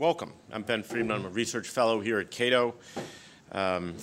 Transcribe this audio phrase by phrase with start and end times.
[0.00, 0.32] welcome.
[0.50, 1.14] I'm Ben Friedman.
[1.14, 2.74] I'm a research fellow here at Cato.
[3.52, 3.94] Um,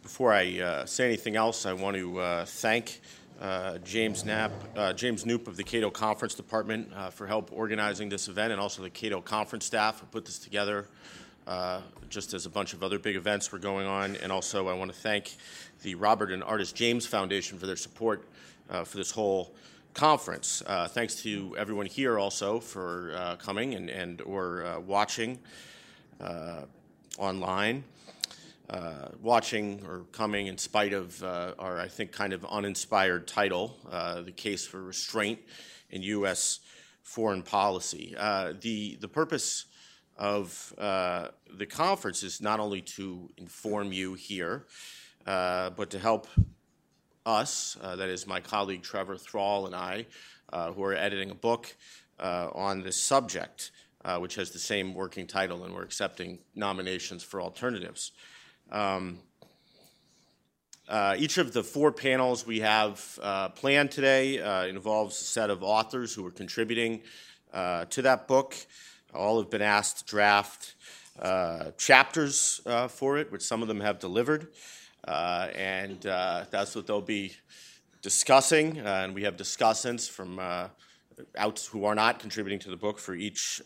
[0.00, 3.00] before I uh, say anything else, I want to uh, thank
[3.40, 8.08] uh, James Knapp, uh, James Knoop of the Cato Conference Department uh, for help organizing
[8.08, 10.86] this event, and also the Cato Conference staff who put this together.
[11.48, 14.74] Uh, just as a bunch of other big events were going on, and also I
[14.74, 15.34] want to thank
[15.82, 18.22] the Robert and Ardis James Foundation for their support
[18.84, 19.52] for this whole
[19.94, 20.62] conference.
[20.66, 25.38] Uh, thanks to everyone here also for uh, coming and, and or uh, watching
[26.20, 26.62] uh,
[27.18, 27.84] online.
[28.68, 33.76] Uh, watching or coming in spite of uh, our, I think, kind of uninspired title,
[33.90, 35.40] The Case for Restraint
[35.90, 36.60] in U.S.
[37.02, 38.14] Foreign Policy.
[38.60, 39.64] the, the purpose
[40.16, 44.66] of the conference is not only to inform you here,
[45.24, 46.28] but to help
[47.26, 50.06] us, uh, that is my colleague Trevor Thrall and I,
[50.52, 51.74] uh, who are editing a book
[52.18, 53.72] uh, on this subject,
[54.04, 58.12] uh, which has the same working title, and we're accepting nominations for alternatives.
[58.72, 59.18] Um,
[60.88, 65.62] uh, each of the four panels we have uh, planned today involves a set of
[65.62, 67.02] authors who are contributing
[67.52, 68.56] to that book.
[69.14, 70.74] All have been asked to draft
[71.76, 74.48] chapters for it, which some of them have delivered.
[75.06, 77.34] Uh, and uh, that's what they'll be
[78.02, 78.80] discussing.
[78.80, 80.38] Uh, and we have discussants from
[81.36, 83.60] out who are not contributing to the book for each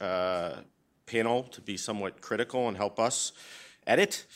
[1.07, 3.33] panel to be somewhat critical and help us
[3.87, 4.27] edit.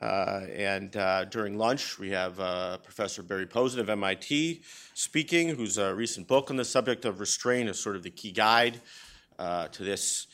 [0.00, 4.60] Uh, and uh, during lunch, we have uh, Professor Barry Posen of MIT
[4.92, 8.80] speaking, whose recent book on the subject of restraint is sort of the key guide
[9.38, 10.26] to this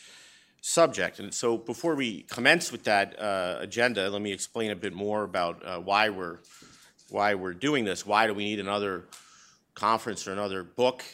[0.63, 1.19] subject.
[1.19, 5.25] And so before we commence with that uh, agenda, let me explain a bit more
[5.25, 6.39] about uh, why we're
[7.11, 8.07] why we're doing this.
[8.07, 9.05] Why do we need another
[9.75, 11.05] conference or another book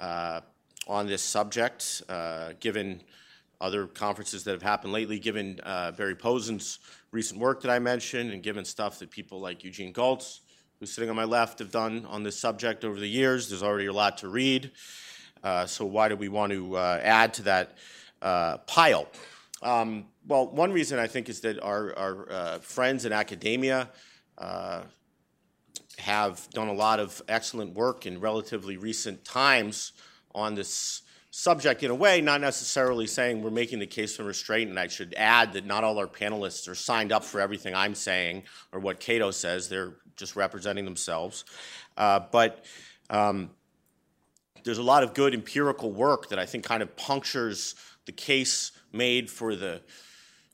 [0.00, 0.40] uh,
[0.88, 3.00] on this subject, uh, given
[3.60, 6.80] other conferences that have happened lately, given uh, Barry Posen's
[7.12, 10.40] recent work that I mentioned, and given stuff that people like Eugene Gholz,
[10.80, 13.48] who's sitting on my left, have done on this subject over the years.
[13.48, 14.72] There's already a lot to read.
[15.44, 17.76] Uh, so why do we want to add to that
[18.26, 19.06] uh, pile.
[19.62, 23.88] Um, well, one reason I think is that our, our uh, friends in academia
[24.36, 24.82] uh,
[25.98, 29.92] have done a lot of excellent work in relatively recent times
[30.34, 34.70] on this subject in a way, not necessarily saying we're making the case for restraint.
[34.70, 37.94] And I should add that not all our panelists are signed up for everything I'm
[37.94, 39.68] saying or what Cato says.
[39.68, 41.44] They're just representing themselves.
[41.96, 42.64] Uh, but
[43.08, 43.50] um,
[44.64, 47.76] there's a lot of good empirical work that I think kind of punctures
[48.06, 49.82] the case made for the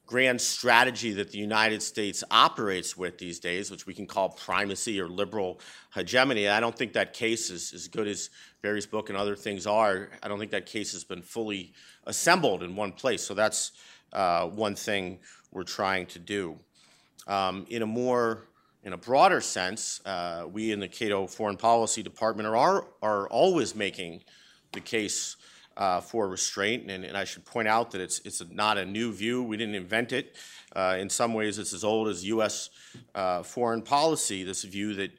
[0.06, 5.00] grand strategy that the United States operates with these days, which we can call primacy
[5.00, 5.58] or liberal
[5.94, 6.48] hegemony.
[6.48, 8.28] I don't think that case is as good as
[8.60, 10.10] Barry's book and other things are.
[10.22, 11.72] I don't think that case has been fully
[12.04, 13.22] assembled in one place.
[13.22, 13.72] So that's
[14.12, 15.18] uh, one thing
[15.50, 16.58] we're trying to do.
[17.26, 18.48] Um, in a more
[18.84, 23.74] in a broader sense, uh, we in the Cato Foreign Policy Department are, are always
[23.74, 24.24] making
[24.72, 25.36] the case
[25.76, 26.90] uh, for restraint.
[26.90, 29.42] And, and, I should point out that it's, it's not a new view.
[29.42, 30.36] We didn't invent it.
[30.74, 32.70] Uh, in some ways, it's as old as U.S.
[33.14, 35.10] Uh, foreign policy, this view that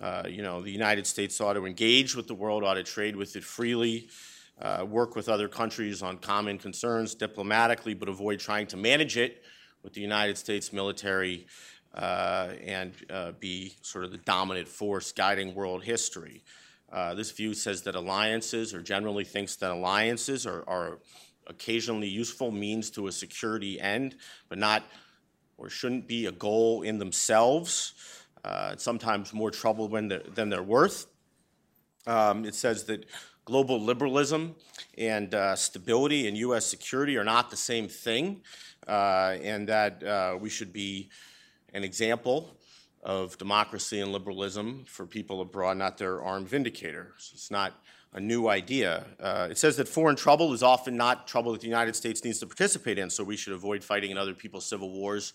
[0.00, 3.16] uh, you know, the United States ought to engage with the world, ought to trade
[3.16, 4.08] with it freely,
[4.60, 9.42] uh, work with other countries on common concerns diplomatically, but avoid trying to manage it
[9.82, 11.46] with the United States military
[11.94, 12.92] uh, and
[13.40, 16.42] be sort of the dominant force guiding world history.
[16.92, 20.98] Uh, this view says that alliances, or generally thinks that alliances are, are
[21.46, 24.16] occasionally useful means to a security end,
[24.48, 24.84] but not
[25.58, 27.94] or shouldn't be a goal in themselves.
[28.44, 31.06] Uh, sometimes more trouble they're, than they're worth.
[32.06, 33.06] Um, it says that
[33.44, 34.54] global liberalism
[34.98, 36.66] and uh, stability and U.S.
[36.66, 38.42] security are not the same thing,
[38.86, 41.08] uh, and that uh, we should be
[41.74, 42.55] an example
[43.06, 47.32] of democracy and liberalism for people abroad, not their armed vindicators.
[47.32, 47.80] It's not
[48.12, 49.04] a new idea.
[49.20, 52.40] Uh, it says that foreign trouble is often not trouble that the United States needs
[52.40, 55.34] to participate in, so we should avoid fighting in other people's civil wars,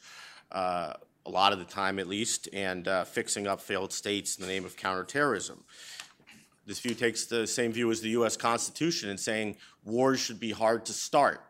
[0.51, 0.93] uh,
[1.25, 4.51] a lot of the time at least, and uh, fixing up failed states in the
[4.51, 5.63] name of counterterrorism.
[6.67, 8.35] This view takes the same view as the U.S.
[8.35, 11.41] Constitution in saying wars should be hard to start,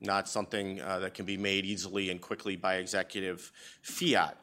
[0.00, 3.52] not something uh, that can be made easily and quickly by executive
[3.82, 4.36] fiat.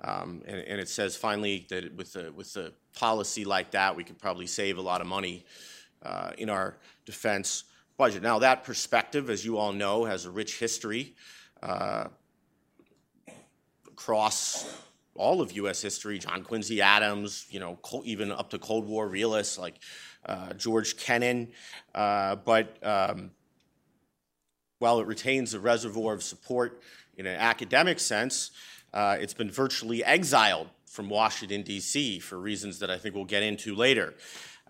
[0.00, 4.04] Um, and, and, it says finally that with a, with a policy like that, we
[4.04, 5.44] could probably save a lot of money
[6.02, 7.64] uh, in our defense
[7.96, 8.22] budget.
[8.22, 11.16] Now, that perspective, as you all know, has a rich history
[11.64, 12.04] uh,
[13.88, 14.72] across
[15.16, 15.82] all of U.S.
[15.82, 16.18] history.
[16.20, 19.80] John Quincy Adams, you know, even up to Cold War realists like
[20.24, 21.48] uh, George Kennan.
[21.94, 23.32] Uh, but um,
[24.78, 26.80] while it retains a reservoir of support
[27.16, 28.52] in an academic sense,
[28.92, 33.42] uh, it's been virtually exiled from Washington, D.C., for reasons that I think we'll get
[33.42, 34.14] into later.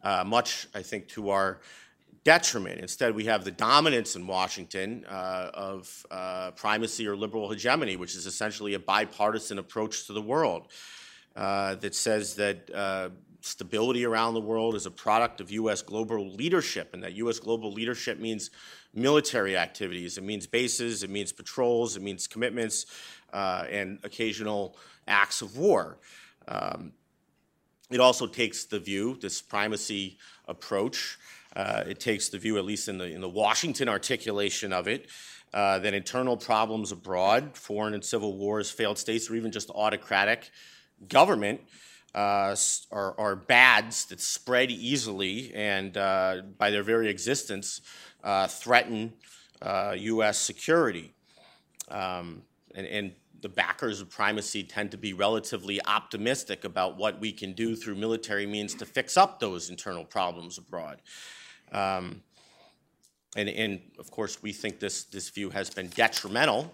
[0.02, 1.60] Uh, much, I think, to our
[2.24, 2.80] detriment.
[2.80, 8.14] Instead, we have the dominance in Washington uh, of uh, primacy or liberal hegemony, which
[8.14, 10.68] is essentially a bipartisan approach to the world
[11.36, 13.08] uh, that says that uh,
[13.40, 15.82] stability around the world is a product of U.S.
[15.82, 17.38] global leadership, and that U.S.
[17.38, 18.50] global leadership means
[18.94, 22.86] military activities, it means bases, it means patrols, it means commitments,
[23.32, 24.76] uh, and occasional
[25.06, 25.98] acts of war.
[26.46, 26.92] Um,
[27.90, 31.18] it also takes the view, this primacy approach,
[31.56, 35.08] uh, it takes the view, at least in the, in the Washington articulation of it,
[35.54, 40.50] uh, that internal problems abroad, foreign and civil wars, failed states, or even just autocratic
[41.08, 41.60] government
[42.14, 42.54] uh,
[42.90, 47.80] are, are, bads that spread easily and, uh, by their very existence,
[48.24, 49.12] uh, threaten
[49.62, 50.28] U.S.
[50.28, 51.14] Uh, security.
[51.90, 52.42] Um,
[52.78, 57.52] and, and the backers of primacy tend to be relatively optimistic about what we can
[57.52, 61.02] do through military means to fix up those internal problems abroad.
[61.72, 62.22] Um,
[63.36, 66.72] and, and, of course, we think this, this view has been detrimental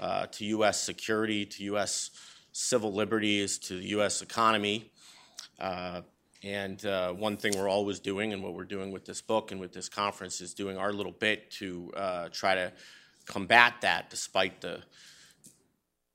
[0.00, 0.82] uh, to U.S.
[0.82, 2.10] security, to U.S.
[2.52, 4.20] civil liberties, to the U.S.
[4.20, 4.90] economy.
[5.60, 6.00] Uh,
[6.42, 9.60] and uh, one thing we're always doing, and what we're doing with this book and
[9.60, 12.72] with this conference, is doing our little bit to uh, try to
[13.26, 14.82] combat that despite the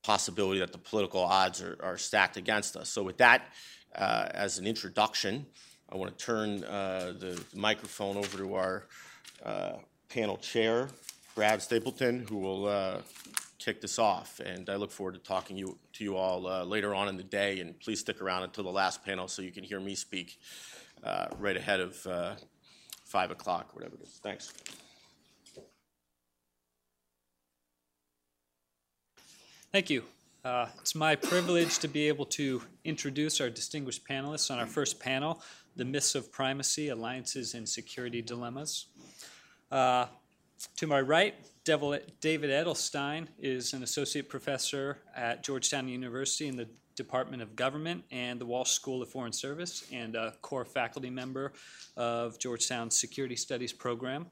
[0.08, 2.88] possibility that the political odds are, are stacked against us.
[2.88, 3.42] So, with that
[3.94, 5.46] uh, as an introduction,
[5.92, 8.86] I want to turn uh, the microphone over to our
[9.46, 9.74] uh,
[10.08, 10.88] panel chair,
[11.36, 13.02] Brad Stapleton, who will uh,
[13.60, 14.40] kick this off.
[14.40, 17.24] And I look forward to talking you, to you all uh, later on in the
[17.24, 17.60] day.
[17.60, 20.40] And please stick around until the last panel so you can hear me speak
[21.04, 21.96] uh, right ahead of
[23.04, 24.20] 5 o'clock, whatever it is.
[24.24, 24.54] Thanks.
[29.78, 30.06] Thank you.
[30.44, 35.00] Uh, it's my privilege to be able to introduce our distinguished panelists on our first
[35.00, 35.40] panel,
[35.76, 38.88] The Myths of Primacy, Alliances and Security Dilemmas.
[39.72, 40.08] Uh,
[40.78, 47.44] to my right, David Edelstein is an associate professor at Georgetown University in the Department
[47.44, 51.54] of Government and the Walsh School of Foreign Service and a core faculty member
[51.96, 54.26] of Georgetown's Security Studies program.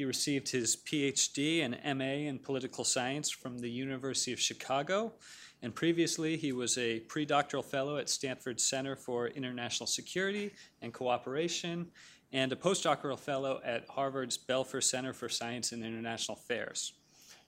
[0.00, 5.12] He received his PhD and MA in political science from the University of Chicago.
[5.60, 11.88] And previously, he was a pre-doctoral fellow at Stanford Center for International Security and Cooperation
[12.32, 16.94] and a postdoctoral fellow at Harvard's Belfer Center for Science and International Affairs.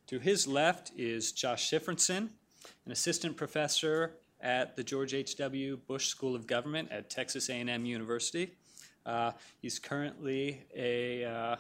[0.09, 2.29] To his left is Josh Shifrinson,
[2.85, 5.79] an assistant professor at the George H.W.
[5.89, 8.53] Bush School of Government at Texas A&M University.
[9.07, 9.33] Uh,
[9.63, 11.57] he's currently a uh,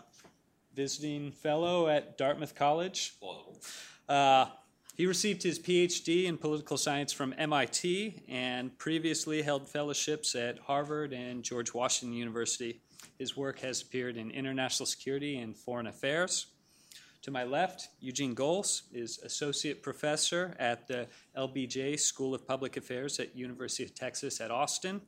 [0.74, 3.14] visiting fellow at Dartmouth College.
[4.08, 4.46] Uh,
[4.94, 11.12] he received his PhD in political science from MIT and previously held fellowships at Harvard
[11.12, 12.80] and George Washington University.
[13.18, 16.46] His work has appeared in international security and foreign affairs.
[17.22, 23.20] To my left, Eugene Gholz is associate professor at the LBJ School of Public Affairs
[23.20, 25.00] at University of Texas at Austin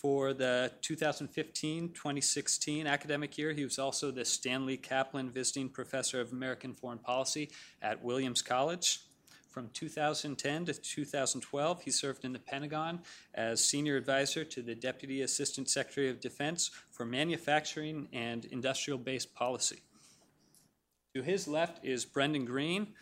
[0.00, 3.52] for the 2015-2016 academic year.
[3.52, 7.50] He was also the Stanley Kaplan Visiting Professor of American Foreign Policy
[7.82, 9.00] at Williams College.
[9.50, 13.00] From 2010 to 2012, he served in the Pentagon
[13.34, 19.26] as Senior Advisor to the Deputy Assistant Secretary of Defense for Manufacturing and Industrial Base
[19.26, 19.82] Policy.
[21.16, 22.94] To his left is Brendan Green,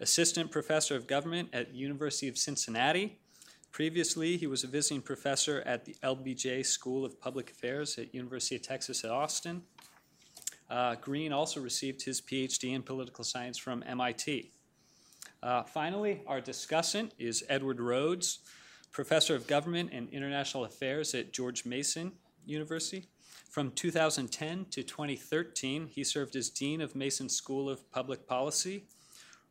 [0.00, 3.20] Assistant Professor of Government at University of Cincinnati
[3.72, 8.56] Previously, he was a visiting professor at the LBJ School of Public Affairs at University
[8.56, 9.62] of Texas at Austin.
[10.68, 14.50] Uh, Green also received his PhD in political science from MIT.
[15.42, 18.40] Uh, finally, our discussant is Edward Rhodes,
[18.90, 22.12] professor of government and international affairs at George Mason
[22.44, 23.06] University.
[23.50, 28.86] From 2010 to 2013, he served as dean of Mason School of Public Policy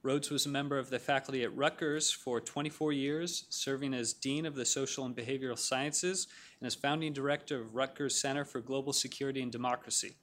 [0.02, 4.46] Rhodes was a member of the faculty at Rutgers for 24 years, serving as Dean
[4.46, 6.28] of the Social and Behavioral Sciences
[6.62, 10.16] and as founding director of Rutgers Center for Global Security and Democracy.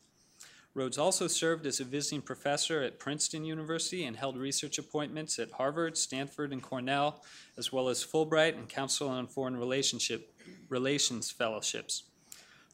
[0.73, 5.53] Rhodes also served as a visiting professor at Princeton University and held research appointments at
[5.53, 7.23] Harvard, Stanford, and Cornell,
[7.59, 12.05] as well as Fulbright and Council on Foreign Relations fellowships.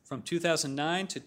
[0.04, 1.20] From 2009 to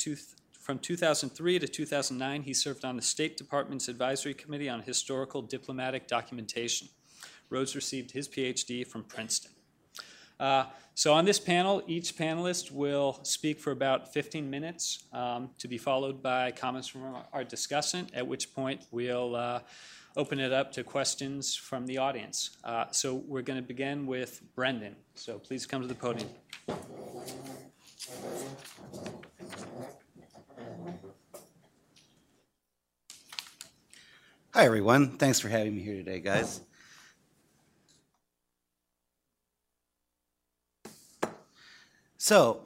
[0.65, 6.07] from 2003 to 2009, he served on the State Department's Advisory Committee on Historical Diplomatic
[6.07, 6.89] Documentation.
[7.51, 9.51] Rhodes received his PhD from Princeton.
[10.39, 15.67] Uh, so on this panel, each panelist will speak for about 15 minutes um, to
[15.67, 19.59] be followed by comments from our, discussant, at which point we'll uh,
[20.17, 22.57] open it up to questions from the audience.
[22.63, 24.95] Uh, so we're going to begin with Brendan.
[25.13, 26.29] So please come to the podium.
[34.55, 35.17] Hi, everyone.
[35.17, 36.61] Thanks for having me here today, guys.
[42.15, 42.63] So,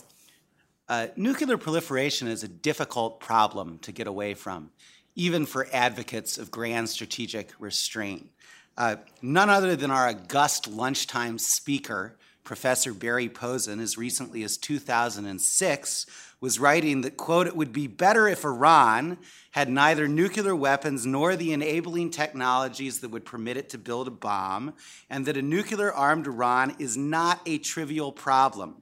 [0.87, 4.69] uh, nuclear proliferation is a difficult problem to get away from,
[5.15, 8.29] even for advocates of grand strategic restraint.
[8.77, 12.19] Uh, none other than our august lunchtime speaker,
[12.49, 16.05] Professor Barry Posen, as recently as 2006,
[16.41, 19.19] was writing that, quote, it would be better if Iran
[19.51, 24.11] had neither nuclear weapons nor the enabling technologies that would permit it to build a
[24.11, 24.73] bomb,
[25.11, 28.81] and that a nuclear armed Iran is not a trivial problem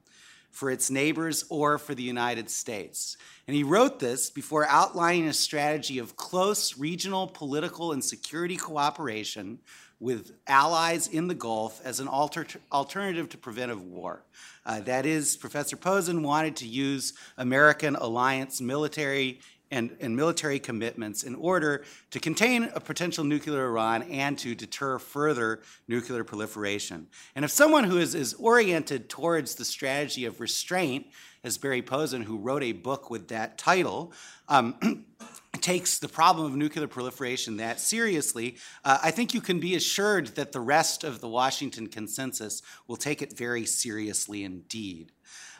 [0.49, 3.17] for its neighbors or for the United States.
[3.47, 9.59] And he wrote this before outlining a strategy of close regional political and security cooperation
[9.99, 14.23] with allies in the Gulf as an alter- alternative to preventive war.
[14.65, 19.39] Uh, that is, Professor Posen wanted to use American alliance military
[19.69, 24.97] and, and, military commitments in order to contain a potential nuclear Iran and to deter
[24.97, 27.07] further nuclear proliferation.
[27.35, 31.07] And if someone who is, is oriented towards the strategy of restraint,
[31.43, 34.13] as Barry Posen, who wrote a book with that title,
[34.47, 35.05] um,
[35.61, 40.27] takes the problem of nuclear proliferation that seriously, uh, I think you can be assured
[40.35, 45.11] that the rest of the Washington consensus will take it very seriously indeed.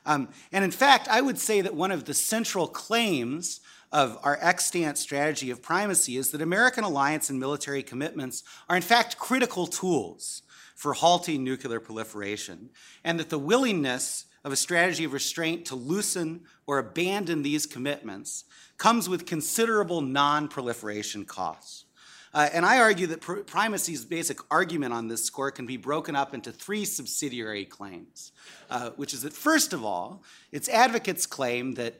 [0.05, 3.59] Um, and in fact, I would say that one of the central claims
[3.91, 8.81] of our extant strategy of primacy is that American alliance and military commitments are, in
[8.81, 10.43] fact, critical tools
[10.75, 12.69] for halting nuclear proliferation,
[13.03, 18.45] and that the willingness of a strategy of restraint to loosen or abandon these commitments
[18.77, 21.85] comes with considerable non proliferation costs.
[22.33, 26.15] Uh, and I argue that pr- primacy's basic argument on this score can be broken
[26.15, 28.31] up into three subsidiary claims,
[28.69, 31.99] uh, which is that, first of all, its advocates claim that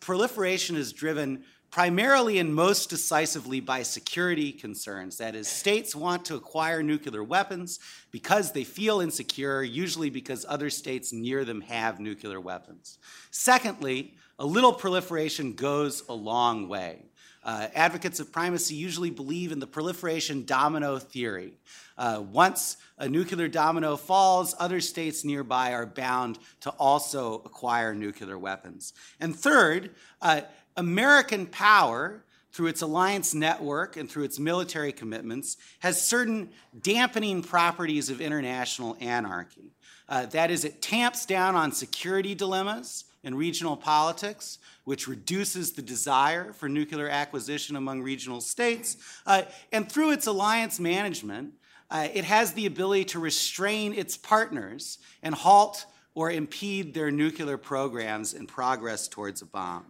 [0.00, 5.16] proliferation is driven primarily and most decisively by security concerns.
[5.16, 10.68] That is, states want to acquire nuclear weapons because they feel insecure, usually because other
[10.68, 12.98] states near them have nuclear weapons.
[13.30, 17.06] Secondly, a little proliferation goes a long way.
[17.44, 21.54] Uh, advocates of primacy usually believe in the proliferation domino theory.
[21.98, 28.38] Uh, once a nuclear domino falls, other states nearby are bound to also acquire nuclear
[28.38, 28.92] weapons.
[29.18, 30.42] And third, uh,
[30.76, 36.50] American power, through its alliance network and through its military commitments, has certain
[36.82, 39.72] dampening properties of international anarchy.
[40.08, 45.82] Uh, that is, it tamps down on security dilemmas in regional politics, which reduces the
[45.82, 48.96] desire for nuclear acquisition among regional states.
[49.24, 51.54] Uh, and through its alliance management,
[51.90, 57.56] uh, it has the ability to restrain its partners and halt or impede their nuclear
[57.56, 59.84] programs and progress towards a bomb.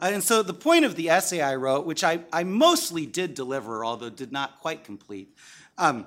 [0.00, 3.34] Uh, and so the point of the essay I wrote, which I, I mostly did
[3.34, 5.34] deliver, although did not quite complete,
[5.76, 6.06] um,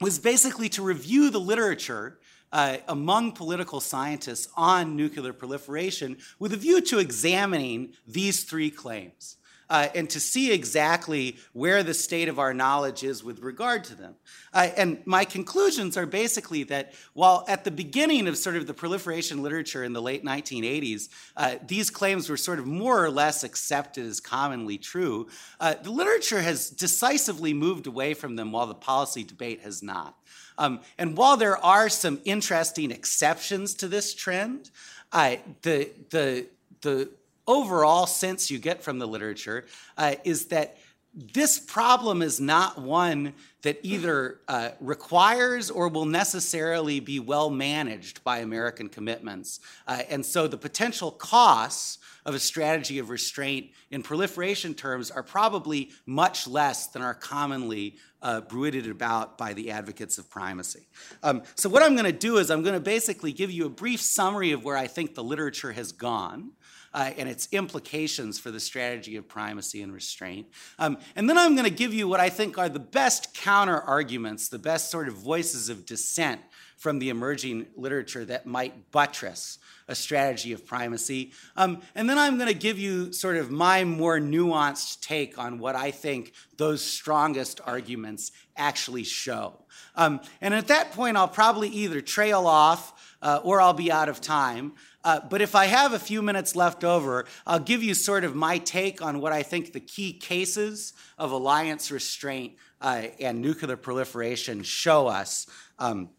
[0.00, 2.18] was basically to review the literature
[2.52, 9.36] uh, among political scientists on nuclear proliferation with a view to examining these three claims.
[9.68, 13.94] Uh, and to see exactly where the state of our knowledge is with regard to
[13.94, 14.14] them.
[14.52, 18.74] Uh, and my conclusions are basically that while at the beginning of sort of the
[18.74, 23.42] proliferation literature in the late 1980s, uh, these claims were sort of more or less
[23.42, 25.26] accepted as commonly true,
[25.60, 30.16] uh, the literature has decisively moved away from them while the policy debate has not.
[30.58, 34.70] Um, and while there are some interesting exceptions to this trend,
[35.12, 36.46] uh, the, the,
[36.80, 37.10] the
[37.46, 40.78] overall sense you get from the literature uh, is that
[41.16, 48.22] this problem is not one that either uh, requires or will necessarily be well managed
[48.22, 49.60] by American commitments.
[49.88, 55.22] Uh, and so the potential costs of a strategy of restraint in proliferation terms are
[55.22, 60.86] probably much less than are commonly uh, bruited about by the advocates of primacy.
[61.22, 63.68] Um, so, what I'm going to do is I'm going to basically give you a
[63.68, 66.50] brief summary of where I think the literature has gone.
[66.96, 70.46] Uh, and its implications for the strategy of primacy and restraint.
[70.78, 73.78] Um, and then I'm going to give you what I think are the best counter
[73.78, 76.40] arguments, the best sort of voices of dissent
[76.78, 81.32] from the emerging literature that might buttress a strategy of primacy.
[81.54, 85.58] Um, and then I'm going to give you sort of my more nuanced take on
[85.58, 89.64] what I think those strongest arguments actually show.
[89.94, 94.08] Um, and at that point, I'll probably either trail off uh, or I'll be out
[94.08, 94.72] of time.
[95.06, 98.34] Uh, but if I have a few minutes left over, I'll give you sort of
[98.34, 103.76] my take on what I think the key cases of alliance restraint uh, and nuclear
[103.76, 105.46] proliferation show us.
[105.78, 106.10] Um,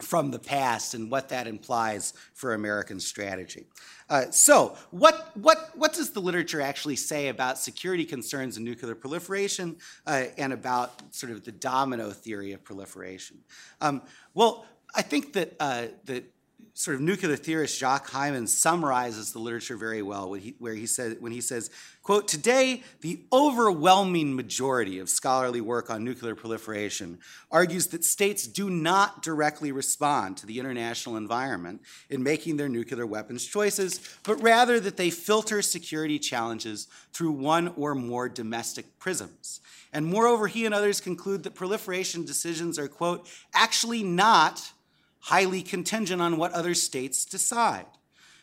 [0.00, 3.66] from the past and what that implies for American strategy.
[4.10, 8.96] Uh, so, what, what, what does the literature actually say about security concerns and nuclear
[8.96, 9.76] proliferation
[10.08, 13.38] uh, and about sort of the domino theory of proliferation?
[13.80, 14.02] Um,
[14.34, 16.24] well, I think that, uh, that
[16.74, 20.86] sort of nuclear theorist Jacques Hymans summarizes the literature very well when he, where he
[20.86, 21.70] says, when he says,
[22.02, 27.18] quote, today the overwhelming majority of scholarly work on nuclear proliferation
[27.50, 33.06] argues that states do not directly respond to the international environment in making their nuclear
[33.06, 39.60] weapons choices, but rather that they filter security challenges through one or more domestic prisms.
[39.92, 44.72] And moreover, he and others conclude that proliferation decisions are, quote, actually not
[45.22, 47.86] highly contingent on what other states decide.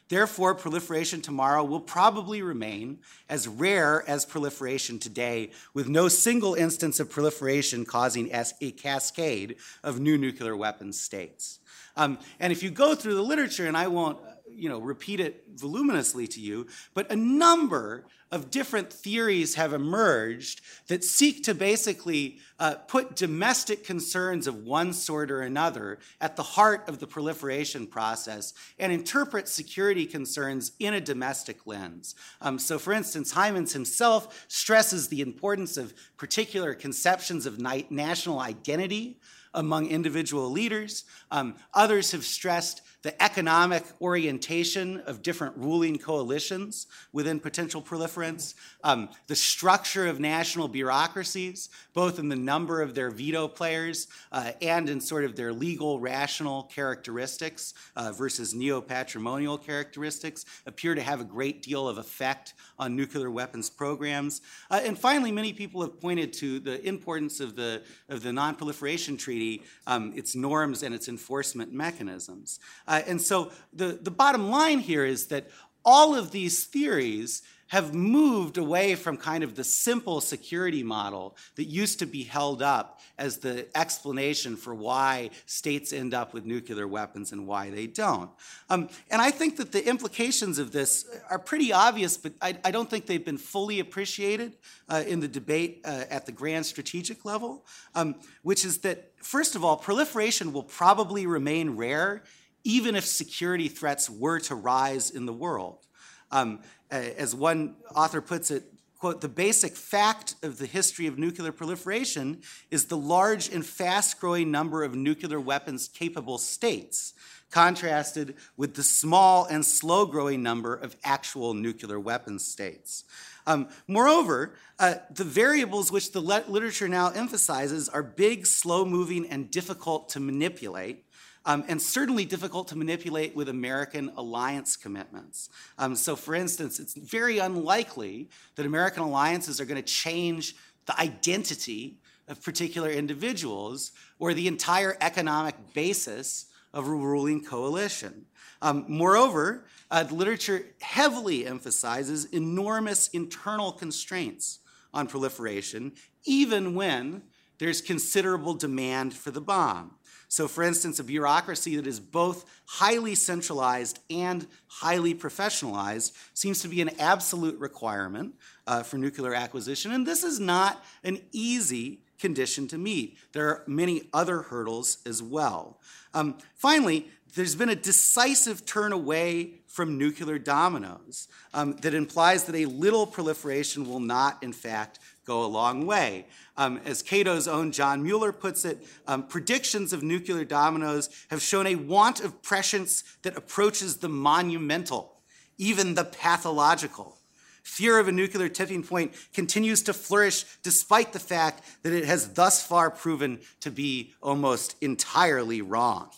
[0.07, 6.99] Therefore, proliferation tomorrow will probably remain as rare as proliferation today, with no single instance
[6.99, 11.59] of proliferation causing a cascade of new nuclear weapons states.
[11.95, 14.17] Um, and if you go through the literature, and I won't
[14.55, 20.61] you know, repeat it voluminously to you, but a number of different theories have emerged
[20.87, 26.43] that seek to basically uh, put domestic concerns of one sort or another at the
[26.43, 32.13] heart of the proliferation process and interpret security concerns in a domestic lens.
[32.41, 39.19] Um, so, for instance, Hymans himself stresses the importance of particular conceptions of national identity
[39.53, 41.05] among individual leaders.
[41.31, 49.07] Um, others have stressed the economic orientation of different ruling coalitions within potential proliferants, um,
[49.27, 54.89] the structure of national bureaucracies, both in the number of their veto players uh, and
[54.89, 61.25] in sort of their legal rational characteristics uh, versus neo-patrimonial characteristics, appear to have a
[61.25, 64.41] great deal of effect on nuclear weapons programs.
[64.69, 69.15] Uh, and finally, many people have pointed to the importance of the, of the Non-Proliferation
[69.15, 69.38] Treaty,
[69.87, 72.59] um, its norms and its enforcement mechanisms.
[72.87, 75.49] Uh, and so the, the bottom line here is that
[75.83, 81.65] all of these theories have moved away from kind of the simple security model that
[81.65, 86.87] used to be held up as the explanation for why states end up with nuclear
[86.87, 88.31] weapons and why they don't.
[88.69, 92.71] Um, and I think that the implications of this are pretty obvious, but I, I
[92.71, 94.57] don't think they've been fully appreciated
[94.89, 99.55] uh, in the debate uh, at the grand strategic level, um, which is that, first
[99.55, 102.23] of all, proliferation will probably remain rare
[102.63, 105.85] even if security threats were to rise in the world.
[106.31, 106.59] Um,
[106.91, 108.63] as one author puts it,
[108.97, 114.19] quote, the basic fact of the history of nuclear proliferation is the large and fast
[114.19, 117.13] growing number of nuclear weapons capable states,
[117.49, 123.03] contrasted with the small and slow growing number of actual nuclear weapons states.
[123.47, 129.49] Um, moreover, uh, the variables which the literature now emphasizes are big, slow moving, and
[129.49, 131.05] difficult to manipulate
[131.45, 135.49] um, and certainly difficult to manipulate with American alliance commitments.
[135.77, 140.99] Um, so, for instance, it's very unlikely that American alliances are going to change the
[140.99, 141.97] identity
[142.27, 148.25] of particular individuals or the entire economic basis of a ruling coalition.
[148.61, 154.59] Um, moreover, uh, the literature heavily emphasizes enormous internal constraints
[154.93, 155.93] on proliferation,
[156.25, 157.23] even when
[157.57, 159.95] there's considerable demand for the bomb.
[160.29, 166.67] So, for instance, a bureaucracy that is both highly centralized and highly professionalized seems to
[166.67, 168.35] be an absolute requirement
[168.67, 169.91] uh, for nuclear acquisition.
[169.91, 173.17] And this is not an easy condition to meet.
[173.31, 175.79] There are many other hurdles as well.
[176.13, 182.55] Um, finally, there's been a decisive turn away from nuclear dominoes um, that implies that
[182.55, 186.25] a little proliferation will not, in fact, go a long way.
[186.57, 191.67] Um, as Cato's own John Mueller puts it, um, predictions of nuclear dominoes have shown
[191.67, 195.21] a want of prescience that approaches the monumental,
[195.59, 197.17] even the pathological.
[197.61, 202.33] Fear of a nuclear tipping point continues to flourish despite the fact that it has
[202.33, 206.09] thus far proven to be almost entirely wrong.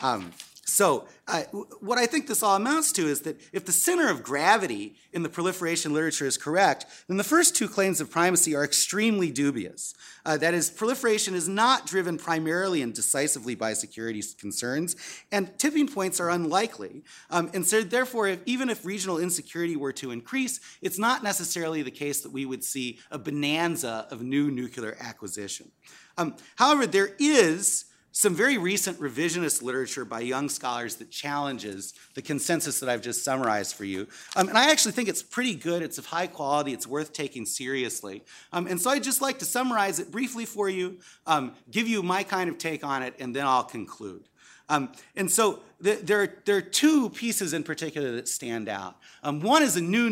[0.00, 0.32] Um,
[0.68, 1.44] So, uh,
[1.80, 5.22] what I think this all amounts to is that if the center of gravity in
[5.22, 9.94] the proliferation literature is correct, then the first two claims of primacy are extremely dubious.
[10.26, 14.94] Uh, that is, proliferation is not driven primarily and decisively by security concerns,
[15.32, 17.02] and tipping points are unlikely.
[17.30, 21.80] Um, and so, therefore, if, even if regional insecurity were to increase, it's not necessarily
[21.80, 25.70] the case that we would see a bonanza of new nuclear acquisition.
[26.18, 27.86] Um, however, there is
[28.18, 33.22] some very recent revisionist literature by young scholars that challenges the consensus that I've just
[33.22, 34.08] summarized for you.
[34.34, 37.46] Um, and I actually think it's pretty good, it's of high quality, it's worth taking
[37.46, 38.24] seriously.
[38.52, 42.02] Um, and so I'd just like to summarize it briefly for you, um, give you
[42.02, 44.27] my kind of take on it, and then I'll conclude.
[44.68, 48.96] Um, and so the, there, are, there are two pieces in particular that stand out.
[49.22, 50.10] Um, one is a new,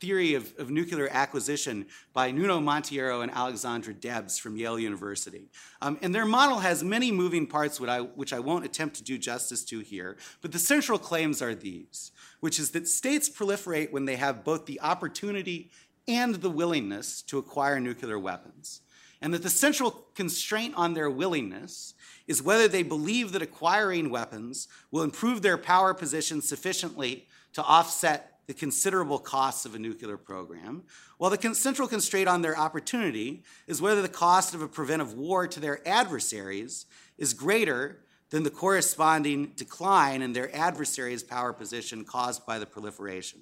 [0.00, 5.50] theory of, of, nuclear acquisition by Nuno Monteiro and Alexandra Debs from Yale University.
[5.82, 9.04] Um, and their model has many moving parts, which I, which I won't attempt to
[9.04, 13.92] do justice to here, but the central claims are these, which is that states proliferate
[13.92, 15.70] when they have both the opportunity
[16.08, 18.80] and the willingness to acquire nuclear weapons,
[19.20, 21.92] and that the central constraint on their willingness
[22.30, 28.38] is whether they believe that acquiring weapons will improve their power position sufficiently to offset
[28.46, 30.84] the considerable costs of a nuclear program,
[31.18, 35.48] while the central constraint on their opportunity is whether the cost of a preventive war
[35.48, 36.86] to their adversaries
[37.18, 37.98] is greater
[38.30, 43.40] than the corresponding decline in their adversary's power position caused by the proliferation.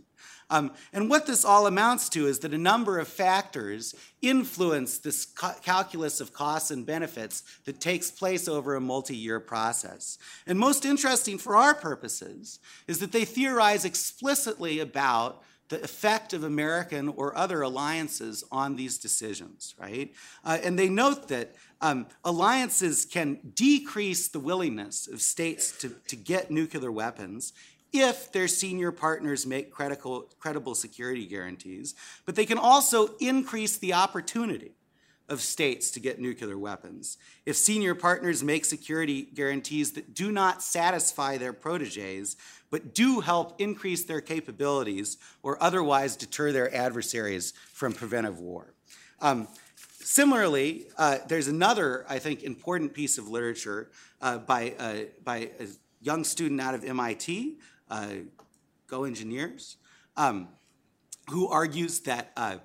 [0.50, 5.26] Um, and what this all amounts to is that a number of factors influence this
[5.26, 10.16] ca- calculus of costs and benefits that takes place over a multi year process.
[10.46, 16.44] And most interesting for our purposes is that they theorize explicitly about the effect of
[16.44, 20.14] American or other alliances on these decisions, right?
[20.44, 26.16] Uh, and they note that um, alliances can decrease the willingness of states to, to
[26.16, 27.52] get nuclear weapons
[27.92, 31.94] if their senior partners make credible, credible security guarantees,
[32.26, 34.72] but they can also increase the opportunity
[35.28, 37.18] of states to get nuclear weapons.
[37.44, 42.36] If senior partners make security guarantees that do not satisfy their proteges,
[42.70, 48.74] but do help increase their capabilities or otherwise deter their adversaries from preventive war.
[49.20, 55.50] Um, similarly, uh, there's another, I think, important piece of literature uh, by, uh, by
[55.60, 55.66] a
[56.00, 57.58] young student out of MIT,
[57.90, 58.08] uh,
[58.86, 59.76] Go Engineers,
[60.16, 60.48] um,
[61.30, 62.56] who argues that uh,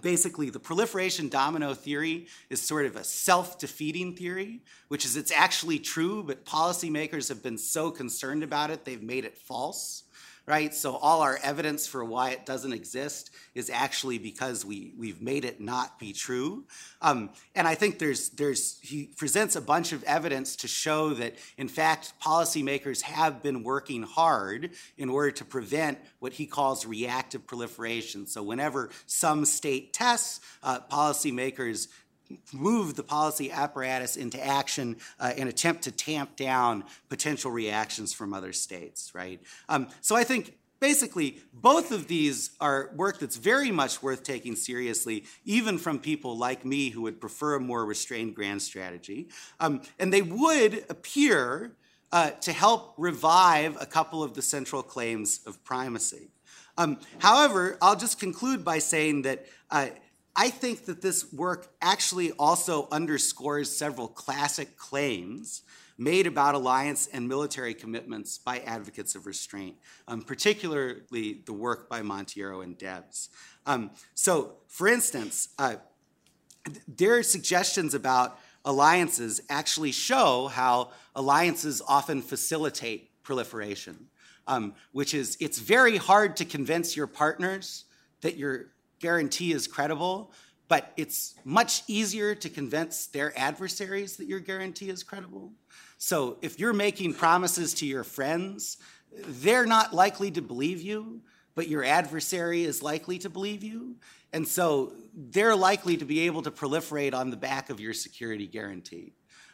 [0.00, 5.78] basically the proliferation domino theory is sort of a self-defeating theory which is it's actually
[5.78, 10.04] true but policymakers have been so concerned about it they've made it false
[10.46, 10.74] right?
[10.74, 15.44] So all our evidence for why it doesn't exist is actually because we we've made
[15.44, 16.64] it not be true.
[17.00, 21.36] Um, and I think there's there's he presents a bunch of evidence to show that
[21.56, 27.46] in fact policymakers have been working hard in order to prevent what he calls reactive
[27.46, 28.26] proliferation.
[28.26, 31.88] So whenever some state tests, uh, policymakers
[32.52, 38.32] move the policy apparatus into action uh, and attempt to tamp down potential reactions from
[38.32, 39.40] other states, right?
[39.68, 44.56] Um, so I think basically both of these are work that's very much worth taking
[44.56, 49.28] seriously, even from people like me who would prefer a more restrained grand strategy.
[49.60, 51.76] Um, and they would appear
[52.10, 56.30] uh, to help revive a couple of the central claims of primacy.
[56.76, 59.88] Um, however, I'll just conclude by saying that uh,
[60.34, 65.62] I think that this work actually also underscores several classic claims
[65.98, 69.76] made about alliance and military commitments by advocates of restraint,
[70.08, 73.28] um, particularly the work by Monteiro and Debs.
[73.66, 75.76] Um, so, for instance, uh,
[76.88, 84.08] their suggestions about alliances actually show how alliances often facilitate proliferation,
[84.46, 87.84] um, which is it's very hard to convince your partners
[88.22, 88.66] that you're
[89.02, 90.32] guarantee is credible,
[90.68, 95.52] but it's much easier to convince their adversaries that your guarantee is credible.
[95.98, 98.78] So if you're making promises to your friends,
[99.12, 101.20] they're not likely to believe you,
[101.54, 103.96] but your adversary is likely to believe you.
[104.32, 108.46] And so they're likely to be able to proliferate on the back of your security
[108.46, 109.12] guarantee.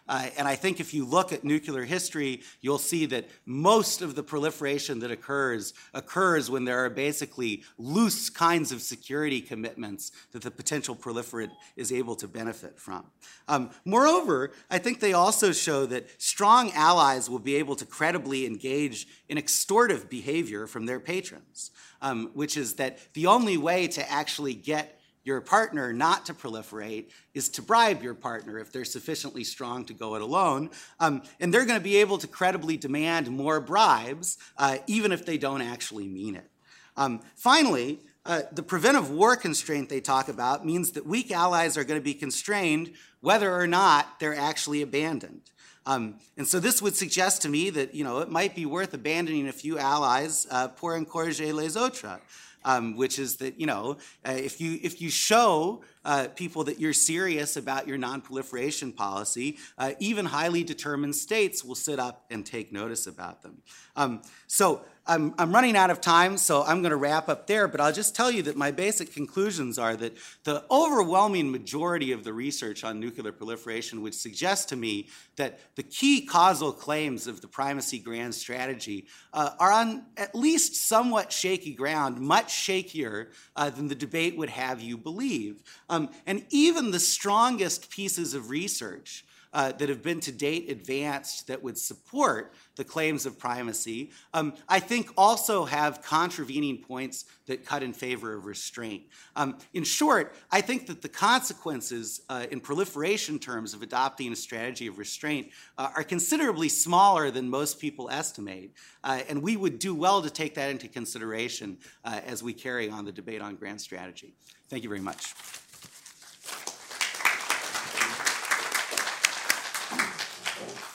[0.09, 4.15] Uh, and I think if you look at nuclear history, you'll see that most of
[4.15, 10.43] the proliferation that occurs occurs when there are basically loose kinds of security commitments that
[10.43, 13.05] the potential proliferant is able to benefit from.
[13.49, 18.47] Um, moreover, I think they also show that strong allies will be able to credibly
[18.47, 24.11] engage in extortive behavior from their patrons, um, which is that the only way to
[24.11, 24.98] actually get
[25.29, 29.93] your partner not to proliferate is to bribe your partner if they're sufficiently strong to
[29.93, 30.71] go it alone.
[30.99, 35.27] Um, and they're going to be able to credibly demand more bribes, uh, even if
[35.27, 36.51] they don't actually mean it.
[36.97, 41.85] Um, finally, uh, the preventive war constraint they talk about means that weak allies are
[41.85, 45.43] going to be constrained whether or not they're actually abandoned.
[45.85, 48.93] Um, and so this would suggest to me that you know it might be worth
[48.93, 52.19] abandoning a few allies uh, pour encourager les autres,
[52.65, 56.81] um, which is that you know uh, if you if you show uh, people that
[56.81, 62.47] you're serious about your non-proliferation policy, uh, even highly determined states will sit up and
[62.47, 63.59] take notice about them.
[63.99, 67.67] Um, so I'm, I'm running out of time, so I'm going to wrap up there,
[67.67, 72.23] but I'll just tell you that my basic conclusions are that the overwhelming majority of
[72.23, 77.41] the research on nuclear proliferation would suggest to me that the key causal claims of
[77.41, 83.71] the primacy grand strategy uh, are on at least somewhat shaky ground, much shakier uh,
[83.71, 85.63] than the debate would have you believe.
[85.89, 91.47] Um, and even the strongest pieces of research uh, that have been to date advanced
[91.47, 97.65] that would support the claims of primacy, um, I think also have contravening points that
[97.65, 99.05] cut in favor of restraint.
[99.35, 104.37] Um, in short, I think that the consequences uh, in proliferation terms of adopting a
[104.37, 108.73] strategy of restraint uh, are considerably smaller than most people estimate.
[109.03, 112.89] Uh, and we would do well to take that into consideration uh, as we carry
[112.89, 114.35] on the debate on grand strategy.
[114.69, 115.35] Thank you very much.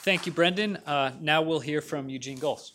[0.04, 0.76] Thank you, Brendan.
[0.86, 2.72] Uh, now we'll hear from Eugene Gholz.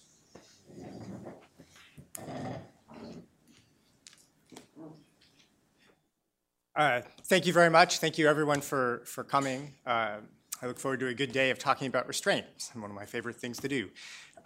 [6.75, 7.99] Uh, thank you very much.
[7.99, 9.75] Thank you, everyone, for, for coming.
[9.85, 10.15] Uh,
[10.59, 12.47] I look forward to a good day of talking about restraint.
[12.55, 13.91] It's one of my favorite things to do.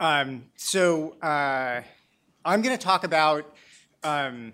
[0.01, 1.83] Um, so uh,
[2.43, 3.55] I'm going to talk about
[4.03, 4.51] um,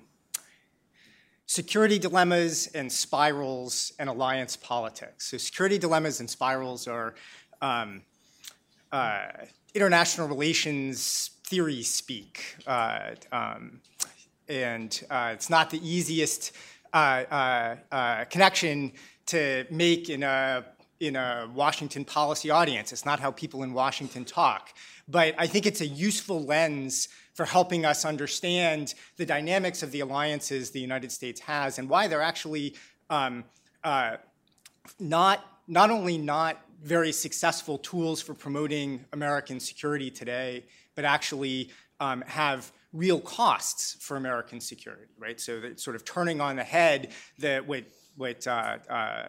[1.48, 5.32] security dilemmas and spirals and alliance politics.
[5.32, 7.16] So security dilemmas and spirals are
[7.64, 8.04] um,
[8.92, 9.28] uh,
[9.74, 12.56] international relations theory speak.
[12.68, 13.82] Uh, um,
[14.48, 16.52] and uh, it's not the easiest
[16.94, 16.98] uh,
[17.30, 18.92] uh, uh, connection
[19.28, 20.66] to make in a,
[21.00, 22.92] in a Washington policy audience.
[22.92, 24.70] It's not how people in Washington talk.
[25.08, 30.02] But I think it's a useful lens for helping us understand the dynamics of the
[30.02, 32.76] alliances the United States has and why they're actually
[33.10, 33.44] um,
[35.00, 40.66] not, not only not very successful tools for promoting American security today,
[40.96, 45.40] but actually um, have real costs for American security, right?
[45.40, 47.84] So that sort of turning on the head that what,
[48.16, 49.28] what uh, uh,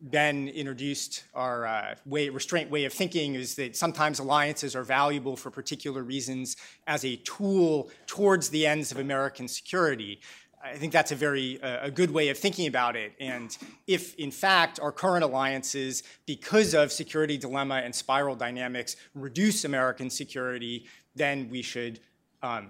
[0.00, 5.36] Ben introduced our uh, way, restraint way of thinking is that sometimes alliances are valuable
[5.36, 10.20] for particular reasons as a tool towards the ends of American security.
[10.64, 13.12] I think that's a very uh, a good way of thinking about it.
[13.18, 19.64] And if, in fact, our current alliances, because of security dilemma and spiral dynamics, reduce
[19.64, 22.00] American security, then we should
[22.42, 22.68] um,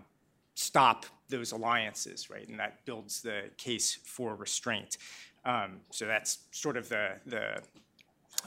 [0.55, 2.49] stop those alliances, right?
[2.49, 4.97] And that builds the case for restraint.
[5.45, 7.63] Um, so that's sort of the the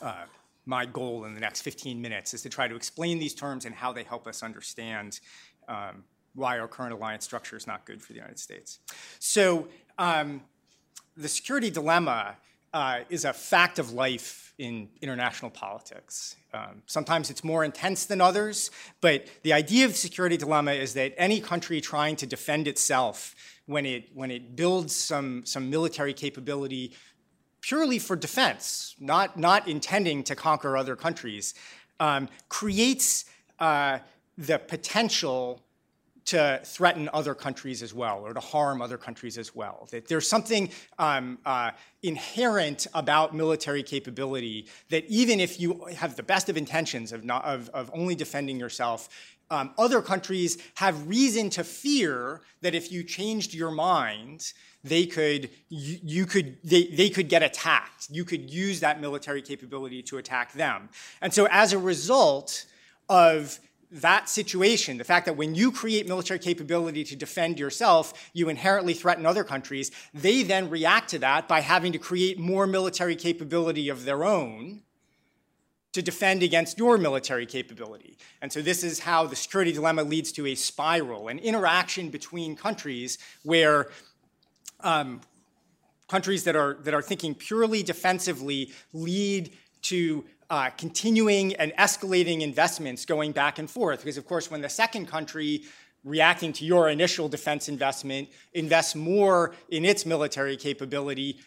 [0.01, 0.25] uh,
[0.65, 3.75] my goal in the next 15 minutes is to try to explain these terms and
[3.75, 5.19] how they help us understand
[5.67, 6.03] um,
[6.36, 8.80] why our current alliance structure is not good for the United States.
[9.19, 9.67] So
[9.98, 10.41] um,
[11.17, 12.36] the security dilemma
[12.74, 16.36] uh, is a fact of life in international politics.
[16.54, 18.71] Um, sometimes it's more intense than others,
[19.02, 23.36] but the idea of the security dilemma is that any country trying to defend itself
[23.65, 26.93] when it, when it builds some, some military capability
[27.62, 31.56] purely for defense, not, not intending to conquer other countries,
[32.00, 33.26] um, creates
[33.60, 33.98] uh,
[34.38, 35.64] the potential
[36.26, 39.88] to threaten other countries as well or to harm other countries as well.
[39.92, 46.24] That there's something um, uh, inherent about military capability that even if you have the
[46.24, 49.10] best of intentions of, not, of, of only defending yourself,
[49.52, 55.52] um, other countries have reason to fear that if you changed your mind, they could
[55.70, 58.08] you, you, could they, they could get attacked.
[58.10, 60.90] You could use that military capability to attack them.
[61.22, 62.66] And so as a result
[63.10, 63.60] of
[63.91, 68.93] that situation, the fact that when you create military capability to defend yourself, you inherently
[68.93, 73.89] threaten other countries, they then react to that by having to create more military capability
[73.89, 74.82] of their own
[75.93, 78.17] to defend against your military capability.
[78.41, 82.58] And so this is how the security dilemma leads to a spiral, an interaction between
[82.58, 83.88] countries where
[84.82, 85.21] um,
[86.10, 93.05] countries that are, that are thinking purely defensively lead to uh, continuing and escalating investments
[93.05, 93.99] going back and forth.
[93.99, 95.63] Because, of course, when the second country
[96.05, 101.39] reacting to your initial defense investment, invests more in its military capability,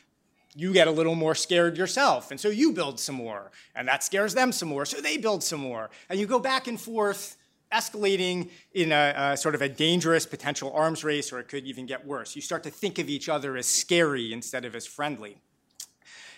[0.55, 2.33] you get a little more scared yourself.
[2.33, 3.53] And so you build some more.
[3.77, 4.85] And that scares them some more.
[4.85, 5.91] So they build some more.
[6.11, 7.37] And you go back and forth,
[7.73, 11.87] escalating in a, a, sort of a dangerous potential arms race, or it could even
[11.87, 12.35] get worse.
[12.35, 15.37] You start to think of each other as scary instead of as friendly.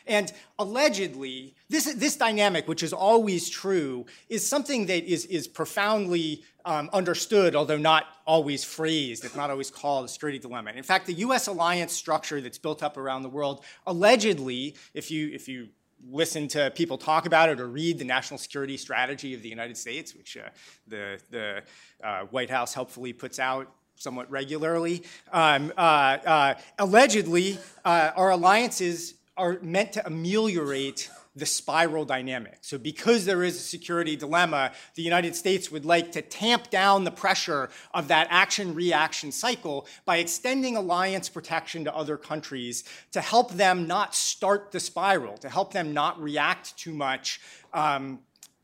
[0.07, 6.43] And allegedly, this, this dynamic, which is always true, is something that is, is profoundly
[6.65, 9.25] um, understood, although not always phrased.
[9.25, 10.73] It's not always called a security dilemma.
[10.73, 11.47] In fact, the U.S.
[11.47, 15.69] alliance structure that's built up around the world, allegedly, if you, if you
[16.09, 19.77] listen to people talk about it or read the national security strategy of the United
[19.77, 20.49] States, which uh,
[20.89, 21.63] the, the
[22.03, 25.03] uh, White House helpfully puts out somewhat regularly.
[25.31, 32.59] Um, uh, uh allegedly, uh, our alliances are meant to ameliorate the spiral dynamic.
[32.61, 37.05] So, because there is a security dilemma, the United States would like to tamp down
[37.05, 43.21] the pressure of that action reaction cycle by extending alliance protection to other countries to
[43.21, 47.41] help them not start the spiral, to help them not react too much
[47.73, 48.19] um,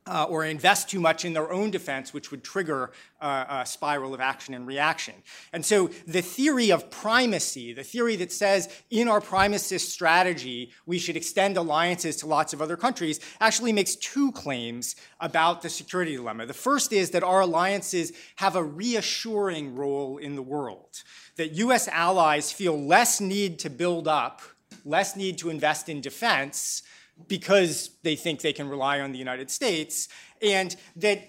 [0.06, 4.14] uh, or invest too much in their own defense, which would trigger uh, a spiral
[4.14, 5.14] of action and reaction.
[5.52, 10.98] And so the theory of primacy, the theory that says in our primacist strategy we
[10.98, 16.16] should extend alliances to lots of other countries, actually makes two claims about the security
[16.16, 16.46] dilemma.
[16.46, 21.02] The first is that our alliances have a reassuring role in the world,
[21.36, 24.40] that US allies feel less need to build up,
[24.84, 26.82] less need to invest in defense
[27.28, 30.08] because they think they can rely on the United States,
[30.42, 31.28] and that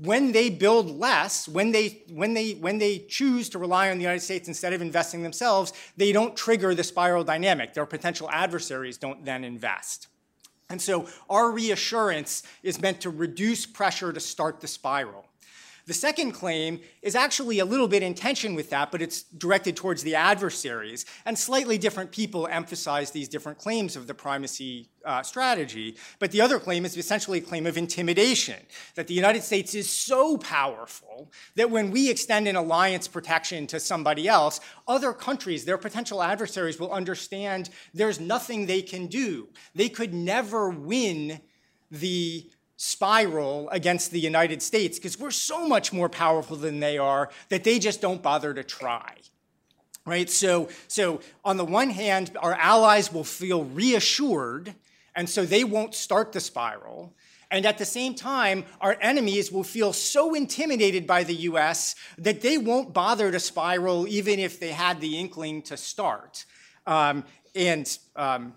[0.00, 4.02] when they build less, when they, when, they, when they choose to rely on the
[4.02, 7.72] United States instead of investing themselves, they don't trigger the spiral dynamic.
[7.72, 10.08] Their potential adversaries don't then invest.
[10.68, 15.25] And so our reassurance is meant to reduce pressure to start the spiral.
[15.86, 19.76] The second claim is actually a little bit in tension with that, but it's directed
[19.76, 21.06] towards the adversaries.
[21.24, 25.96] And slightly different people emphasize these different claims of the primacy uh, strategy.
[26.18, 28.58] But the other claim is essentially a claim of intimidation
[28.96, 33.78] that the United States is so powerful that when we extend an alliance protection to
[33.78, 39.48] somebody else, other countries, their potential adversaries, will understand there's nothing they can do.
[39.76, 41.40] They could never win
[41.92, 47.30] the spiral against the United States because we're so much more powerful than they are
[47.48, 49.14] that they just don't bother to try.
[50.04, 50.30] Right?
[50.30, 54.74] So, so on the one hand, our allies will feel reassured,
[55.16, 57.12] and so they won't start the spiral.
[57.50, 62.40] And at the same time, our enemies will feel so intimidated by the US that
[62.40, 66.44] they won't bother to spiral even if they had the inkling to start.
[66.86, 68.54] Um, and um,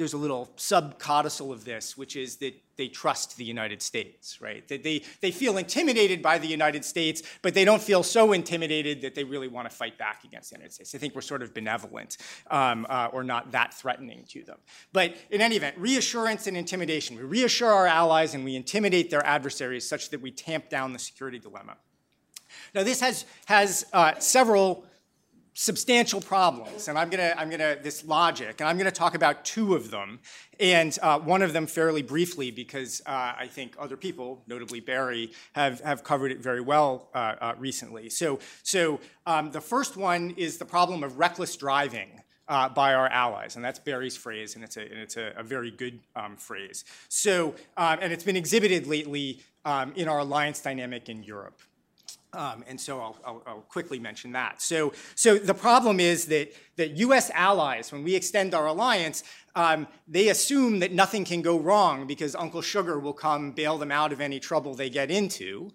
[0.00, 4.66] there's a little subcodicil of this, which is that they trust the United States, right?
[4.68, 9.02] That they, they feel intimidated by the United States, but they don't feel so intimidated
[9.02, 10.90] that they really want to fight back against the United States.
[10.90, 12.16] They think we're sort of benevolent
[12.50, 14.56] um, uh, or not that threatening to them.
[14.94, 17.16] But in any event, reassurance and intimidation.
[17.16, 20.98] We reassure our allies and we intimidate their adversaries such that we tamp down the
[20.98, 21.76] security dilemma.
[22.74, 24.86] Now, this has, has uh, several
[25.54, 29.74] substantial problems, and I'm gonna, I'm gonna, this logic, and I'm gonna talk about two
[29.74, 30.20] of them,
[30.58, 35.32] and uh, one of them fairly briefly because uh, I think other people, notably Barry,
[35.52, 38.08] have, have covered it very well uh, uh recently.
[38.10, 42.08] So, so um, the first one is the problem of reckless driving.
[42.48, 45.42] Uh, by our allies, and that's Barry's phrase, and it's a, and it's a, a
[45.44, 46.84] very good um, phrase.
[47.08, 51.60] So, um, and it's been exhibited lately um, in our alliance dynamic in Europe.
[52.32, 54.62] Um, and so I'll, I'll, I'll, quickly mention that.
[54.62, 59.24] So, so the problem is that, that US allies, when we extend our alliance,
[59.56, 63.90] um, they assume that nothing can go wrong because Uncle Sugar will come bail them
[63.90, 65.72] out of any trouble they get into.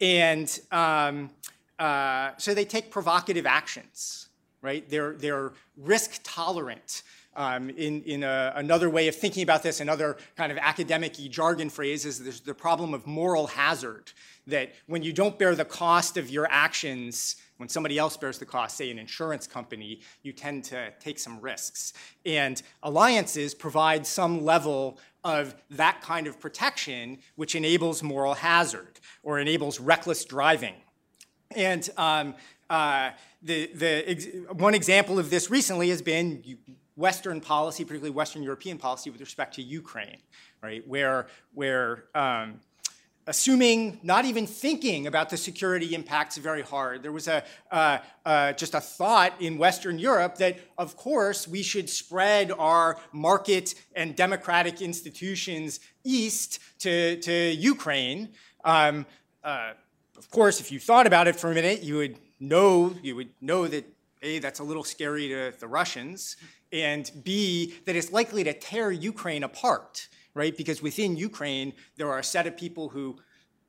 [0.00, 1.30] And um,
[1.78, 4.28] uh, so they take provocative actions,
[4.62, 4.88] right?
[4.88, 7.02] They're, they're risk tolerant.
[7.38, 11.68] Um, in, in a, another way of thinking about this, another kind of academic jargon
[11.68, 14.10] phrase is the problem of moral hazard
[14.46, 18.46] that when you don't bear the cost of your actions, when somebody else bears the
[18.46, 21.92] cost, say an insurance company, you tend to take some risks.
[22.24, 29.40] And alliances provide some level of that kind of protection, which enables moral hazard or
[29.40, 30.74] enables reckless driving.
[31.54, 32.34] And um,
[32.70, 33.10] uh,
[33.42, 36.58] the, the ex- one example of this recently has been
[36.96, 40.18] Western policy, particularly Western European policy, with respect to Ukraine,
[40.62, 40.86] right?
[40.88, 42.60] Where, where um,
[43.26, 47.02] assuming, not even thinking about the security impacts very hard.
[47.02, 51.62] There was a, uh, uh, just a thought in Western Europe that, of course, we
[51.62, 58.30] should spread our market and democratic institutions east to, to Ukraine.
[58.64, 59.06] Um,
[59.42, 59.72] uh,
[60.16, 63.30] of course, if you thought about it for a minute, you would know you would
[63.40, 63.84] know that
[64.22, 66.36] a that's a little scary to the Russians,
[66.72, 70.56] and b that it's likely to tear Ukraine apart, right?
[70.56, 73.16] Because within Ukraine there are a set of people who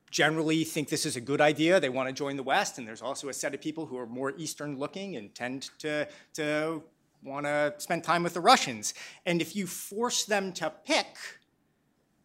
[0.10, 1.80] generally think this is a good idea.
[1.80, 4.08] They want to join the West, and there's also a set of people who are
[4.08, 6.84] more Eastern looking and tend to to
[7.24, 8.94] want to spend time with the Russians.
[9.26, 11.18] And if you force them to pick,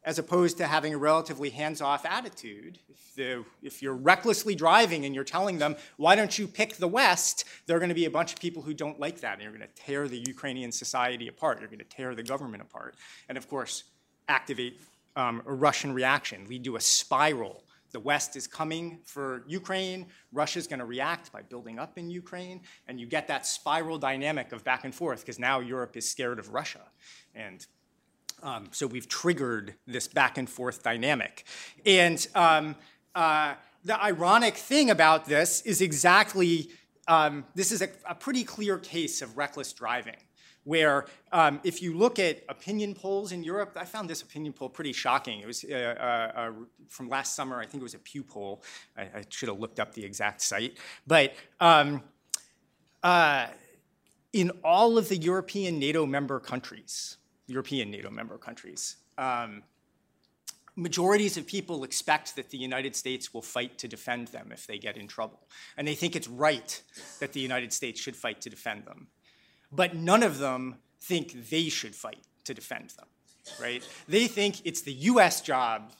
[0.04, 5.24] as opposed to having a relatively hands-off attitude, if, if you're recklessly driving and you're
[5.24, 8.32] telling them, why don't you pick the West, there are going to be a bunch
[8.32, 11.60] of people who don't like that, and you're going to tear the Ukrainian society apart.
[11.60, 12.96] You're going to tear the government apart.
[13.28, 13.84] And of course,
[14.28, 14.80] activate
[15.14, 20.06] um, a Russian reaction, lead to a spiral the West is coming for Ukraine.
[20.32, 22.62] Russia's going to react by building up in Ukraine.
[22.88, 26.38] And you get that spiral dynamic of back and forth because now Europe is scared
[26.38, 26.80] of Russia.
[27.34, 27.64] And
[28.42, 31.44] um, so we've triggered this back and forth dynamic.
[31.86, 32.76] And um,
[33.14, 36.70] uh, the ironic thing about this is exactly
[37.08, 40.16] um, this is a, a pretty clear case of reckless driving
[40.64, 44.68] where um, if you look at opinion polls in Europe, I found this opinion poll
[44.68, 45.40] pretty shocking.
[45.40, 46.52] It was uh, uh, uh,
[46.88, 48.62] from last summer, I think it was a Pew poll.
[48.96, 50.78] I, I should have looked up the exact site.
[51.06, 52.02] But um,
[53.02, 53.48] uh,
[54.32, 57.16] in all of the European NATO member countries,
[57.46, 59.62] European NATO member countries, um,
[60.76, 64.78] majorities of people expect that the United States will fight to defend them if they
[64.78, 65.40] get in trouble.
[65.76, 66.82] And they think it's right
[67.20, 69.08] that the United States should fight to defend them
[69.72, 73.06] but none of them think they should fight to defend them,
[73.60, 73.86] right?
[74.06, 75.92] They think it's the US job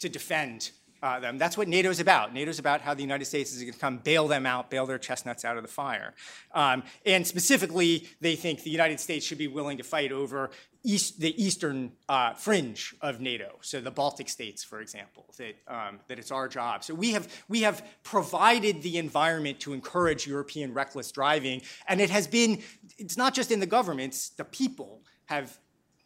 [0.00, 0.72] to defend
[1.02, 1.38] uh, them.
[1.38, 2.34] That's what NATO's about.
[2.34, 4.98] NATO's about how the United States is going to come bail them out, bail their
[4.98, 6.14] chestnuts out of the fire.
[6.52, 10.50] Um, and specifically, they think the United States should be willing to fight over
[10.82, 16.00] east, the eastern uh, fringe of NATO, so the Baltic states, for example, that, um,
[16.08, 16.84] that it's our job.
[16.84, 22.10] So we have, we have provided the environment to encourage European reckless driving, and it
[22.10, 22.62] has been,
[22.98, 25.58] it's not just in the governments, the people have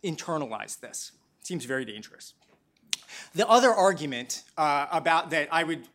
[0.02, 1.12] internalized this.
[1.40, 2.34] It seems very dangerous.
[3.34, 5.88] The other argument uh, about that I would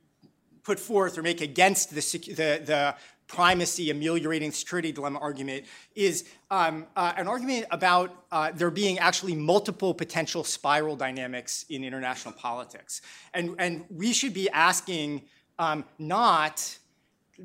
[0.64, 2.96] put forth or make against the, the, the
[3.30, 5.64] primacy ameliorating security dilemma argument
[5.96, 11.84] is um, uh, an argument about uh, there being actually multiple potential spiral dynamics in
[11.84, 13.02] international politics.
[13.34, 15.22] And, and we should be asking
[15.60, 16.78] um, not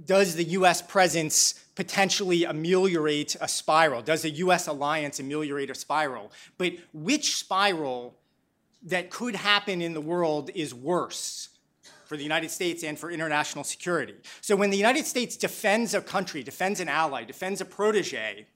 [0.07, 4.03] does the US presence potentially ameliorate a spiral?
[4.03, 6.33] Does the US alliance ameliorate a spiral?
[6.59, 8.17] But which spiral
[8.85, 11.51] that could happen in the world is worse?
[12.05, 14.15] For the United States and for international security.
[14.41, 18.47] So when the United States defends a country, defends an ally, defends a protege,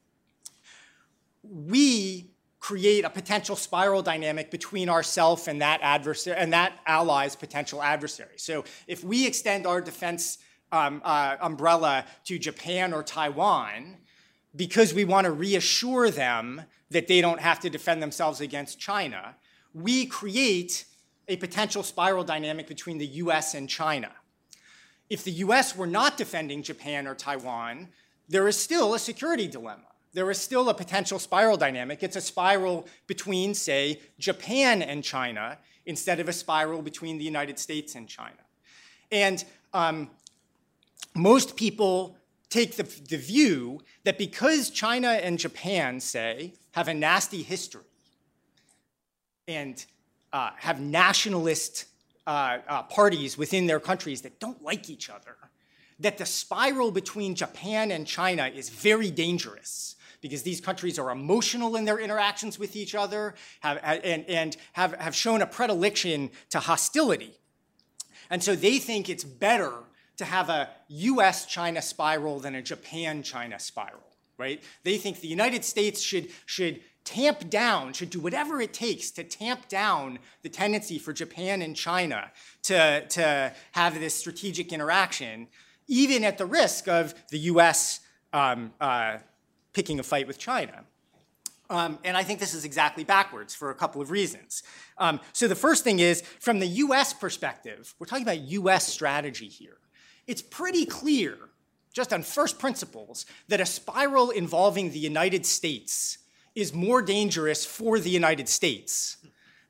[1.43, 2.31] we
[2.61, 8.37] create a potential spiral dynamic between ourselves and that adversary and that ally's potential adversary.
[8.37, 10.39] So if we extend our defense
[10.73, 13.97] um, uh, umbrella to Japan or Taiwan
[14.57, 19.37] because we want to reassure them that they don't have to defend themselves against China,
[19.73, 20.85] we create
[21.29, 24.11] a potential spiral dynamic between the US and China.
[25.11, 27.89] If the US were not defending Japan or Taiwan,
[28.29, 29.85] there is still a security dilemma.
[30.13, 32.03] There is still a potential spiral dynamic.
[32.03, 37.59] It's a spiral between, say, Japan and China instead of a spiral between the United
[37.59, 38.43] States and China.
[39.13, 40.11] And um,
[41.15, 42.17] most people
[42.51, 47.83] take the, the view that because China and Japan, say, have a nasty history,
[49.47, 49.85] and
[50.33, 51.87] uh, have nationalist
[52.27, 55.37] uh, uh, parties within their countries that don't like each other,
[55.99, 61.77] that the spiral between Japan and China is very dangerous because these countries are emotional
[61.77, 66.59] in their interactions with each other have, and, and have, have shown a predilection to
[66.59, 67.39] hostility.
[68.31, 69.73] And so they think it's better
[70.19, 74.03] to have a US China spiral than a Japan China spiral,
[74.37, 74.63] right?
[74.83, 79.25] They think the United States should, should tamp down, should do whatever it takes to
[79.25, 82.31] tamp down the tendency for Japan and China
[82.65, 85.49] to, to have this strategic interaction,
[85.87, 88.01] even at the risk of the US
[88.35, 89.17] um, uh,
[89.73, 90.85] picking a fight with China.
[91.71, 94.63] Um, and I think this is exactly backwards for a couple of reasons.
[94.99, 99.49] Um, so the first thing is, from the US perspective, we're talking about US strategy
[99.49, 99.79] here.
[100.27, 101.39] It's pretty clear,
[101.95, 106.19] just on first principles, that a spiral involving the United States
[106.59, 109.19] is more dangerous for the United States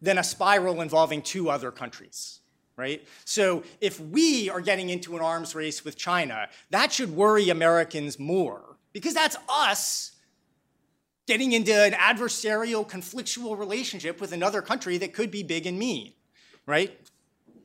[0.00, 2.40] than a spiral involving two other countries,
[2.76, 3.06] right?
[3.24, 8.18] So if we are getting into an arms race with China, that should worry Americans
[8.18, 10.12] more because that's us
[11.26, 16.14] getting into an adversarial, conflictual relationship with another country that could be big and mean,
[16.64, 16.98] right?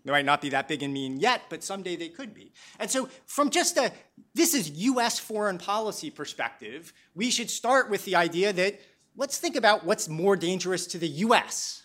[0.04, 2.52] They might not be that big and mean yet, but someday they could be.
[2.78, 3.94] And so, from just a
[4.36, 8.82] this is US foreign policy perspective, we should start with the idea that
[9.16, 11.84] let's think about what's more dangerous to the US.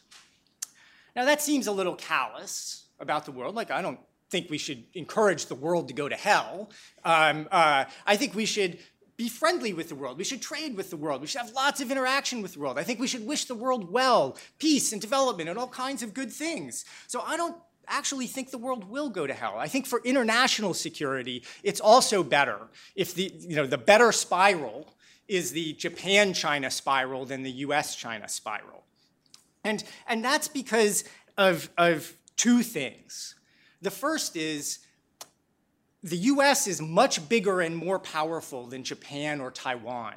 [1.14, 3.54] Now, that seems a little callous about the world.
[3.54, 3.98] Like, I don't
[4.30, 6.70] think we should encourage the world to go to hell.
[7.04, 8.78] Um, uh, I think we should
[9.16, 10.16] be friendly with the world.
[10.16, 11.20] We should trade with the world.
[11.20, 12.78] We should have lots of interaction with the world.
[12.78, 16.14] I think we should wish the world well, peace and development and all kinds of
[16.14, 16.84] good things.
[17.08, 17.56] So I don't
[17.88, 19.56] actually think the world will go to hell.
[19.58, 24.94] I think for international security, it's also better if the, you know, the better spiral
[25.28, 28.84] is the Japan China spiral than the US China spiral.
[29.64, 31.04] And, and that's because
[31.36, 33.34] of, of two things.
[33.82, 34.78] The first is
[36.02, 40.14] the US is much bigger and more powerful than Japan or Taiwan.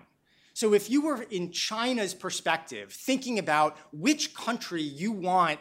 [0.54, 5.60] So if you were in China's perspective, thinking about which country you want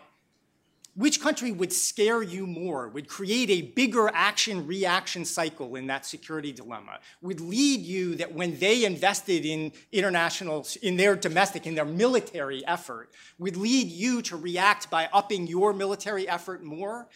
[1.01, 6.05] which country would scare you more, would create a bigger action reaction cycle in that
[6.05, 11.75] security dilemma, would lead you that when they invested in international, in their domestic, in
[11.75, 17.09] their military effort, would lead you to react by upping your military effort more?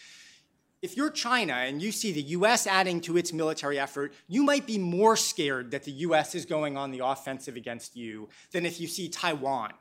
[0.81, 4.67] If you're China and you see the US adding to its military effort, you might
[4.67, 8.81] be more scared that the US is going on the offensive against you than if
[8.81, 9.75] you see Taiwan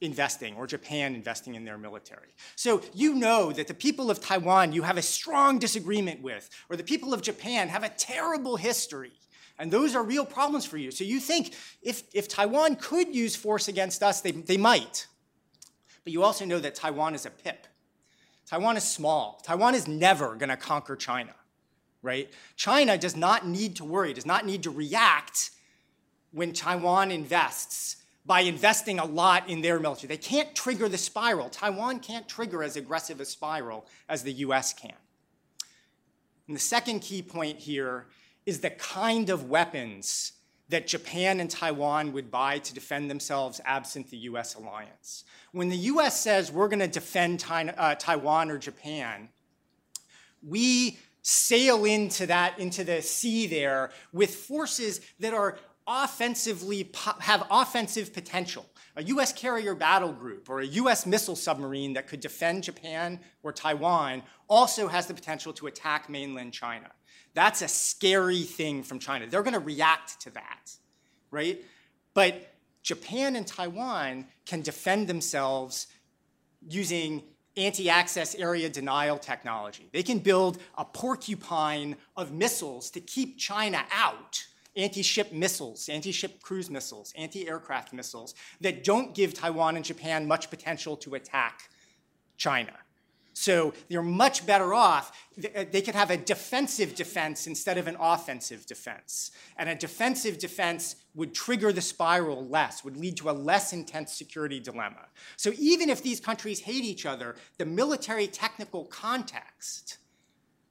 [0.00, 2.34] investing or Japan investing in their military.
[2.56, 6.76] So you know that the people of Taiwan you have a strong disagreement with, or
[6.76, 9.12] the people of Japan have a terrible history.
[9.58, 10.90] And those are real problems for you.
[10.90, 15.06] So you think if, if Taiwan could use force against us, they, they might.
[16.02, 17.66] But you also know that Taiwan is a pip.
[18.46, 19.38] Taiwan is small.
[19.44, 21.34] Taiwan is never going to conquer China,
[22.02, 22.32] right?
[22.56, 25.50] China does not need to worry, does not need to react
[26.32, 27.96] when Taiwan invests
[28.26, 30.08] by investing a lot in their military.
[30.08, 31.48] They can't trigger the spiral.
[31.48, 34.92] Taiwan can't trigger as aggressive a spiral as the US can.
[36.46, 38.06] And the second key point here
[38.44, 40.32] is the kind of weapons
[40.68, 45.24] that Japan and Taiwan would buy to defend themselves absent the US alliance.
[45.52, 49.28] When the US says we're going to defend uh, Taiwan or Japan,
[50.46, 55.58] we sail into that into the sea there with forces that are
[55.90, 56.88] offensively
[57.18, 58.64] have offensive potential.
[58.94, 63.52] A US carrier battle group or a US missile submarine that could defend Japan or
[63.52, 66.90] Taiwan also has the potential to attack mainland China.
[67.34, 69.26] That's a scary thing from China.
[69.26, 70.72] They're going to react to that,
[71.32, 71.60] right?
[72.14, 75.88] But Japan and Taiwan can defend themselves
[76.68, 77.22] using
[77.56, 79.88] anti-access area denial technology.
[79.92, 84.46] They can build a porcupine of missiles to keep China out
[84.80, 90.96] anti-ship missiles, anti-ship cruise missiles, anti-aircraft missiles that don't give Taiwan and Japan much potential
[90.98, 91.68] to attack
[92.36, 92.72] China.
[93.32, 95.12] So they're much better off.
[95.38, 99.30] Uh, they could have a defensive defense instead of an offensive defense.
[99.56, 104.12] And a defensive defense would trigger the spiral less, would lead to a less intense
[104.12, 105.06] security dilemma.
[105.36, 109.98] So even if these countries hate each other, the military technical context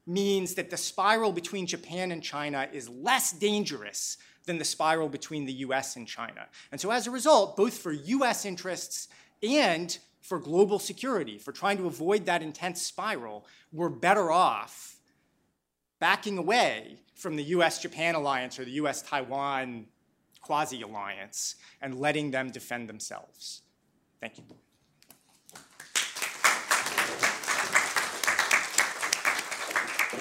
[0.10, 5.46] means that the spiral between Japan and China is less dangerous than the spiral between
[5.46, 6.48] the US and China.
[6.72, 9.08] And so as a result, both for US interests
[9.44, 14.98] and for global security, for trying to avoid that intense spiral, we're better off
[16.00, 19.86] backing away from the US Japan alliance or the US Taiwan
[20.42, 23.62] quasi alliance and letting them defend themselves.
[24.20, 24.44] Thank you.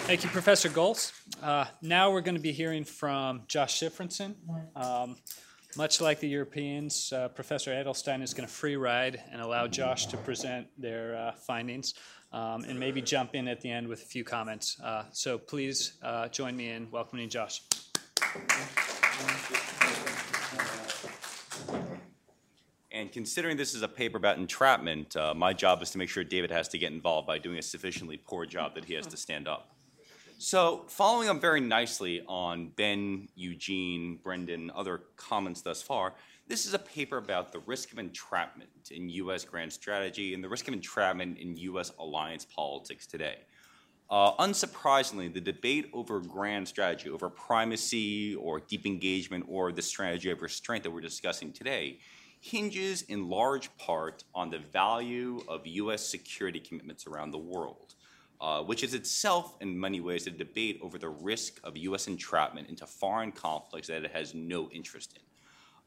[0.07, 1.13] Thank you, Professor Goltz.
[1.43, 4.35] Uh, now we're going to be hearing from Josh Shifrinson.
[4.75, 5.17] Um,
[5.77, 10.07] much like the Europeans, uh, Professor Edelstein is going to free ride and allow Josh
[10.07, 11.95] to present their uh, findings
[12.33, 14.81] um, and maybe jump in at the end with a few comments.
[14.81, 17.63] Uh, so please uh, join me in welcoming Josh.
[22.91, 26.25] And considering this is a paper about entrapment, uh, my job is to make sure
[26.25, 29.17] David has to get involved by doing a sufficiently poor job that he has to
[29.17, 29.71] stand up.
[30.41, 36.15] So, following up very nicely on Ben, Eugene, Brendan, other comments thus far,
[36.47, 39.45] this is a paper about the risk of entrapment in U.S.
[39.45, 41.91] grand strategy and the risk of entrapment in U.S.
[41.99, 43.39] alliance politics today.
[44.09, 50.31] Uh, unsurprisingly, the debate over grand strategy, over primacy or deep engagement or the strategy
[50.31, 51.99] of restraint that we're discussing today,
[52.39, 56.07] hinges in large part on the value of U.S.
[56.07, 57.97] security commitments around the world
[58.41, 62.07] uh, which is itself, in many ways, a debate over the risk of U.S.
[62.07, 65.23] entrapment into foreign conflicts that it has no interest in.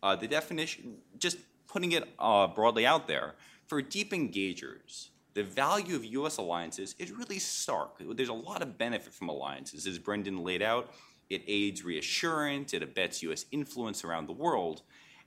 [0.03, 1.37] Uh, the definition, just
[1.67, 3.35] putting it uh, broadly out there,
[3.67, 6.37] for deep engagers, the value of U.S.
[6.37, 7.95] alliances is really stark.
[7.99, 9.87] There's a lot of benefit from alliances.
[9.87, 10.93] As Brendan laid out,
[11.29, 13.45] it aids reassurance, it abets U.S.
[13.51, 14.81] influence around the world,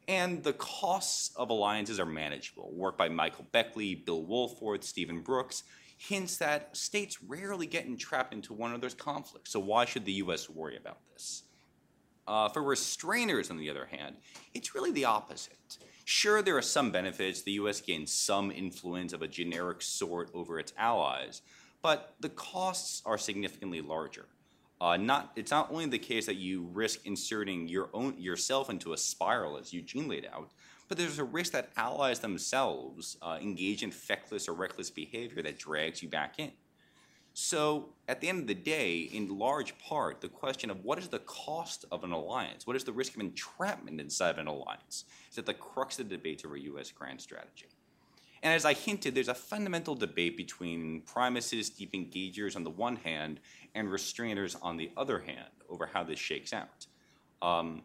[0.06, 2.70] and the costs of alliances are manageable.
[2.74, 5.62] Work by Michael Beckley, Bill Wohlforth, Stephen Brooks
[5.96, 10.48] hints that states rarely get entrapped into one another's conflicts, so why should the U.S.
[10.50, 11.44] worry about this?
[12.26, 14.16] Uh, for restrainers, on the other hand,
[14.54, 15.78] it's really the opposite.
[16.04, 17.42] Sure, there are some benefits.
[17.42, 17.80] The U.S.
[17.80, 21.42] gains some influence of a generic sort over its allies,
[21.82, 24.26] but the costs are significantly larger.
[24.80, 28.92] Uh, not, it's not only the case that you risk inserting your own yourself into
[28.92, 30.50] a spiral, as Eugene laid out,
[30.88, 35.58] but there's a risk that allies themselves uh, engage in feckless or reckless behavior that
[35.58, 36.52] drags you back in.
[37.36, 41.08] So, at the end of the day, in large part, the question of what is
[41.08, 45.04] the cost of an alliance, what is the risk of entrapment inside of an alliance,
[45.32, 46.92] is at the crux of the debate over U.S.
[46.92, 47.66] grand strategy.
[48.44, 52.96] And as I hinted, there's a fundamental debate between primacists, deep engagers on the one
[52.96, 53.40] hand,
[53.74, 56.86] and restrainers on the other hand over how this shakes out.
[57.42, 57.82] Um,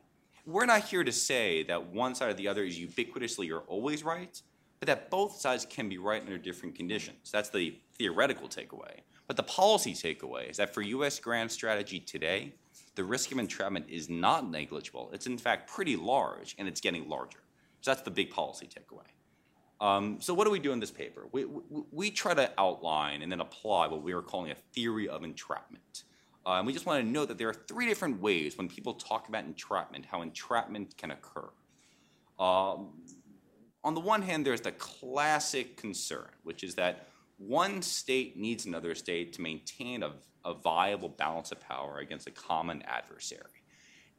[0.50, 4.04] we're not here to say that one side or the other is ubiquitously or always
[4.04, 4.42] right,
[4.80, 7.32] but that both sides can be right under different conditions.
[7.32, 9.02] That's the theoretical takeaway.
[9.28, 11.20] But the policy takeaway is that for U.S.
[11.20, 12.54] grand strategy today,
[12.96, 15.12] the risk of entrapment is not negligible.
[15.14, 17.40] It's in fact pretty large, and it's getting larger.
[17.82, 19.06] So that's the big policy takeaway.
[19.82, 21.28] Um, so what do we do in this paper?
[21.32, 25.08] We, we, we, try to outline and then apply what we are calling a theory
[25.08, 26.04] of entrapment.
[26.50, 28.96] Uh, and we just want to note that there are three different ways when people
[28.96, 31.48] talk about entrapment, how entrapment can occur.
[32.40, 32.90] Um,
[33.84, 38.96] on the one hand, there's the classic concern, which is that one state needs another
[38.96, 43.44] state to maintain a, a viable balance of power against a common adversary.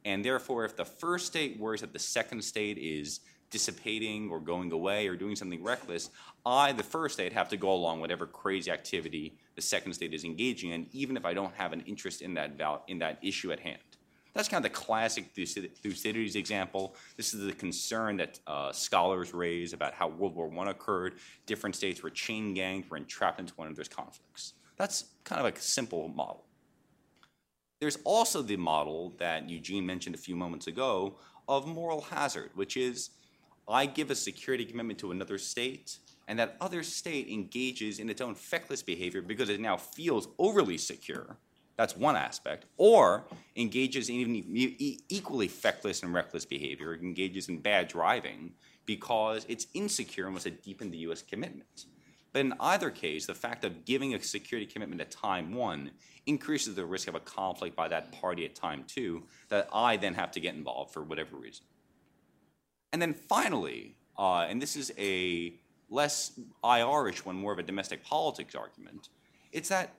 [0.05, 3.19] And therefore, if the first state worries that the second state is
[3.49, 6.09] dissipating or going away or doing something reckless,
[6.45, 10.23] I, the first state, have to go along whatever crazy activity the second state is
[10.23, 13.51] engaging in, even if I don't have an interest in that, val- in that issue
[13.51, 13.79] at hand.
[14.33, 16.95] That's kind of the classic Thucydides example.
[17.17, 21.15] This is the concern that uh, scholars raise about how World War I occurred.
[21.45, 24.53] Different states were chain ganged, were entrapped into one another's conflicts.
[24.77, 26.45] That's kind of a simple model.
[27.81, 32.77] There's also the model that Eugene mentioned a few moments ago of moral hazard, which
[32.77, 33.09] is
[33.67, 35.97] I give a security commitment to another state,
[36.31, 40.77] and that other state engages in its own feckless behavior because it now feels overly
[40.77, 41.37] secure
[41.81, 42.65] that's one aspect.
[42.77, 43.23] Or
[43.55, 44.35] engages in even
[45.09, 48.51] equally feckless and reckless behavior, engages in bad driving
[48.85, 51.23] because it's insecure and wants to deepen the U.S.
[51.23, 51.85] commitment.
[52.33, 55.89] But in either case, the fact of giving a security commitment at time one
[56.27, 60.13] increases the risk of a conflict by that party at time two that I then
[60.13, 61.65] have to get involved for whatever reason.
[62.93, 65.55] And then finally, uh, and this is a
[65.91, 69.09] less IR-ish one, more of a domestic politics argument,
[69.51, 69.93] it's that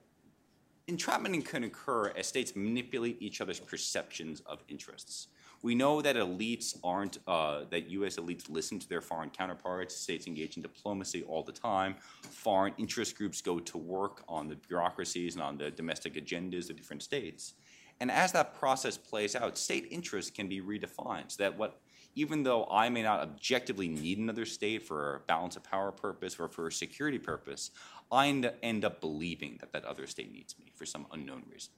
[0.87, 5.29] Entrapment can occur as states manipulate each other's perceptions of interests.
[5.61, 10.27] We know that elites aren't, uh, that US elites listen to their foreign counterparts, states
[10.27, 11.95] engage in diplomacy all the time,
[12.29, 16.75] foreign interest groups go to work on the bureaucracies and on the domestic agendas of
[16.75, 17.53] different states.
[18.01, 21.79] And as that process plays out, state interests can be redefined so that what
[22.15, 26.39] even though I may not objectively need another state for a balance of power purpose
[26.39, 27.71] or for a security purpose,
[28.11, 31.73] I end up believing that that other state needs me for some unknown reason.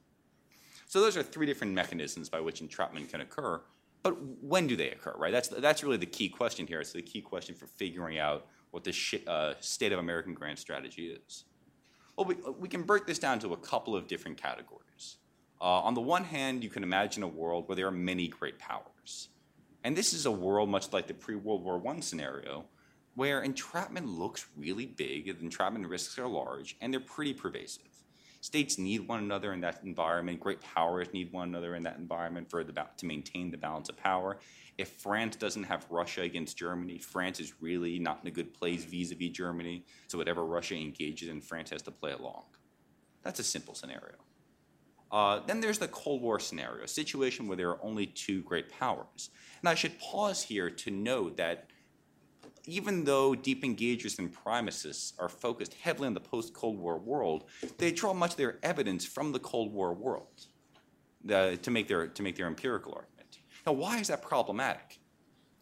[0.88, 3.62] So those are three different mechanisms by which entrapment can occur.
[4.04, 5.32] But when do they occur, right?
[5.32, 6.80] That's, that's really the key question here.
[6.80, 11.08] It's the key question for figuring out what the uh, state of American grand strategy
[11.08, 11.46] is.
[12.16, 15.18] Well, we, we can break this down to a couple of different categories.
[15.60, 18.60] Uh, on the one hand, you can imagine a world where there are many great
[18.60, 19.30] powers.
[19.86, 22.66] And this is a world much like the pre-World War I scenario,
[23.14, 27.84] where entrapment looks really big, entrapment risks are large, and they're pretty pervasive.
[28.42, 30.40] States need one another in that environment.
[30.40, 33.96] Great powers need one another in that environment for the, to maintain the balance of
[33.96, 34.40] power.
[34.80, 38.86] If France doesn't have Russia against Germany, France is really not in a good place
[38.86, 39.86] vis-a-vis Germany.
[40.08, 42.46] So whatever Russia engages in, France has to play along.
[43.22, 44.16] That's a simple scenario.
[45.16, 48.70] Uh, then there's the Cold War scenario, a situation where there are only two great
[48.70, 49.30] powers.
[49.62, 51.68] And I should pause here to note that
[52.66, 57.46] even though deep engagers and primacists are focused heavily on the post-Cold War world,
[57.78, 60.48] they draw much of their evidence from the Cold War world
[61.30, 63.38] to, make their, to make their empirical argument.
[63.66, 65.00] Now, why is that problematic?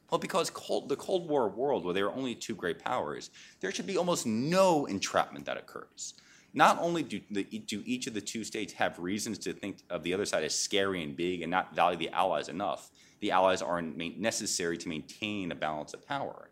[0.09, 3.29] Well, because Cold, the Cold War world, where there are only two great powers,
[3.59, 6.15] there should be almost no entrapment that occurs.
[6.53, 10.03] Not only do, the, do each of the two states have reasons to think of
[10.03, 12.91] the other side as scary and big and not value the allies enough,
[13.21, 16.49] the allies aren't necessary to maintain a balance of power.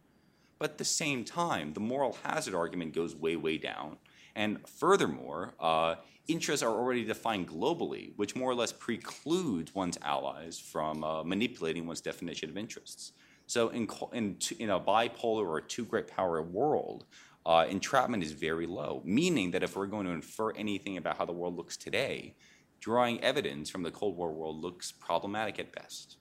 [0.58, 3.98] But at the same time, the moral hazard argument goes way, way down
[4.36, 5.96] And furthermore, uh,
[6.28, 11.86] interests are already defined globally, which more or less precludes one's allies from uh, manipulating
[11.88, 13.14] one's definition of interests.
[13.48, 17.06] So in, in, in a bipolar or two great power world,
[17.46, 21.26] uh, entrapment is very low, meaning that if we're going to infer anything about how
[21.26, 22.36] the world looks today,
[22.80, 26.18] drawing evidence from the Cold War world looks problematic at best.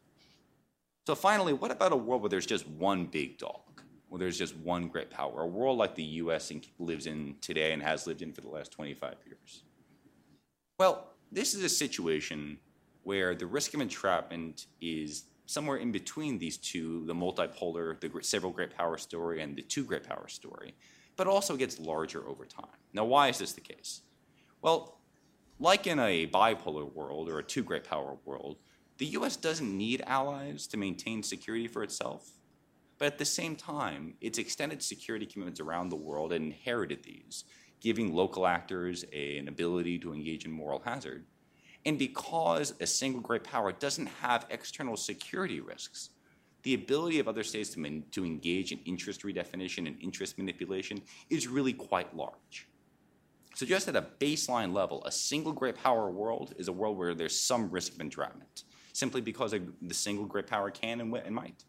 [1.06, 4.56] So finally, what about a world where there's just one big dog, where there's just
[4.56, 8.32] one great power, a world like the US lives in today and has lived in
[8.32, 9.64] for the last 25 years?
[10.78, 12.58] Well, this is a situation
[13.02, 18.52] where the risk of entrapment is somewhere in between these two, the multipolar, the several
[18.52, 20.74] great power story and the two great power story,
[21.20, 22.78] but also gets larger over time.
[22.94, 24.00] Now, why is this the case?
[24.62, 25.02] Well,
[25.58, 28.56] like in a bipolar world or a two great power world,
[28.96, 32.38] the US doesn't need allies to maintain security for itself.
[32.96, 37.44] But at the same time, its extended security commitments around the world and inherited these,
[37.82, 41.26] giving local actors an ability to engage in moral hazard.
[41.84, 46.08] And because a single great power doesn't have external security risks,
[46.62, 51.00] the ability of other states to, to engage in interest redefinition and interest manipulation
[51.30, 52.68] is really quite large.
[53.54, 57.14] So just at a baseline level, a single great power world is a world where
[57.14, 61.64] there's some risk of entrapment, simply because the single great power can and, and might.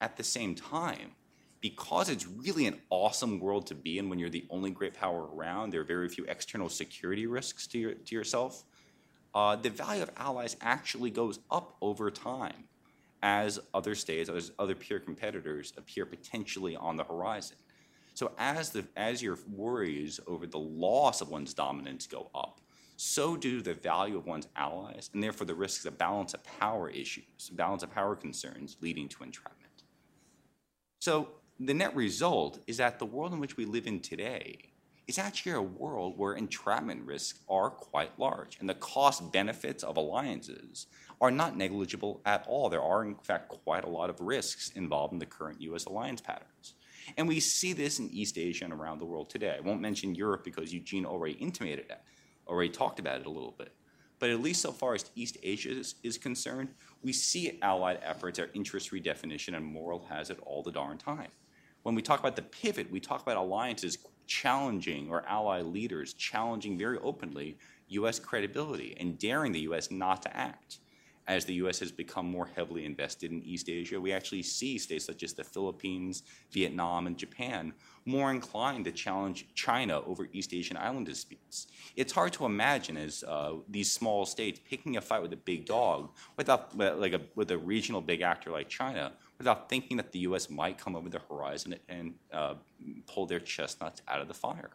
[0.00, 1.12] At the same time,
[1.60, 5.28] because it's really an awesome world to be in when you're the only great power
[5.34, 8.64] around, there are very few external security risks to, your, to yourself,
[9.34, 12.64] uh, the value of allies actually goes up over time
[13.24, 17.56] as other states, as other peer competitors appear potentially on the horizon.
[18.12, 22.60] So as, the, as your worries over the loss of one's dominance go up,
[22.96, 26.90] so do the value of one's allies, and therefore the risks of balance of power
[26.90, 29.82] issues, balance of power concerns leading to entrapment.
[31.00, 34.58] So the net result is that the world in which we live in today
[35.06, 39.96] is actually a world where entrapment risks are quite large, and the cost benefits of
[39.96, 40.86] alliances
[41.24, 42.68] are not negligible at all.
[42.68, 46.20] There are, in fact, quite a lot of risks involved in the current US alliance
[46.20, 46.74] patterns.
[47.16, 49.56] And we see this in East Asia and around the world today.
[49.56, 52.00] I won't mention Europe because Eugene already intimated it,
[52.46, 53.72] already talked about it a little bit.
[54.18, 56.68] But at least so far as East Asia is, is concerned,
[57.02, 61.30] we see allied efforts at interest redefinition and moral hazard all the darn time.
[61.84, 63.96] When we talk about the pivot, we talk about alliances
[64.26, 67.56] challenging or ally leaders challenging very openly
[67.88, 68.18] U.S.
[68.18, 69.90] credibility and daring the U.S.
[69.90, 70.80] not to act
[71.26, 71.78] as the U.S.
[71.80, 75.44] has become more heavily invested in East Asia, we actually see states such as the
[75.44, 76.22] Philippines,
[76.52, 77.72] Vietnam, and Japan
[78.06, 81.66] more inclined to challenge China over East Asian island disputes.
[81.96, 85.64] It's hard to imagine as uh, these small states picking a fight with a big
[85.64, 90.20] dog without, like a, with a regional big actor like China, without thinking that the
[90.20, 90.50] U.S.
[90.50, 92.54] might come over the horizon and uh,
[93.06, 94.70] pull their chestnuts out of the fire.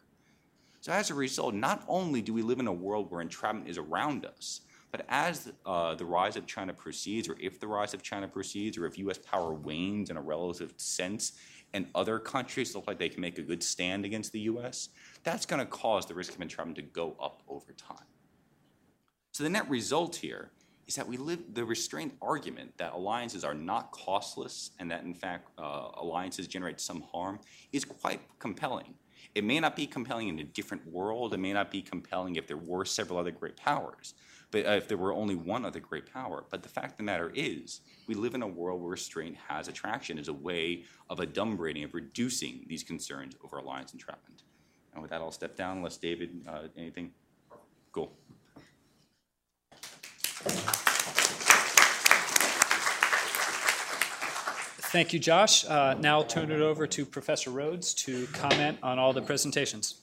[0.82, 3.78] So as a result, not only do we live in a world where entrapment is
[3.78, 4.62] around us,
[4.92, 8.78] but as uh, the rise of China proceeds, or if the rise of China proceeds,
[8.78, 9.18] or if U.S.
[9.20, 11.34] power wanes in a relative sense,
[11.74, 14.90] and other countries look like they can make a good stand against the U.S.,
[15.24, 18.08] that's going to cause the risk of entrapment to go up over time.
[19.32, 20.52] So the net result here
[20.88, 25.14] is that we live the restraint argument that alliances are not costless and that in
[25.14, 27.40] fact uh, alliances generate some harm
[27.72, 28.96] is quite compelling.
[29.36, 31.36] It may not be compelling in a different world.
[31.36, 34.16] It may not be compelling if there were several other great powers
[34.52, 36.43] but uh, if there were only one other great power.
[36.50, 39.68] But the fact of the matter is, we live in a world where restraint has
[39.68, 44.43] attraction as a way of adumbrating, of reducing these concerns over alliance entrapment.
[44.93, 47.12] And with that, I'll step down unless David, uh, anything?
[47.91, 48.12] Cool.
[54.91, 55.66] Thank you, Josh.
[55.66, 60.02] Uh, now I'll turn it over to Professor Rhodes to comment on all the presentations.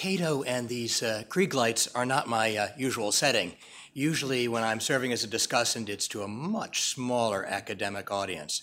[0.00, 3.52] Cato and these uh, Klieg lights are not my uh, usual setting.
[3.92, 8.62] Usually, when I'm serving as a discussant, it's to a much smaller academic audience.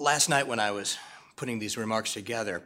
[0.00, 0.98] Last night, when I was
[1.34, 2.62] putting these remarks together,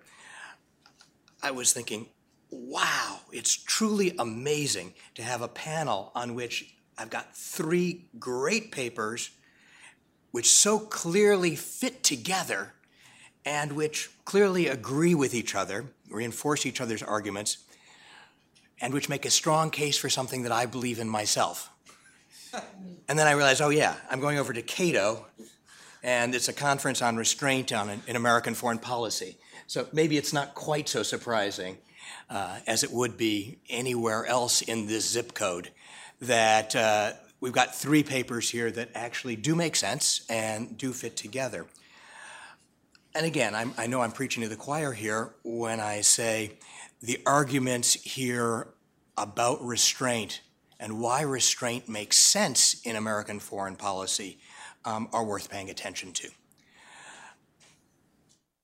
[1.43, 2.11] I was thinking,
[2.51, 9.31] wow, it's truly amazing to have a panel on which I've got three great papers
[10.33, 12.75] which so clearly fit together
[13.47, 17.59] and which clearly agree with each other, reinforce each other's arguments,
[18.81, 21.71] and which make a strong case for something that I believe in myself.
[23.09, 25.25] and then I realized, oh yeah, I'm going over to Cato,
[26.03, 29.39] and it's a conference on restraint on in American foreign policy.
[29.69, 31.79] So maybe it's not quite so surprising
[32.29, 35.71] uh, as it would be anywhere else in this zip code
[36.21, 41.17] that uh, we've got three papers here that actually do make sense and do fit
[41.17, 41.67] together.
[43.17, 46.59] And again, I'm, I know I'm preaching to the choir here when I say
[47.01, 48.69] the arguments here
[49.17, 50.43] about restraint
[50.79, 54.39] and why restraint makes sense in American foreign policy
[54.85, 56.29] um, are worth paying attention to.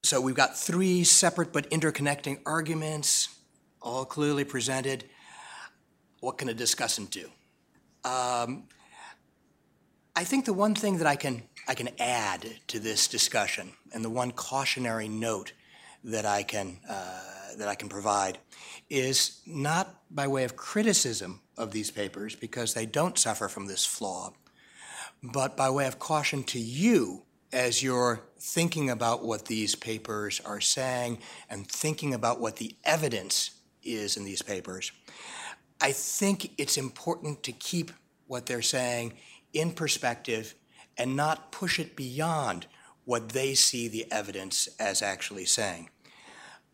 [0.02, 3.30] So we've got three separate but interconnecting arguments,
[3.80, 5.04] all clearly presented.
[6.20, 7.30] What can a discussant do?
[8.04, 8.64] Um,
[10.14, 14.04] I think the one thing that I can I can add to this discussion, and
[14.04, 15.52] the one cautionary note
[16.04, 17.20] that I can uh,
[17.58, 18.38] that I can provide,
[18.90, 23.84] is not by way of criticism of these papers because they don't suffer from this
[23.84, 24.32] flaw,
[25.22, 30.60] but by way of caution to you as you're thinking about what these papers are
[30.60, 31.18] saying
[31.50, 33.50] and thinking about what the evidence
[33.82, 34.90] is in these papers.
[35.80, 37.90] I think it's important to keep
[38.26, 39.14] what they're saying
[39.52, 40.54] in perspective
[40.96, 42.66] and not push it beyond
[43.04, 45.90] what they see the evidence as actually saying.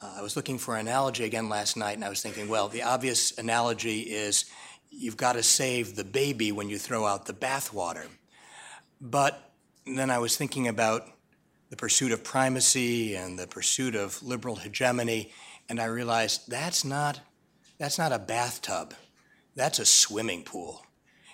[0.00, 2.68] Uh, I was looking for an analogy again last night, and I was thinking, well,
[2.68, 4.44] the obvious analogy is
[4.90, 8.06] you've got to save the baby when you throw out the bathwater.
[9.00, 9.52] But
[9.86, 11.02] then I was thinking about
[11.70, 15.32] the pursuit of primacy and the pursuit of liberal hegemony,
[15.68, 17.20] and I realized that's not,
[17.78, 18.94] that's not a bathtub,
[19.54, 20.82] that's a swimming pool.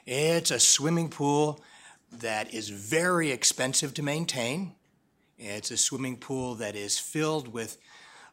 [0.06, 1.62] It's a swimming pool
[2.20, 4.74] that is very expensive to maintain.
[5.38, 7.78] It's a swimming pool that is filled with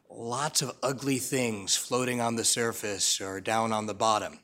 [0.08, 4.38] lots of ugly things floating on the surface or down on the bottom.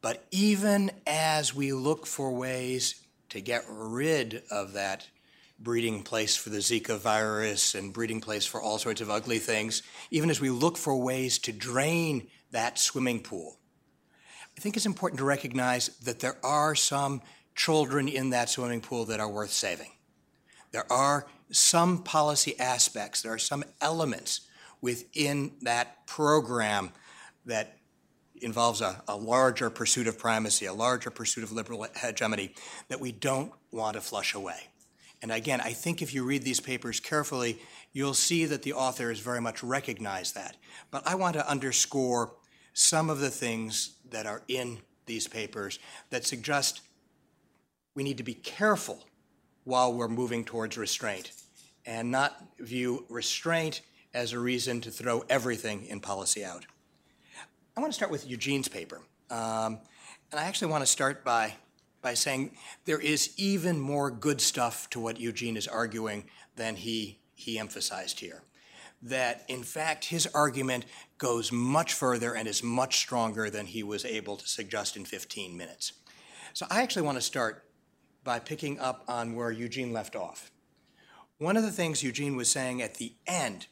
[0.00, 2.96] But even as we look for ways
[3.28, 5.06] to get rid of that
[5.58, 9.82] breeding place for the Zika virus and breeding place for all sorts of ugly things,
[10.10, 13.58] even as we look for ways to drain that swimming pool,
[14.56, 17.22] I think it's important to recognize that there are some
[17.54, 19.90] children in that swimming pool that are worth saving.
[20.72, 24.42] There are some policy aspects, there are some elements
[24.80, 26.90] within that program
[27.44, 27.78] that
[28.40, 32.54] involves a, a, larger pursuit of primacy, a larger pursuit of liberal hegemony
[32.88, 34.68] that we don't want to flush away.
[35.22, 37.60] And again, I think if you read these papers carefully,
[37.92, 40.56] you'll see that the authors very much recognize that.
[40.90, 42.34] But I want to underscore
[42.72, 45.78] some of the things that are in these papers
[46.10, 46.80] that suggest
[47.94, 49.04] we need to be careful
[49.64, 51.32] while we're moving towards restraint
[51.84, 53.82] and not view restraint
[54.14, 56.66] as a reason to throw everything in policy out.
[57.76, 59.00] I want to start with Eugene's paper.
[59.30, 59.78] Um,
[60.30, 61.54] and I actually want to start by,
[62.02, 66.24] by saying there is even more good stuff to what Eugene is arguing
[66.56, 68.42] than he, he emphasized here
[69.02, 70.84] that in fact his argument
[71.18, 75.56] goes much further and is much stronger than he was able to suggest in 15
[75.56, 75.94] minutes.
[76.52, 77.64] So I actually want to start
[78.24, 80.50] by picking up on where Eugene left off.
[81.38, 83.66] One of the things Eugene was saying at the end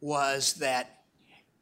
[0.00, 1.00] was that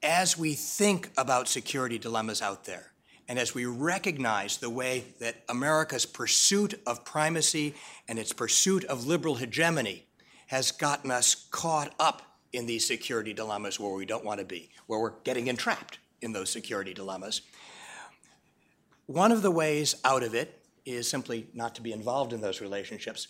[0.02, 2.92] as we think about security dilemmas out there,
[3.28, 7.74] and as we recognize the way that America's pursuit of primacy
[8.06, 10.06] and its pursuit of liberal hegemony
[10.46, 12.22] has gotten us caught up
[12.52, 16.32] in these security dilemmas where we don't want to be, where we're getting entrapped in
[16.32, 17.42] those security dilemmas.
[19.06, 20.62] One of the ways out of it
[20.96, 23.28] is simply not to be involved in those relationships.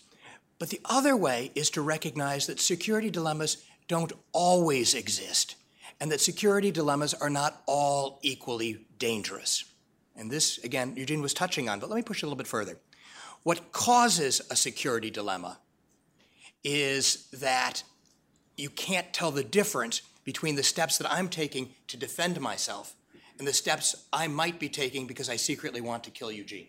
[0.59, 5.55] But the other way is to recognize that security dilemmas don't always exist,
[5.99, 9.63] and that security dilemmas are not all equally dangerous.
[10.15, 12.47] And this, again, Eugene was touching on, but let me push it a little bit
[12.47, 12.77] further.
[13.43, 15.59] What causes a security dilemma
[16.63, 17.83] is that
[18.57, 22.95] you can't tell the difference between the steps that I'm taking to defend myself
[23.37, 26.67] and the steps I might be taking because I secretly want to kill Eugene.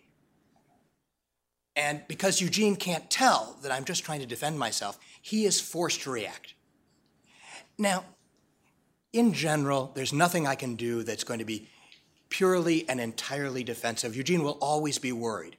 [1.75, 6.01] And because Eugene can't tell that I'm just trying to defend myself, he is forced
[6.01, 6.53] to react.
[7.77, 8.03] Now,
[9.13, 11.67] in general, there's nothing I can do that's going to be
[12.29, 14.15] purely and entirely defensive.
[14.15, 15.57] Eugene will always be worried.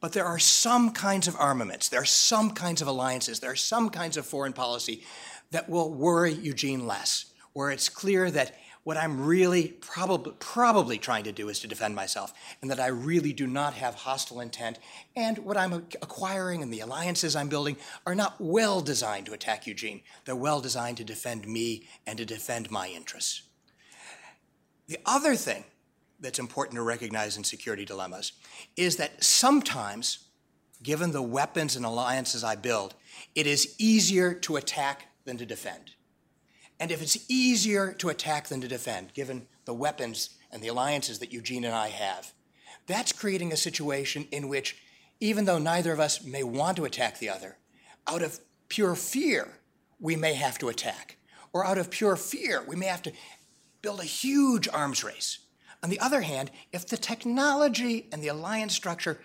[0.00, 3.56] But there are some kinds of armaments, there are some kinds of alliances, there are
[3.56, 5.04] some kinds of foreign policy
[5.50, 11.24] that will worry Eugene less, where it's clear that what I'm really probably, probably trying
[11.24, 14.78] to do is to defend myself, and that I really do not have hostile intent,
[15.14, 17.76] and what I'm acquiring and the alliances I'm building
[18.06, 20.00] are not well designed to attack Eugene.
[20.24, 23.42] They're well designed to defend me and to defend my interests.
[24.86, 25.64] The other thing
[26.18, 28.32] that's important to recognize in security dilemmas
[28.76, 30.26] is that sometimes,
[30.82, 32.94] given the weapons and alliances I build,
[33.34, 35.92] it is easier to attack than to defend.
[36.80, 41.18] And if it's easier to attack than to defend, given the weapons and the alliances
[41.18, 42.32] that Eugene and I have,
[42.86, 44.78] that's creating a situation in which
[45.20, 47.58] even though neither of us may want to attack the other,
[48.06, 49.58] out of pure fear,
[50.00, 51.18] we may have to attack.
[51.52, 53.12] Or out of pure fear, we may have to
[53.82, 55.40] build a huge arms race.
[55.82, 59.20] On the other hand, if the technology and the alliance structure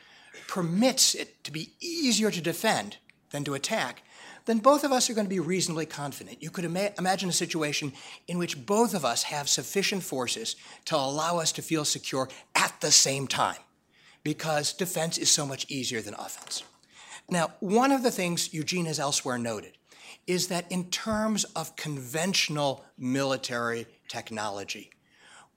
[0.50, 2.98] permits it to be easier to defend
[3.32, 4.04] than to attack,
[4.46, 6.42] then both of us are going to be reasonably confident.
[6.42, 7.94] You could ima- imagine a situation
[8.28, 12.74] in which both of us have sufficient forces to allow us to feel secure at
[12.82, 13.58] the same time,
[14.24, 16.64] because defense is so much easier than offense.
[17.30, 19.78] Now, one of the things Eugene has elsewhere noted
[20.28, 24.92] is that in terms of conventional military technology,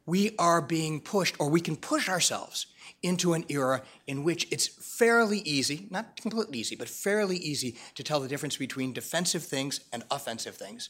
[0.08, 2.66] we are being pushed, or we can push ourselves
[3.02, 8.02] into an era in which it's fairly easy, not completely easy, but fairly easy to
[8.02, 10.88] tell the difference between defensive things and offensive things.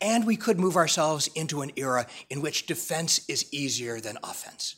[0.00, 4.76] And we could move ourselves into an era in which defense is easier than offense.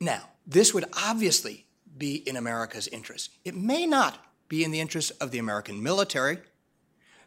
[0.00, 1.66] Now, this would obviously
[1.98, 3.30] be in America's interest.
[3.44, 6.38] It may not be in the interest of the American military,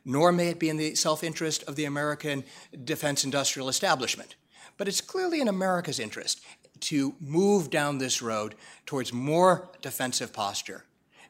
[0.06, 2.46] nor may it be in the self interest of the American
[2.86, 4.36] defense industrial establishment.
[4.78, 6.42] But it's clearly in America's interest
[6.82, 8.56] to move down this road
[8.86, 10.84] towards more defensive posture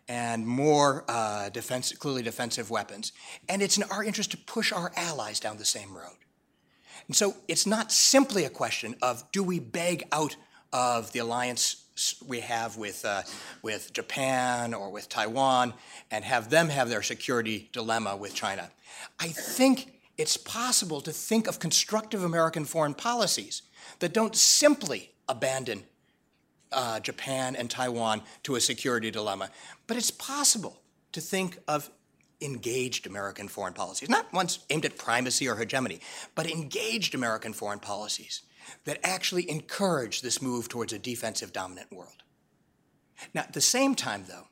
[0.07, 3.11] and more uh, defense, clearly defensive weapons.
[3.49, 6.17] And it's in our interest to push our allies down the same road.
[7.07, 10.35] And so it's not simply a question of do we beg out
[10.73, 11.85] of the alliance
[12.27, 13.21] we have with, uh,
[13.61, 15.73] with Japan or with Taiwan
[16.11, 18.69] and have them have their security dilemma with China.
[19.19, 23.61] I think it's possible to think of constructive American foreign policies
[23.99, 25.83] that don't simply abandon
[26.71, 29.49] uh, Japan and Taiwan to a security dilemma,
[29.87, 31.89] but it's possible to think of
[32.41, 35.99] engaged American foreign policies, not ones aimed at primacy or hegemony,
[36.35, 38.41] but engaged American foreign policies
[38.83, 42.23] that actually encourage this move towards a defensive dominant world.
[43.33, 44.47] Now, at the same time, though,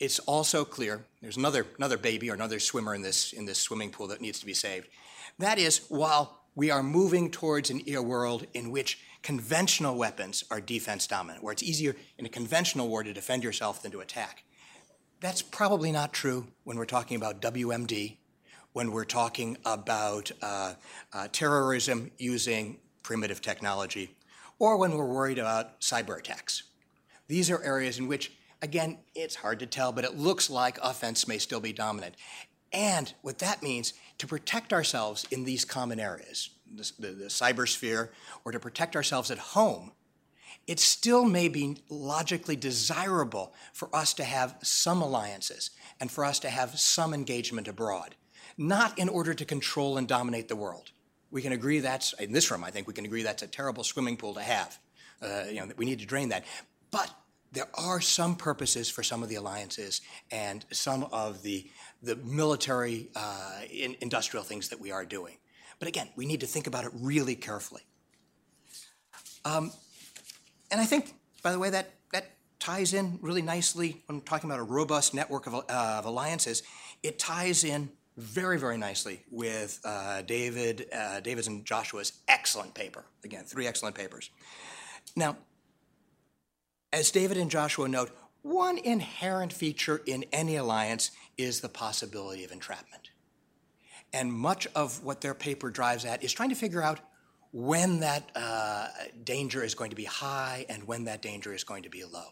[0.00, 3.90] it's also clear there's another, another baby or another swimmer in this, in this swimming
[3.90, 4.88] pool that needs to be saved.
[5.38, 10.60] That is, while we are moving towards an, a world in which conventional weapons are
[10.60, 14.44] defense dominant, where it's easier in a conventional war to defend yourself than to attack.
[15.20, 18.16] That's probably not true when we're talking about WMD,
[18.72, 20.74] when we're talking about uh,
[21.12, 24.16] uh, terrorism using primitive technology,
[24.58, 26.64] or when we're worried about cyber attacks.
[27.26, 28.32] These are areas in which,
[28.62, 32.14] again, it's hard to tell, but it looks like offense may still be dominant.
[32.72, 38.10] And what that means, to protect ourselves in these common areas, the, the, the cybersphere,
[38.44, 39.92] or to protect ourselves at home,
[40.66, 46.38] it still may be logically desirable for us to have some alliances and for us
[46.40, 48.16] to have some engagement abroad,
[48.58, 50.90] not in order to control and dominate the world.
[51.30, 53.82] We can agree that's, in this room, I think we can agree that's a terrible
[53.82, 54.78] swimming pool to have.
[55.22, 56.44] Uh, you know, we need to drain that.
[56.90, 57.10] But
[57.52, 61.70] there are some purposes for some of the alliances and some of the,
[62.02, 65.36] the military uh, in, industrial things that we are doing.
[65.78, 67.82] But again, we need to think about it really carefully.
[69.44, 69.72] Um,
[70.70, 74.60] and I think, by the way, that, that ties in really nicely when talking about
[74.60, 76.62] a robust network of, uh, of alliances.
[77.02, 83.04] It ties in very, very nicely with uh, David, uh, David's and Joshua's excellent paper.
[83.24, 84.30] Again, three excellent papers.
[85.14, 85.36] Now,
[86.92, 88.10] as David and Joshua note,
[88.42, 93.10] one inherent feature in any alliance is the possibility of entrapment.
[94.12, 97.00] And much of what their paper drives at is trying to figure out
[97.52, 98.88] when that uh,
[99.24, 102.28] danger is going to be high and when that danger is going to be low.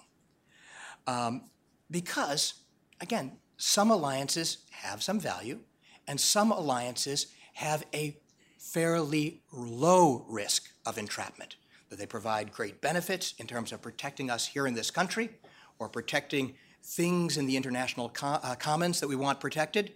[1.06, 1.50] Um,
[1.90, 2.54] because,
[3.00, 5.60] again, some alliances have some value,
[6.06, 8.18] and some alliances have a
[8.58, 11.56] fairly low risk of entrapment,
[11.88, 15.30] that they provide great benefits in terms of protecting us here in this country
[15.78, 19.92] or protecting things in the international uh, commons that we want protected.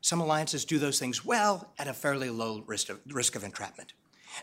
[0.00, 3.92] Some alliances do those things well at a fairly low risk of, risk of entrapment.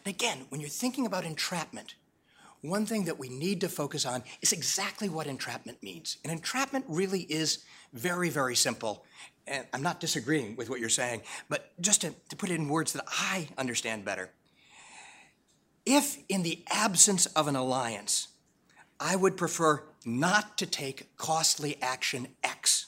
[0.05, 1.95] And again, when you're thinking about entrapment,
[2.61, 6.17] one thing that we need to focus on is exactly what entrapment means.
[6.23, 9.05] And entrapment really is very, very simple.
[9.47, 12.69] And I'm not disagreeing with what you're saying, but just to, to put it in
[12.69, 14.31] words that I understand better.
[15.85, 18.29] If, in the absence of an alliance,
[18.99, 22.87] I would prefer not to take costly action X,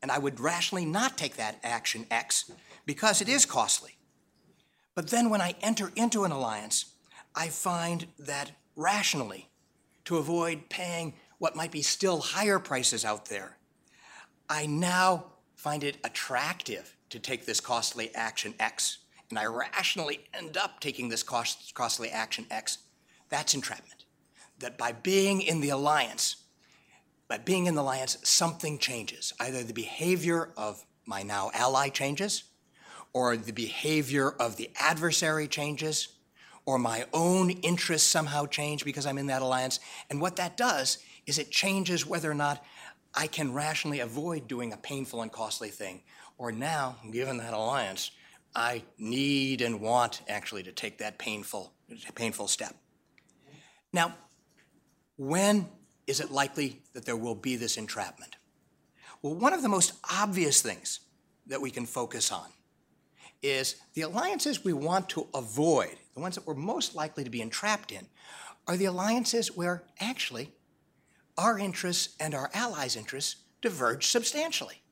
[0.00, 2.50] and I would rationally not take that action X
[2.86, 3.96] because it is costly.
[4.94, 6.86] But then when I enter into an alliance,
[7.34, 9.48] I find that rationally,
[10.04, 13.56] to avoid paying what might be still higher prices out there,
[14.48, 18.98] I now find it attractive to take this costly action X,
[19.32, 22.76] and I rationally end up taking this cost, costly action X.
[23.30, 24.04] That's entrapment.
[24.58, 26.36] That by being in the alliance,
[27.28, 29.32] by being in the alliance, something changes.
[29.40, 32.44] Either the behavior of my now ally changes,
[33.14, 36.08] or the behavior of the adversary changes,
[36.66, 39.80] or my own interests somehow change because I'm in that alliance.
[40.10, 42.62] And what that does is it changes whether or not
[43.14, 46.02] I can rationally avoid doing a painful and costly thing.
[46.36, 48.10] Or now, given that alliance,
[48.54, 51.72] I need and want actually to take that painful,
[52.14, 52.74] painful step.
[53.92, 54.14] Now,
[55.16, 55.68] when
[56.06, 58.36] is it likely that there will be this entrapment?
[59.22, 61.00] Well, one of the most obvious things
[61.46, 62.48] that we can focus on
[63.42, 67.40] is the alliances we want to avoid, the ones that we're most likely to be
[67.40, 68.06] entrapped in,
[68.66, 70.52] are the alliances where actually
[71.38, 74.82] our interests and our allies' interests diverge substantially.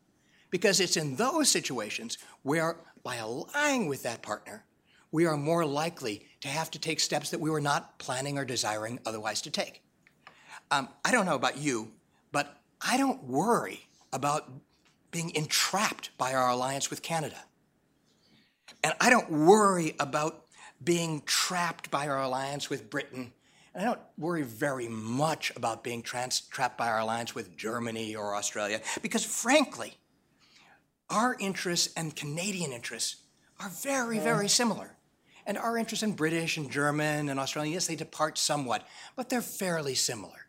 [0.51, 4.64] Because it's in those situations where, by allying with that partner,
[5.12, 8.44] we are more likely to have to take steps that we were not planning or
[8.44, 9.82] desiring otherwise to take.
[10.70, 11.92] Um, I don't know about you,
[12.32, 14.51] but I don't worry about
[15.11, 17.44] being entrapped by our alliance with Canada.
[18.84, 20.44] And I don't worry about
[20.82, 23.32] being trapped by our alliance with Britain.
[23.74, 28.14] And I don't worry very much about being trans- trapped by our alliance with Germany
[28.14, 29.96] or Australia, because frankly,
[31.11, 33.17] our interests and Canadian interests
[33.59, 34.97] are very, very similar.
[35.45, 38.87] And our interests in British and German and Australian, yes, they depart somewhat,
[39.17, 40.47] but they're fairly similar.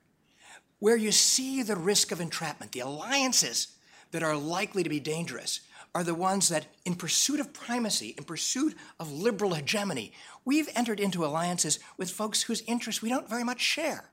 [0.79, 3.75] Where you see the risk of entrapment, the alliances
[4.11, 5.61] that are likely to be dangerous,
[5.93, 10.13] are the ones that, in pursuit of primacy, in pursuit of liberal hegemony,
[10.45, 14.11] we've entered into alliances with folks whose interests we don't very much share,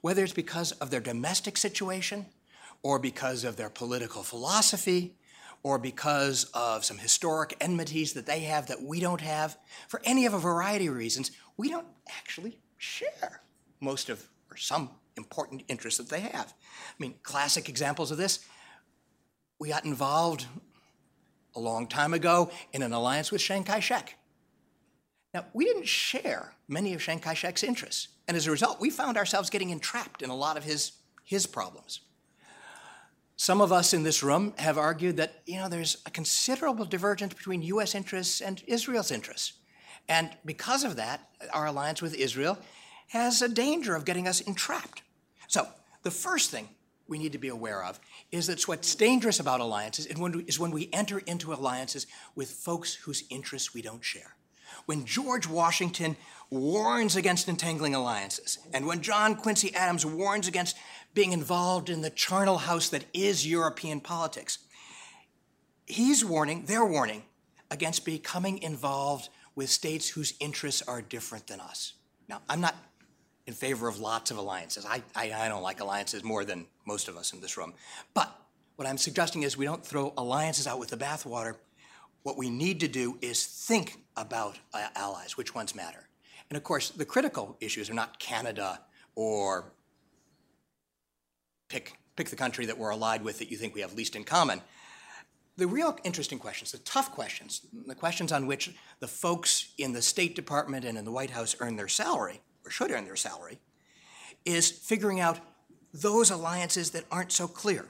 [0.00, 2.26] whether it's because of their domestic situation,
[2.82, 5.14] or because of their political philosophy,
[5.62, 9.58] or because of some historic enmities that they have that we don't have.
[9.88, 13.42] For any of a variety of reasons, we don't actually share
[13.80, 16.54] most of, or some important interests that they have.
[16.54, 18.40] I mean, classic examples of this
[19.60, 20.46] we got involved
[21.54, 24.16] a long time ago in an alliance with Chiang Kai shek.
[25.34, 28.90] Now, we didn't share many of Chiang Kai shek's interests, and as a result, we
[28.90, 30.92] found ourselves getting entrapped in a lot of his,
[31.24, 32.00] his problems.
[33.40, 37.32] Some of us in this room have argued that you know there's a considerable divergence
[37.32, 39.54] between US interests and Israel's interests.
[40.10, 42.58] And because of that, our alliance with Israel
[43.08, 45.00] has a danger of getting us entrapped.
[45.48, 45.66] So,
[46.02, 46.68] the first thing
[47.08, 47.98] we need to be aware of
[48.30, 52.06] is that what's dangerous about alliances is when, we, is when we enter into alliances
[52.34, 54.36] with folks whose interests we don't share.
[54.84, 56.18] When George Washington
[56.50, 60.76] warns against entangling alliances, and when John Quincy Adams warns against
[61.14, 64.58] being involved in the charnel house that is European politics,
[65.86, 67.24] he's warning, they're warning,
[67.70, 71.94] against becoming involved with states whose interests are different than us.
[72.28, 72.74] Now, I'm not
[73.46, 74.86] in favor of lots of alliances.
[74.86, 77.74] I, I, I, don't like alliances more than most of us in this room.
[78.14, 78.32] But
[78.76, 81.56] what I'm suggesting is we don't throw alliances out with the bathwater.
[82.22, 86.08] What we need to do is think about uh, allies, which ones matter.
[86.48, 88.80] And of course, the critical issues are not Canada
[89.16, 89.72] or
[91.70, 94.24] pick, pick the country that we're allied with that you think we have least in
[94.24, 94.60] common.
[95.56, 100.02] The real interesting questions, the tough questions, the questions on which the folks in the
[100.02, 103.58] State Department and in the White House earn their salary or should earn their salary,
[104.44, 105.38] is figuring out
[105.92, 107.86] those alliances that aren't so clear.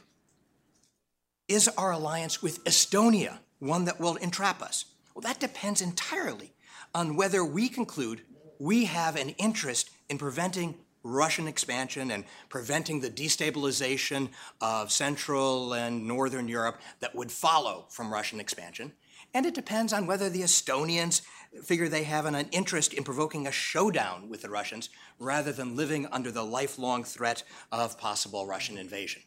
[1.48, 4.86] Is our alliance with Estonia one that will entrap us?
[5.14, 6.52] Well, that depends entirely
[6.94, 8.22] on whether we conclude
[8.58, 14.28] we have an interest in preventing Russian expansion and preventing the destabilization
[14.60, 18.92] of Central and Northern Europe that would follow from Russian expansion.
[19.32, 21.22] And it depends on whether the Estonians
[21.62, 24.88] figure they have an, interest in provoking a showdown with the Russians
[25.18, 27.42] rather than living under the lifelong threat
[27.72, 29.22] of possible Russian invasion.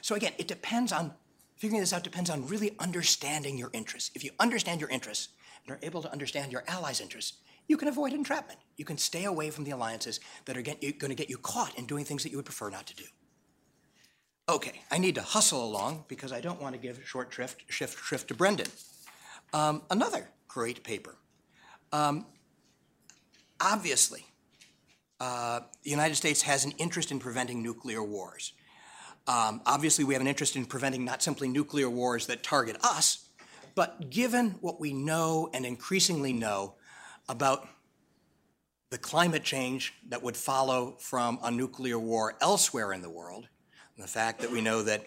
[0.00, 1.14] So again, it depends on,
[1.56, 4.10] figuring this out depends on really understanding your interests.
[4.14, 5.28] If you understand your interests
[5.66, 8.58] and are able to understand your allies' interests, you can avoid entrapment.
[8.76, 11.86] You can stay away from the alliances that are going to get you caught in
[11.86, 13.04] doing things that you would prefer not to do.
[14.48, 17.98] Okay, I need to hustle along because I don't want to give short shrift, shift,
[17.98, 18.66] shrift to Brendan.
[19.54, 21.16] Um, another great paper
[21.94, 22.26] um,
[23.60, 24.26] obviously,
[25.20, 28.52] uh, the United States has an interest in preventing nuclear wars.
[29.28, 33.28] Um, obviously, we have an interest in preventing not simply nuclear wars that target us,
[33.76, 36.74] but given what we know and increasingly know
[37.28, 37.68] about
[38.90, 43.48] the climate change that would follow from a nuclear war elsewhere in the world,
[43.96, 45.04] and the fact that we know that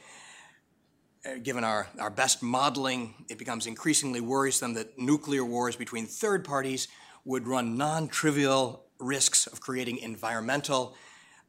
[1.26, 6.44] uh, given our, our best modeling, it becomes increasingly worrisome that nuclear wars between third
[6.44, 6.88] parties
[7.26, 10.95] would run non trivial risks of creating environmental,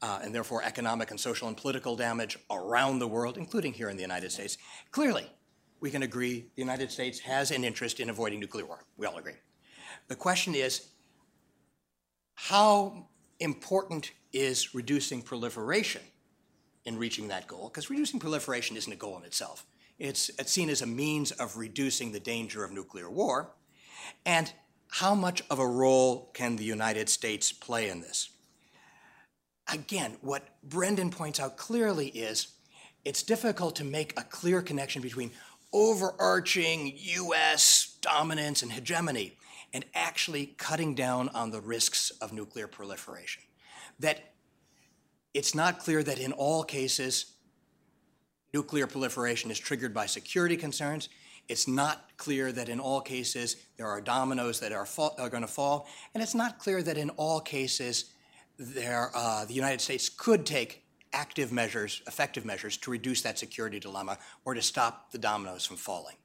[0.03, 3.97] uh, and therefore economic and social and political damage around the world, including here in
[3.97, 4.59] the United States.
[4.91, 5.27] Clearly,
[5.81, 8.85] we can agree the United States has an interest in avoiding nuclear war.
[8.97, 9.35] We all agree.
[10.09, 10.89] The question is
[12.35, 13.09] how
[13.41, 16.03] important is reducing proliferation
[16.85, 17.69] in reaching that goal?
[17.69, 19.67] Because reducing proliferation isn't a goal in itself.
[19.99, 23.51] It's, it's seen as a means of reducing the danger of nuclear war.
[24.25, 24.53] And
[24.91, 28.31] how much of a role can the United States play in this?
[29.71, 32.49] Again, what Brendan points out clearly is
[33.05, 35.33] it's difficult to make a clear connection between
[35.73, 39.37] overarching US dominance and hegemony
[39.73, 43.43] and actually cutting down on the risks of nuclear proliferation.
[44.01, 44.33] That
[45.35, 47.35] it's not clear that in all cases
[48.53, 51.09] nuclear proliferation is triggered by security concerns.
[51.49, 54.87] It's not clear that in all cases there are dominoes that are,
[55.19, 55.87] are going to fall.
[56.15, 58.13] And it's not clear that in all cases
[58.59, 63.79] there, uh, the United States could take active measures, effective measures, to reduce that security
[63.79, 66.17] dilemma or to stop the dominoes from falling.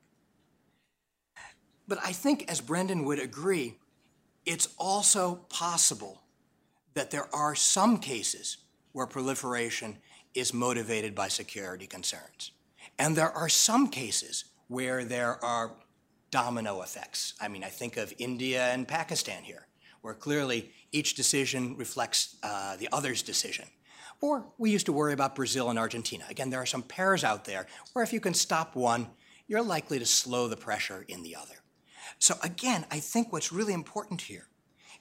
[1.87, 3.79] But I think, as Brendan would agree,
[4.45, 6.21] it's also possible
[6.93, 8.57] that there are some cases
[8.91, 9.97] where proliferation
[10.33, 12.51] is motivated by security concerns.
[12.99, 15.71] And there are some cases where there are
[16.31, 17.33] domino effects.
[17.39, 19.67] I mean, I think of India and Pakistan here,
[20.01, 23.65] where clearly each decision reflects uh, the other's decision.
[24.21, 26.25] Or we used to worry about Brazil and Argentina.
[26.29, 29.07] Again, there are some pairs out there where if you can stop one,
[29.47, 31.55] you're likely to slow the pressure in the other.
[32.19, 34.47] So again, I think what's really important here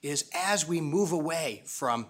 [0.03, 2.07] is as we move away from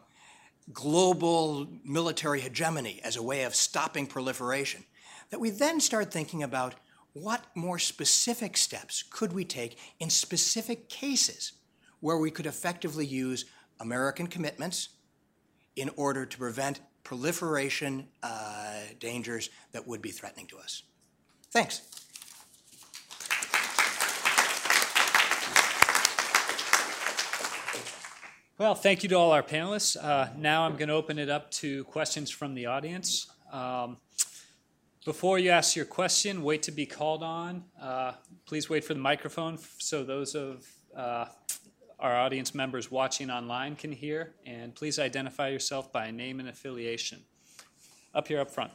[0.73, 4.85] global military hegemony as a way of stopping proliferation,
[5.31, 6.75] that we then start thinking about
[7.13, 11.53] what more specific steps could we take in specific cases
[12.01, 13.45] where we could effectively use
[13.81, 14.91] American commitments
[15.77, 20.83] in order to prevent proliferation uh, dangers that would be threatening to us.
[21.51, 22.02] Thanks.
[28.59, 29.97] Well, thank you to all our panelists.
[29.97, 33.27] Uh, now I'm going to open it up to questions from the audience.
[33.51, 33.97] Um,
[35.07, 37.65] before you ask your question, wait to be called on.
[37.81, 38.13] Uh,
[38.45, 41.25] please wait for the microphone so those of uh,
[41.99, 44.35] our audience members watching online can hear.
[44.45, 47.21] And please identify yourself by name and affiliation.
[48.15, 48.73] Up here up front.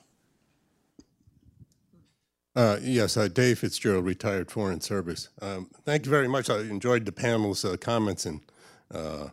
[2.56, 5.30] Uh, yes, uh, Dave Fitzgerald, retired Foreign Service.
[5.40, 6.50] Um, thank you very much.
[6.50, 8.42] I enjoyed the panel's uh, comments and
[8.92, 9.28] uh,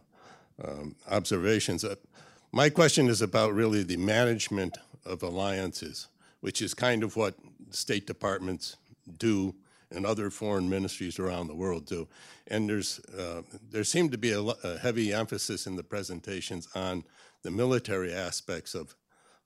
[0.63, 1.85] um, observations.
[1.85, 1.97] Uh,
[2.53, 6.09] my question is about really the management of alliances,
[6.41, 7.35] which is kind of what
[7.71, 8.77] State departments
[9.19, 9.55] do
[9.91, 12.09] and other foreign ministries around the world do.
[12.49, 17.05] And there's uh, there seemed to be a, a, heavy emphasis in the presentations on
[17.43, 18.95] the military aspects of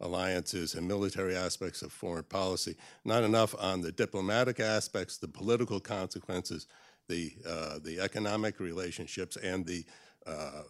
[0.01, 5.81] alliances and military aspects of foreign policy, not enough on the diplomatic aspects, the political
[5.81, 6.67] consequences,
[7.09, 9.85] the uh, the economic relationships, and the
[10.27, 10.63] uh,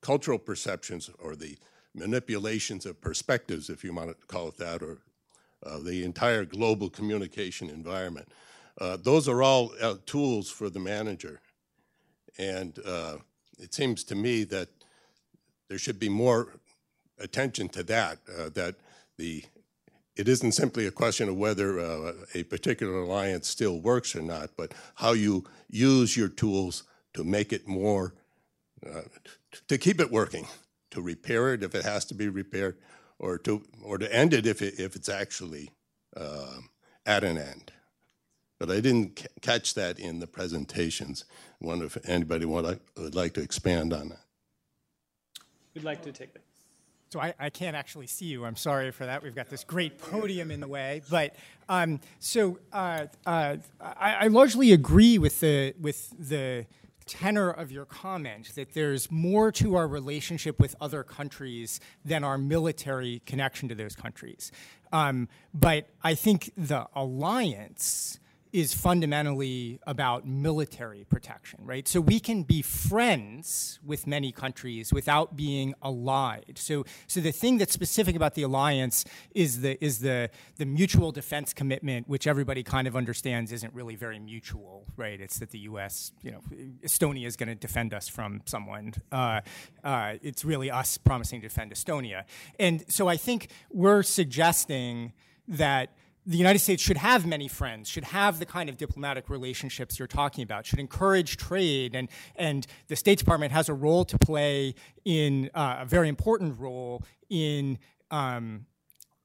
[0.00, 1.56] cultural perceptions or the
[1.94, 4.98] manipulations of perspectives, if you want to call it that, or
[5.64, 8.28] uh, the entire global communication environment.
[8.80, 11.40] Uh, those are all uh, tools for the manager.
[12.38, 13.16] And uh,
[13.58, 14.68] it seems to me that
[15.68, 16.54] there should be more
[17.18, 18.18] attention to that,
[18.54, 18.76] that
[19.16, 19.44] the
[20.18, 24.50] it isn't simply a question of whether uh, a particular alliance still works or not,
[24.56, 26.82] but how you use your tools
[27.14, 28.14] to make it more
[28.84, 29.02] uh,
[29.68, 30.46] to keep it working,
[30.90, 32.78] to repair it if it has to be repaired,
[33.18, 35.70] or to or to end it if it, if it's actually
[36.16, 36.58] uh,
[37.06, 37.72] at an end.
[38.58, 41.24] But I didn't c- catch that in the presentations.
[41.62, 44.20] I wonder if anybody would, would like to expand on that.
[45.74, 46.42] We'd like to take that?
[47.10, 48.44] So I, I, can't actually see you.
[48.44, 49.22] I'm sorry for that.
[49.22, 51.00] We've got this great podium in the way.
[51.08, 51.36] But
[51.68, 56.66] um, so uh, uh, I, I, largely agree with the with the
[57.08, 62.38] tenor of your comment that there's more to our relationship with other countries than our
[62.38, 64.52] military connection to those countries.
[64.92, 68.20] Um, but I think the alliance
[68.52, 71.86] is fundamentally about military protection, right?
[71.86, 76.56] So we can be friends with many countries without being allied.
[76.56, 79.04] So, so the thing that's specific about the alliance
[79.34, 83.96] is the is the the mutual defense commitment, which everybody kind of understands isn't really
[83.96, 85.20] very mutual, right?
[85.20, 86.40] It's that the U.S., you know,
[86.82, 88.94] Estonia is going to defend us from someone.
[89.12, 89.40] Uh,
[89.84, 92.24] uh, it's really us promising to defend Estonia,
[92.58, 95.12] and so I think we're suggesting
[95.48, 95.90] that
[96.28, 100.06] the United States should have many friends, should have the kind of diplomatic relationships you're
[100.06, 104.74] talking about, should encourage trade, and, and the State Department has a role to play
[105.06, 107.78] in uh, a very important role in
[108.10, 108.66] um,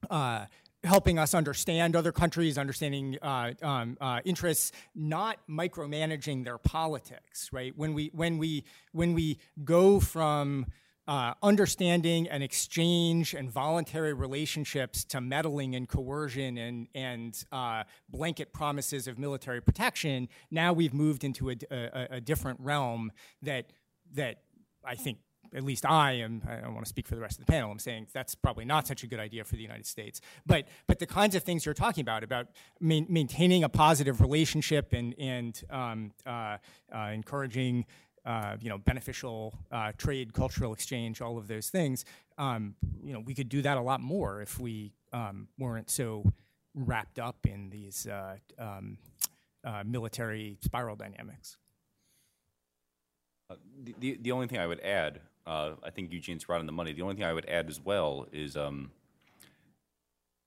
[0.10, 0.46] uh,
[0.86, 7.50] helping us understand other countries, understanding uh, um, uh, interests, not micromanaging their politics.
[7.52, 8.64] Right when we when we
[8.94, 10.68] when we go from
[11.08, 18.54] uh, understanding and exchange and voluntary relationships to meddling and coercion and, and uh, blanket
[18.54, 23.12] promises of military protection, now we've moved into a, a, a, different realm
[23.42, 23.74] that,
[24.14, 24.44] that
[24.86, 25.18] I think,
[25.54, 27.70] at least I am, I don't want to speak for the rest of the panel,
[27.70, 30.22] I'm saying that's probably not such a good idea for the United States.
[30.46, 32.48] But, but the kinds of things you're talking about, about
[32.80, 36.58] main, maintaining a positive relationship and, and um, uh,
[36.94, 37.86] uh encouraging
[38.26, 42.06] uh, you know, beneficial uh, trade, cultural exchange, all of those things.
[42.38, 46.32] Um, you know, we could do that a lot more if we um, weren't so
[46.74, 48.98] wrapped up in these uh, um,
[49.64, 51.58] uh, military spiral dynamics.
[53.50, 53.56] Uh,
[54.00, 56.94] the, the, only thing I would add, I think Eugene's right on the money.
[56.94, 58.91] The only thing I would add as well is um,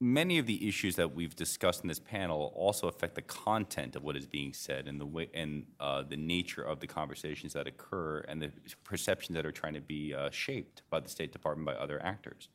[0.00, 4.02] many of the issues that we've discussed in this panel also affect the content of
[4.02, 7.66] what is being said and the way and uh, the nature of the conversations that
[7.66, 8.52] occur and the
[8.84, 12.48] perceptions that are trying to be uh, shaped by the State Department by other actors.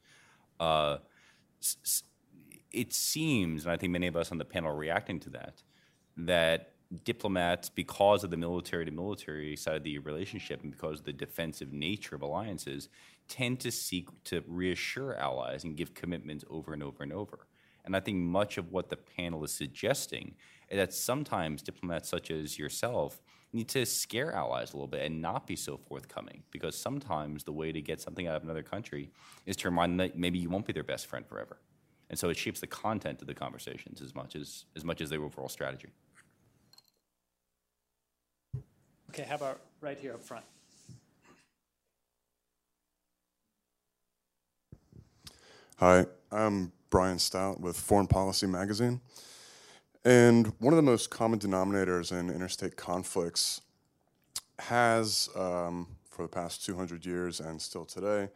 [0.60, 0.98] Uh,
[2.72, 5.64] it seems, and I think many of us on the panel are reacting to that,
[6.18, 6.74] that
[7.04, 11.14] diplomats, because of the military to military side of the relationship and because of the
[11.14, 12.90] defensive nature of alliances,
[13.32, 17.48] tend to seek to reassure allies and give commitments over and over and over.
[17.86, 20.36] And I think much of what the panel is suggesting
[20.70, 23.22] is that sometimes diplomats such as yourself
[23.54, 27.54] need to scare allies a little bit and not be so forthcoming because sometimes the
[27.54, 29.10] way to get something out of another country
[29.46, 31.58] is to remind them that maybe you won't be their best friend forever.
[32.10, 35.10] And so it shapes the content of the conversations as much as as much as
[35.10, 35.88] their overall strategy.
[39.10, 40.44] Okay, how about right here up front?
[45.84, 49.02] Hi, I'm Brian Stout with Foreign Policy Magazine.
[50.06, 53.62] And one of the most common denominators in interstate conflicts
[54.60, 58.30] has, um, for the past 200 years and still today,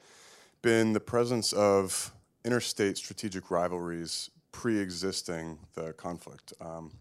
[0.63, 2.11] been the presence of
[2.43, 6.51] interstate strategic rivalries pre existing the conflict.
[6.59, 6.93] Um,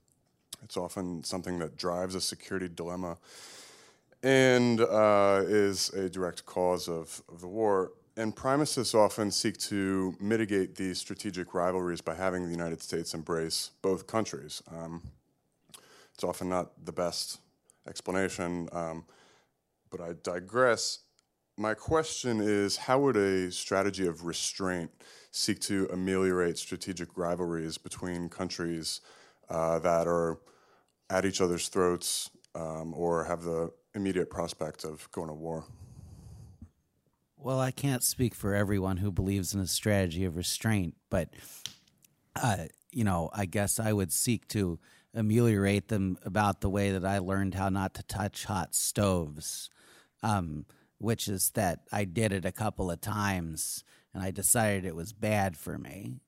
[0.62, 3.16] it's often something that drives a security dilemma
[4.22, 10.14] and uh, is a direct cause of, of the war and primacists often seek to
[10.20, 14.62] mitigate these strategic rivalries by having the United States embrace both countries.
[14.70, 15.02] Um,
[16.14, 17.40] it's often not the best
[17.88, 19.04] explanation, um,
[19.90, 21.00] but I digress.
[21.56, 24.90] My question is how would a strategy of restraint
[25.32, 29.00] seek to ameliorate strategic rivalries between countries
[29.50, 30.38] uh, that are
[31.10, 35.64] at each other's throats um, or have the immediate prospect of going to war?
[37.44, 41.28] Well, I can't speak for everyone who believes in a strategy of restraint, but
[42.34, 44.78] uh, you know, I guess I would seek to
[45.14, 49.68] ameliorate them about the way that I learned how not to touch hot stoves,
[50.22, 50.64] um,
[50.96, 53.84] which is that I did it a couple of times
[54.14, 56.20] and I decided it was bad for me.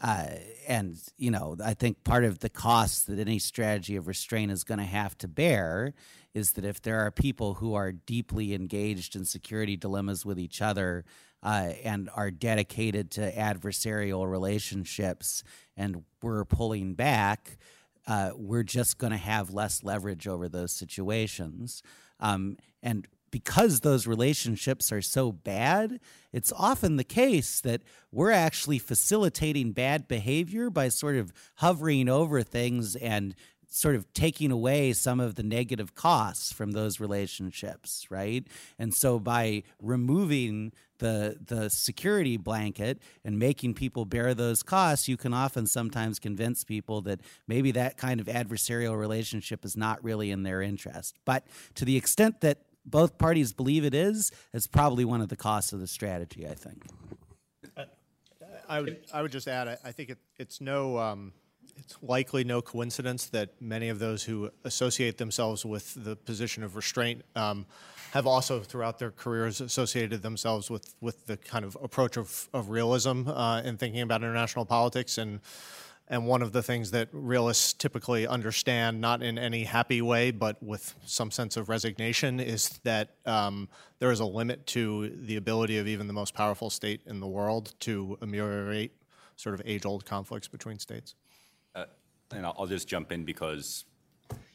[0.00, 0.26] Uh,
[0.68, 4.64] and you know, I think part of the cost that any strategy of restraint is
[4.64, 5.94] going to have to bear
[6.34, 10.60] is that if there are people who are deeply engaged in security dilemmas with each
[10.60, 11.04] other
[11.42, 15.44] uh, and are dedicated to adversarial relationships,
[15.76, 17.56] and we're pulling back,
[18.06, 21.82] uh, we're just going to have less leverage over those situations.
[22.18, 25.98] Um, and because those relationships are so bad,
[26.32, 27.82] it's often the case that
[28.12, 33.34] we're actually facilitating bad behavior by sort of hovering over things and
[33.68, 38.46] sort of taking away some of the negative costs from those relationships, right?
[38.78, 45.16] And so by removing the the security blanket and making people bear those costs, you
[45.16, 50.30] can often sometimes convince people that maybe that kind of adversarial relationship is not really
[50.30, 51.16] in their interest.
[51.24, 55.36] But to the extent that both parties believe it is, it's probably one of the
[55.36, 56.84] costs of the strategy, I think.
[58.68, 61.32] I would, I would just add, I, I think it, it's no, um,
[61.76, 66.76] it's likely no coincidence that many of those who associate themselves with the position of
[66.76, 67.66] restraint um,
[68.12, 72.70] have also, throughout their careers, associated themselves with, with the kind of approach of, of
[72.70, 75.40] realism uh, in thinking about international politics and
[76.08, 80.62] and one of the things that realists typically understand, not in any happy way, but
[80.62, 83.68] with some sense of resignation, is that um,
[84.00, 87.26] there is a limit to the ability of even the most powerful state in the
[87.26, 88.92] world to ameliorate
[89.36, 91.14] sort of age old conflicts between states.
[92.32, 93.84] and I'll, I'll just jump in because,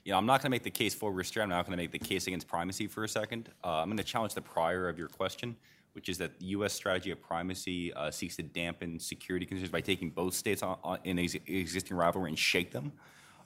[0.05, 1.51] you know, I'm not going to make the case for restraint.
[1.51, 3.49] I'm not going to make the case against primacy for a second.
[3.63, 5.55] Uh, I'm going to challenge the prior of your question,
[5.99, 6.71] which is that the U.S.
[6.71, 10.99] strategy of primacy uh, seeks to dampen security concerns by taking both states on, on,
[11.03, 12.93] in ex- existing rivalry and shake them.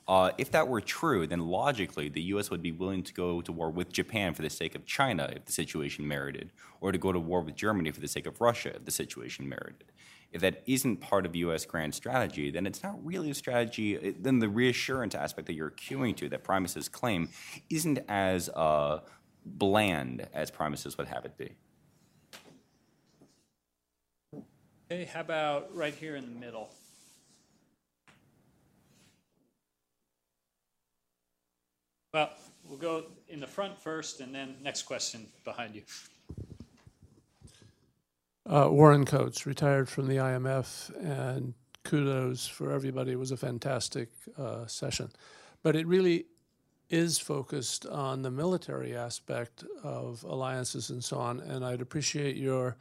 [0.08, 2.52] Uh, if that were true, then logically the U.S.
[2.52, 5.46] would be willing to go to war with Japan for the sake of China if
[5.46, 8.76] the situation merited, or to go to war with Germany for the sake of Russia
[8.76, 9.86] if the situation merited
[10.32, 11.64] if that isn't part of U.S.
[11.64, 14.16] grand strategy, then it's not really a strategy.
[14.20, 17.30] Then the reassurance aspect that you're queuing to, that primacists claim,
[17.70, 19.02] isn't as uh,
[19.46, 21.54] bland as primacists would have it be.
[24.94, 26.70] Okay, how about right here in the middle?
[32.14, 32.30] Well,
[32.70, 35.82] we'll go in the front first, and then next question behind you.
[38.48, 43.14] Uh, Warren Coats, retired from the IMF, and kudos for everybody.
[43.14, 45.10] It was a fantastic uh, session.
[45.64, 46.28] But it really
[46.92, 51.40] is focused on the military aspect of alliances and so on.
[51.40, 52.78] And I'd appreciate your,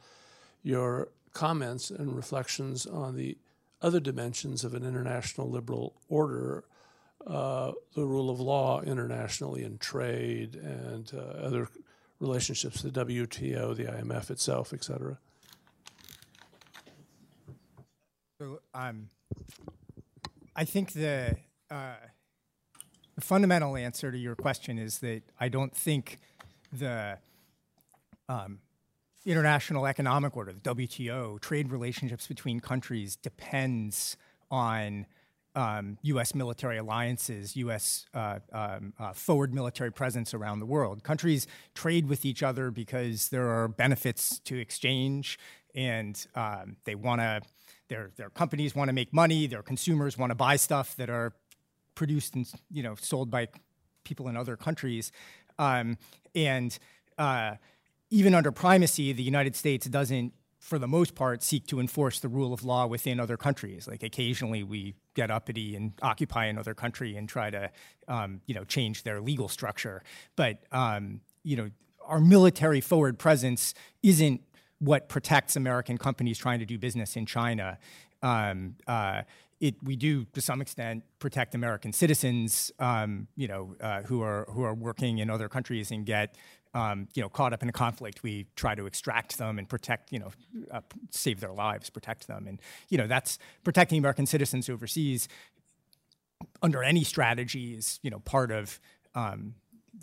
[0.61, 3.37] your comments and reflections on the
[3.81, 6.63] other dimensions of an international liberal order,
[7.27, 11.67] uh, the rule of law internationally in trade and uh, other
[12.19, 15.17] relationships, the WTO, the IMF itself, et cetera.
[18.39, 19.09] So um,
[20.55, 21.35] I think the,
[21.69, 21.95] uh,
[23.15, 26.19] the fundamental answer to your question is that I don't think
[26.71, 27.17] the
[28.29, 28.59] um,
[29.25, 34.17] international economic order, the WTO, trade relationships between countries depends
[34.51, 35.05] on
[35.55, 36.33] um, U.S.
[36.33, 38.05] military alliances, U.S.
[38.13, 41.03] Uh, um, uh, forward military presence around the world.
[41.03, 45.37] Countries trade with each other because there are benefits to exchange,
[45.75, 47.41] and um, they want to
[47.89, 51.33] their, their companies want to make money, their consumers want to buy stuff that are
[51.95, 53.47] produced and you know sold by
[54.03, 55.11] people in other countries.
[55.59, 55.97] Um,
[56.33, 56.77] and
[57.17, 57.55] uh,
[58.13, 62.27] even under primacy, the United States doesn't, for the most part, seek to enforce the
[62.27, 63.87] rule of law within other countries.
[63.87, 67.71] Like occasionally, we get uppity and occupy another country and try to,
[68.07, 70.03] um, you know, change their legal structure.
[70.35, 71.71] But um, you know,
[72.05, 73.73] our military forward presence
[74.03, 74.41] isn't
[74.77, 77.79] what protects American companies trying to do business in China.
[78.21, 79.23] Um, uh,
[79.59, 84.45] it, we do to some extent protect American citizens, um, you know, uh, who are
[84.51, 86.35] who are working in other countries and get,
[86.73, 88.23] um, you know, caught up in a conflict.
[88.23, 90.31] We try to extract them and protect, you know,
[90.71, 90.81] uh,
[91.11, 95.27] save their lives, protect them, and you know that's protecting American citizens overseas
[96.61, 98.79] under any strategy is, you know, part of
[99.15, 99.55] um,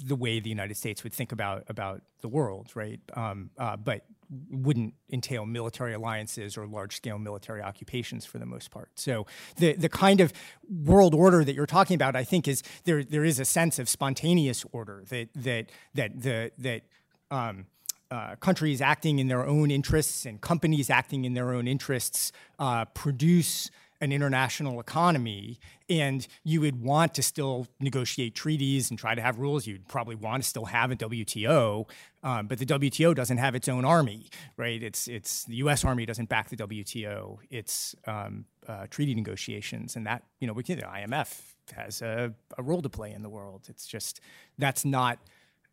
[0.05, 3.01] the way the United States would think about about the world, right?
[3.15, 4.05] Um, uh, but
[4.51, 8.91] wouldn't entail military alliances or large scale military occupations for the most part.
[8.95, 9.27] So
[9.57, 10.33] the the kind of
[10.69, 13.89] world order that you're talking about, I think, is there there is a sense of
[13.89, 16.83] spontaneous order that that that the that
[17.31, 17.67] um,
[18.11, 22.85] uh, countries acting in their own interests and companies acting in their own interests uh,
[22.87, 23.71] produce
[24.01, 25.59] an international economy
[25.89, 29.67] and you would want to still negotiate treaties and try to have rules.
[29.67, 31.89] You'd probably want to still have a wto
[32.23, 34.83] um, but the wto doesn't have its own army right?
[34.83, 40.07] It's it's the us army doesn't back the wto it's um, uh, treaty negotiations and
[40.07, 41.41] that you know we can the imf
[41.73, 43.67] has a, a role to play in the world.
[43.69, 44.21] It's just
[44.59, 45.19] that's not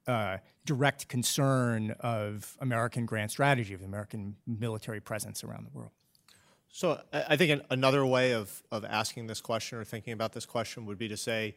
[0.07, 5.91] uh, direct concern of American grand strategy, of American military presence around the world.
[6.69, 10.85] So I think another way of, of asking this question or thinking about this question
[10.85, 11.55] would be to say,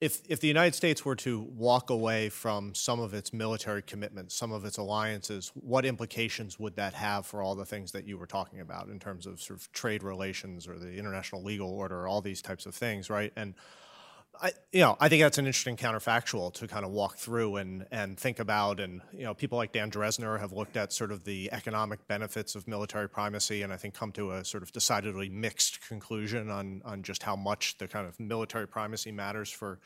[0.00, 4.34] if, if the United States were to walk away from some of its military commitments,
[4.34, 8.18] some of its alliances, what implications would that have for all the things that you
[8.18, 12.08] were talking about in terms of sort of trade relations or the international legal order,
[12.08, 13.32] all these types of things, right?
[13.36, 13.54] And
[14.40, 17.86] I, you know, I think that's an interesting counterfactual to kind of walk through and,
[17.90, 18.80] and think about.
[18.80, 22.54] And, you know, people like Dan Drezner have looked at sort of the economic benefits
[22.54, 26.82] of military primacy and I think come to a sort of decidedly mixed conclusion on,
[26.84, 29.78] on just how much the kind of military primacy matters for,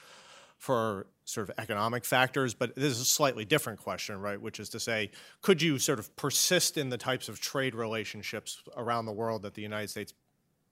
[0.59, 2.55] for sort of economic factors.
[2.55, 4.41] But this is a slightly different question, right?
[4.41, 5.11] Which is to say,
[5.43, 9.55] could you sort of persist in the types of trade relationships around the world that
[9.55, 10.15] the United States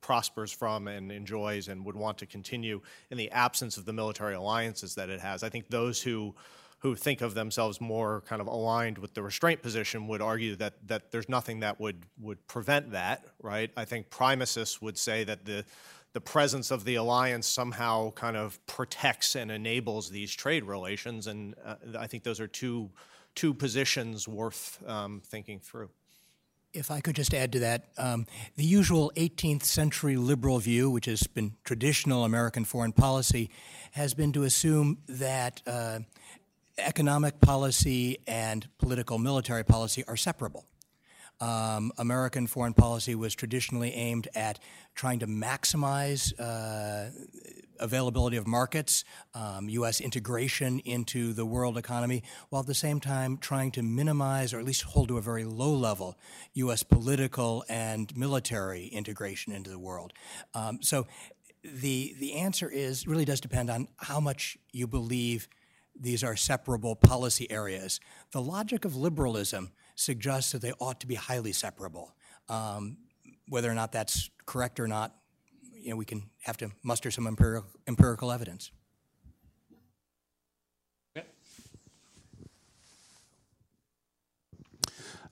[0.04, 2.78] prospers from and enjoys and would want to continue
[3.10, 5.42] in the absence of the military alliances that it has.
[5.42, 6.34] I think those who
[6.80, 10.74] who think of themselves more kind of aligned with the restraint position would argue that
[10.86, 13.70] that there's nothing that would would prevent that, right?
[13.78, 15.64] I think primacists would say that the
[16.12, 21.54] the presence of the alliance somehow kind of protects and enables these trade relations, and
[21.64, 22.90] uh, I think those are two
[23.34, 25.88] two positions worth um, thinking through.
[26.74, 28.26] If I could just add to that, um,
[28.56, 33.48] the usual 18th century liberal view, which has been traditional American foreign policy,
[33.92, 36.00] has been to assume that uh,
[36.76, 40.66] economic policy and political military policy are separable.
[41.40, 44.58] Um, American foreign policy was traditionally aimed at
[44.96, 47.10] trying to maximize uh,
[47.84, 49.04] availability of markets,
[49.34, 50.00] um, U.S.
[50.00, 54.64] integration into the world economy, while at the same time trying to minimize or at
[54.64, 56.16] least hold to a very low level
[56.54, 56.82] U.S.
[56.82, 60.12] political and military integration into the world.
[60.54, 61.06] Um, so
[61.62, 65.48] the, the answer is really does depend on how much you believe
[65.98, 68.00] these are separable policy areas.
[68.32, 72.14] The logic of liberalism suggests that they ought to be highly separable.
[72.48, 72.98] Um,
[73.48, 75.14] whether or not that's correct or not,
[75.84, 78.70] you know, we can have to muster some empirical, empirical evidence.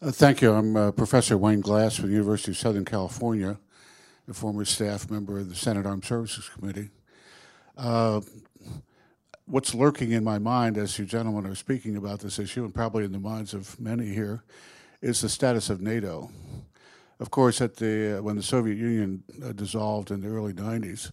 [0.02, 0.52] Uh, thank you.
[0.52, 3.56] I'm uh, Professor Wayne Glass from the University of Southern California,
[4.28, 6.90] a former staff member of the Senate Armed Services Committee.
[7.76, 8.20] Uh,
[9.46, 13.04] what's lurking in my mind as you gentlemen are speaking about this issue, and probably
[13.04, 14.42] in the minds of many here,
[15.00, 16.30] is the status of NATO.
[17.22, 21.12] Of course, at the when the Soviet Union uh, dissolved in the early 90s,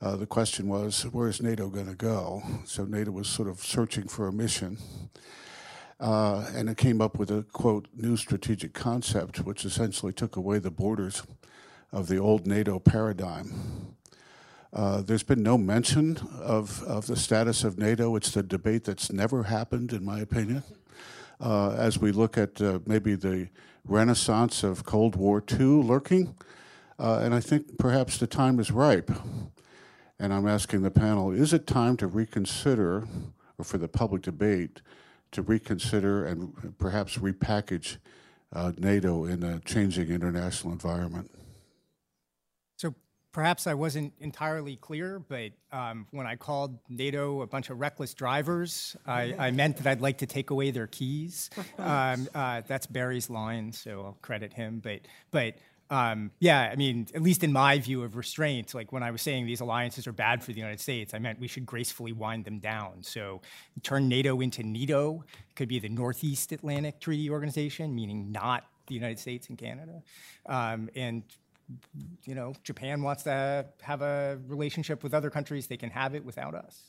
[0.00, 2.40] uh, the question was, where is NATO going to go?
[2.64, 4.78] So NATO was sort of searching for a mission.
[5.98, 10.60] Uh, and it came up with a quote new strategic concept, which essentially took away
[10.60, 11.24] the borders
[11.90, 13.96] of the old NATO paradigm.
[14.72, 18.14] Uh, there's been no mention of, of the status of NATO.
[18.14, 20.62] It's the debate that's never happened, in my opinion.
[21.40, 23.48] Uh, as we look at uh, maybe the
[23.90, 26.34] renaissance of Cold War II lurking,
[26.98, 29.10] uh, and I think perhaps the time is ripe.
[30.18, 33.08] And I'm asking the panel is it time to reconsider,
[33.58, 34.80] or for the public debate,
[35.32, 37.96] to reconsider and perhaps repackage
[38.52, 41.30] uh, NATO in a changing international environment?
[43.32, 48.12] Perhaps I wasn't entirely clear, but um, when I called NATO a bunch of reckless
[48.12, 51.50] drivers, I, I meant that I'd like to take away their keys.
[51.78, 54.80] Um, uh, that's Barry's line, so I'll credit him.
[54.84, 55.00] But
[55.30, 55.54] but
[55.90, 59.22] um, yeah, I mean, at least in my view of restraint, like when I was
[59.22, 62.44] saying these alliances are bad for the United States, I meant we should gracefully wind
[62.44, 63.02] them down.
[63.02, 63.40] So
[63.82, 65.24] turn NATO into NATO,
[65.56, 70.02] could be the Northeast Atlantic Treaty Organization, meaning not the United States and Canada.
[70.46, 71.24] Um, and
[72.24, 76.24] you know, Japan wants to have a relationship with other countries, they can have it
[76.24, 76.82] without us.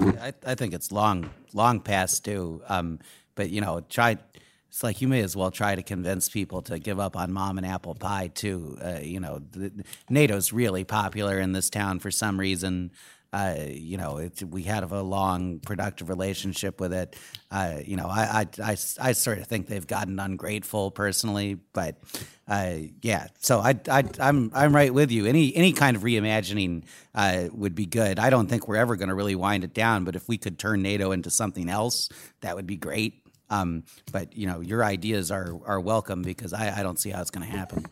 [0.00, 2.62] I, I think it's long, long past due.
[2.68, 3.00] Um,
[3.34, 4.18] but you know, try
[4.70, 7.58] it's like you may as well try to convince people to give up on mom
[7.58, 8.78] and apple pie too.
[8.80, 9.72] Uh, you know, the,
[10.08, 12.92] NATO's really popular in this town for some reason.
[13.32, 17.14] Uh, you know, we had a long, productive relationship with it.
[17.50, 18.70] Uh, you know, I, I, I,
[19.00, 21.96] I, sort of think they've gotten ungrateful personally, but
[22.48, 23.28] uh, yeah.
[23.38, 25.26] So I, I, I'm, I'm right with you.
[25.26, 26.84] Any, any kind of reimagining
[27.14, 28.18] uh, would be good.
[28.18, 30.58] I don't think we're ever going to really wind it down, but if we could
[30.58, 32.08] turn NATO into something else,
[32.40, 33.22] that would be great.
[33.48, 37.20] Um, but you know, your ideas are are welcome because I, I don't see how
[37.20, 37.84] it's going to happen.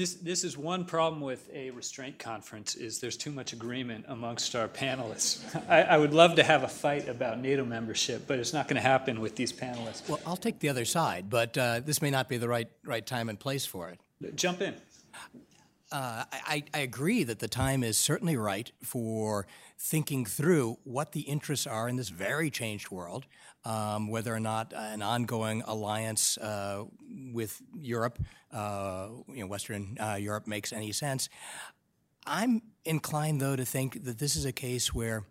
[0.00, 4.56] This, this is one problem with a restraint conference is there's too much agreement amongst
[4.56, 5.42] our panelists.
[5.68, 8.76] I, I would love to have a fight about NATO membership, but it's not going
[8.76, 10.08] to happen with these panelists.
[10.08, 13.04] Well, I'll take the other side, but uh, this may not be the right right
[13.04, 14.00] time and place for it.
[14.36, 14.72] Jump in.
[15.92, 19.46] Uh, I, I, agree that the time is certainly right for
[19.76, 23.26] thinking through what the interests are in this very changed world,
[23.64, 26.84] um, whether or not an ongoing alliance uh,
[27.32, 28.18] with Europe,
[28.52, 31.28] uh, you know, Western uh, Europe, makes any sense.
[32.26, 35.24] I'm inclined, though, to think that this is a case where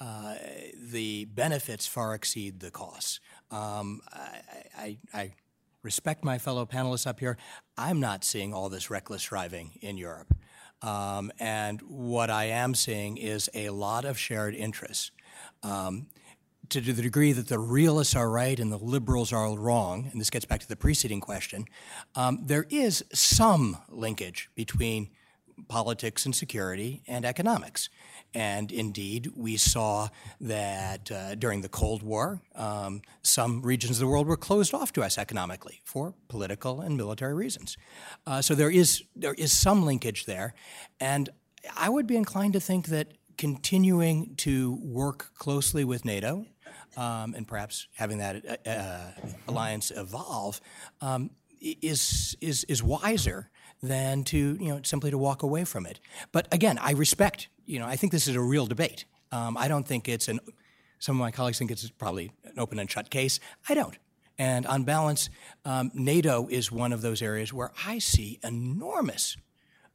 [0.00, 0.34] uh,
[0.76, 3.20] the benefits far exceed the costs.
[3.50, 4.40] Um, I,
[4.76, 5.32] I, I
[5.82, 7.36] respect my fellow panelists up here.
[7.76, 10.34] I'm not seeing all this reckless driving in Europe.
[10.82, 15.12] Um, and what I am seeing is a lot of shared interests.
[15.62, 16.08] Um,
[16.80, 20.30] to the degree that the realists are right and the liberals are wrong, and this
[20.30, 21.66] gets back to the preceding question,
[22.14, 25.10] um, there is some linkage between
[25.68, 27.88] politics and security and economics.
[28.34, 30.08] And indeed, we saw
[30.40, 34.92] that uh, during the Cold War, um, some regions of the world were closed off
[34.94, 37.76] to us economically for political and military reasons.
[38.26, 40.54] Uh, so there is there is some linkage there,
[40.98, 41.28] and
[41.76, 46.46] I would be inclined to think that continuing to work closely with NATO
[46.96, 49.10] um, and perhaps having that uh, uh,
[49.48, 50.60] alliance evolve
[51.00, 51.30] um,
[51.60, 53.50] is is is wiser
[53.82, 56.00] than to you know simply to walk away from it.
[56.32, 59.04] But again, I respect you know I think this is a real debate.
[59.32, 60.40] Um, I don't think it's an.
[60.98, 63.38] Some of my colleagues think it's probably an open and shut case.
[63.68, 63.98] I don't.
[64.38, 65.30] And on balance,
[65.64, 69.36] um, NATO is one of those areas where I see enormous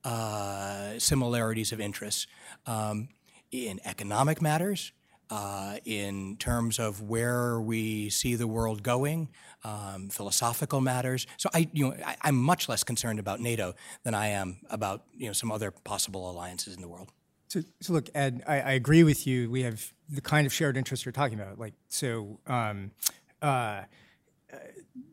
[0.04, 2.28] uh, similarities of interests
[2.66, 3.10] um,
[3.52, 4.94] in economic matters,
[5.30, 9.30] uh, in terms of where we see the world going,
[9.64, 11.28] um, philosophical matters.
[11.38, 13.74] So I, you know, I, I'm much less concerned about NATO
[14.04, 17.12] than I am about you know some other possible alliances in the world.
[17.50, 19.50] So, so look, Ed, I, I agree with you.
[19.50, 21.58] We have the kind of shared interests you're talking about.
[21.58, 22.92] Like, so um,
[23.42, 23.84] uh, uh,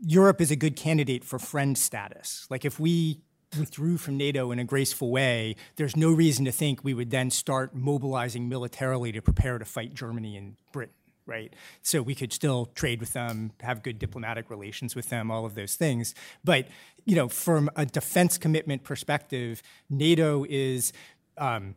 [0.02, 2.46] Europe is a good candidate for friend status.
[2.50, 3.22] Like, if we
[3.58, 7.30] withdrew from NATO in a graceful way, there's no reason to think we would then
[7.30, 10.94] start mobilizing militarily to prepare to fight Germany and Britain,
[11.26, 11.54] right?
[11.82, 15.54] So we could still trade with them, have good diplomatic relations with them, all of
[15.54, 16.14] those things.
[16.44, 16.68] But
[17.04, 20.92] you know, from a defense commitment perspective, NATO is.
[21.38, 21.74] Um,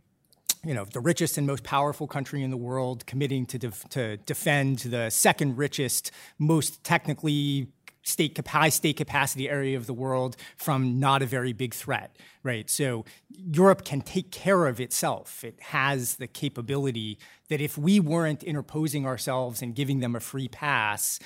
[0.65, 4.17] you know, the richest and most powerful country in the world committing to, def- to
[4.17, 7.69] defend the second richest, most technically
[8.03, 12.69] state high state capacity area of the world from not a very big threat, right?
[12.69, 15.43] So Europe can take care of itself.
[15.43, 17.19] It has the capability
[17.49, 21.19] that if we weren't interposing ourselves and giving them a free pass,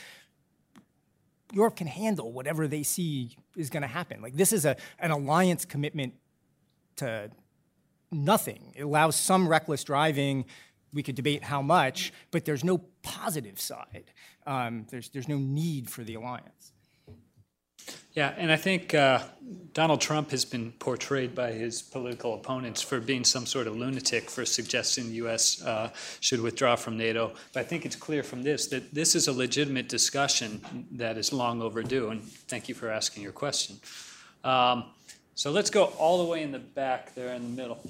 [1.53, 4.21] Europe can handle whatever they see is going to happen.
[4.21, 6.15] Like this is a an alliance commitment
[6.97, 7.29] to
[8.11, 8.73] nothing.
[8.75, 10.45] It allows some reckless driving.
[10.93, 14.11] We could debate how much, but there's no positive side.
[14.45, 16.74] Um, there's, there's no need for the alliance.
[18.14, 19.24] Yeah, and I think uh,
[19.74, 24.30] Donald Trump has been portrayed by his political opponents for being some sort of lunatic
[24.30, 25.64] for suggesting the U.S.
[25.64, 25.90] Uh,
[26.20, 27.34] should withdraw from NATO.
[27.53, 30.61] But I think it's clear from this that this is a legitimate discussion
[30.91, 32.10] that is long overdue.
[32.10, 33.78] And thank you for asking your question.
[34.44, 34.86] Um,
[35.34, 37.82] so let's go all the way in the back there in the middle.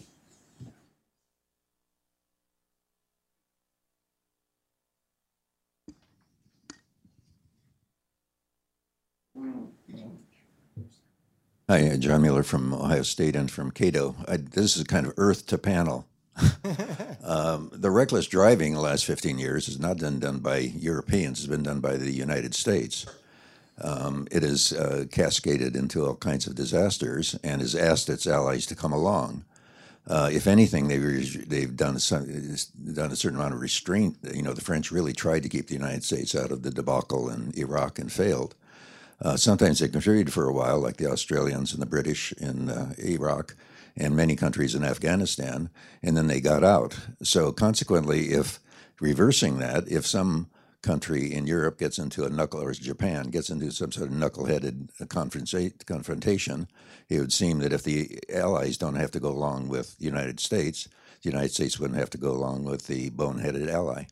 [11.67, 14.15] Hi, uh, John Mueller from Ohio State and from Cato.
[14.27, 16.07] I, this is kind of earth to panel.
[17.23, 21.39] um, the reckless driving in the last 15 years has not been done by Europeans,
[21.39, 23.07] it's been done by the United States.
[23.81, 28.67] Um, it has uh, cascaded into all kinds of disasters and has asked its allies
[28.67, 29.45] to come along.
[30.05, 32.25] Uh, if anything, they've, they've done, some,
[32.93, 34.17] done a certain amount of restraint.
[34.31, 37.29] You know, the French really tried to keep the United States out of the debacle
[37.29, 38.53] in Iraq and failed.
[39.21, 42.93] Uh, sometimes they contributed for a while, like the Australians and the British in uh,
[42.97, 43.55] Iraq
[43.95, 45.69] and many countries in Afghanistan,
[46.01, 46.97] and then they got out.
[47.21, 48.59] So, consequently, if
[48.99, 50.49] reversing that, if some
[50.81, 54.89] country in Europe gets into a knuckle, or Japan gets into some sort of knuckle-headed
[55.07, 56.67] confrontation,
[57.09, 60.39] it would seem that if the allies don't have to go along with the United
[60.39, 60.89] States,
[61.21, 64.05] the United States wouldn't have to go along with the boneheaded ally.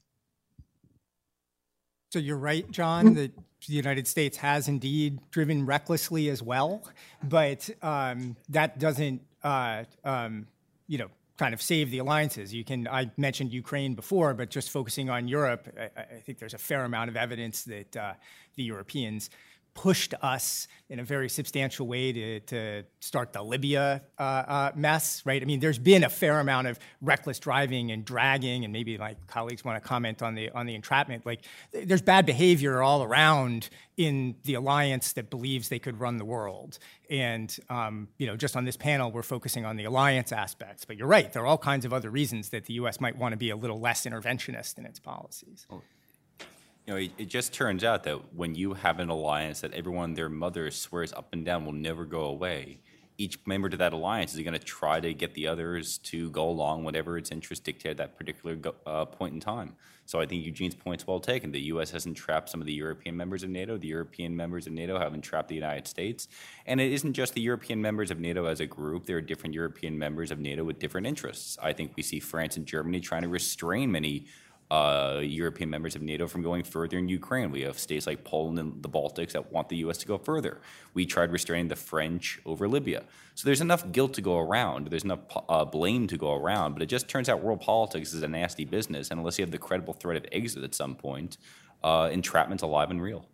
[2.11, 3.33] So you're right, John, that
[3.65, 6.83] the United States has indeed driven recklessly as well,
[7.23, 10.45] but um, that doesn't, uh, um,
[10.87, 11.07] you know,
[11.37, 12.53] kind of save the alliances.
[12.53, 16.53] You can, I mentioned Ukraine before, but just focusing on Europe, I, I think there's
[16.53, 18.13] a fair amount of evidence that uh,
[18.55, 19.29] the Europeans
[19.73, 25.21] pushed us in a very substantial way to, to start the Libya uh, uh, mess,
[25.25, 25.41] right?
[25.41, 29.15] I mean, there's been a fair amount of reckless driving and dragging, and maybe my
[29.27, 31.25] colleagues want to comment on the on the entrapment.
[31.25, 36.25] Like, there's bad behavior all around in the alliance that believes they could run the
[36.25, 36.77] world.
[37.09, 40.83] And um, you know, just on this panel, we're focusing on the alliance aspects.
[40.83, 42.99] But you're right; there are all kinds of other reasons that the U.S.
[42.99, 45.65] might want to be a little less interventionist in its policies.
[45.69, 45.81] Oh
[46.91, 50.29] know, it, it, just turns out that when you have an alliance that everyone, their
[50.29, 52.79] mother swears up and down will never go away,
[53.17, 56.49] each member to that alliance is going to try to get the others to go
[56.49, 59.75] along whatever its interests dictate at that particular go, uh, point in time.
[60.05, 61.51] So I think Eugene's point's well taken.
[61.51, 61.91] The U.S.
[61.91, 63.77] hasn't trapped some of the European members of NATO.
[63.77, 66.27] The European members of NATO haven't trapped the United States.
[66.65, 69.05] And it isn't just the European members of NATO as a group.
[69.05, 71.57] There are different European members of NATO with different interests.
[71.61, 74.25] I think we see France and Germany trying to restrain many
[74.71, 77.51] uh, European members of NATO from going further in Ukraine.
[77.51, 79.97] We have states like Poland and the Baltics that want the U.S.
[79.97, 80.61] to go further.
[80.93, 83.03] We tried restraining the French over Libya.
[83.35, 84.87] So there's enough guilt to go around.
[84.87, 85.19] There's enough
[85.49, 86.71] uh, blame to go around.
[86.71, 89.11] But it just turns out world politics is a nasty business.
[89.11, 91.37] And unless you have the credible threat of exit at some point,
[91.83, 93.25] uh, entrapment's alive and real.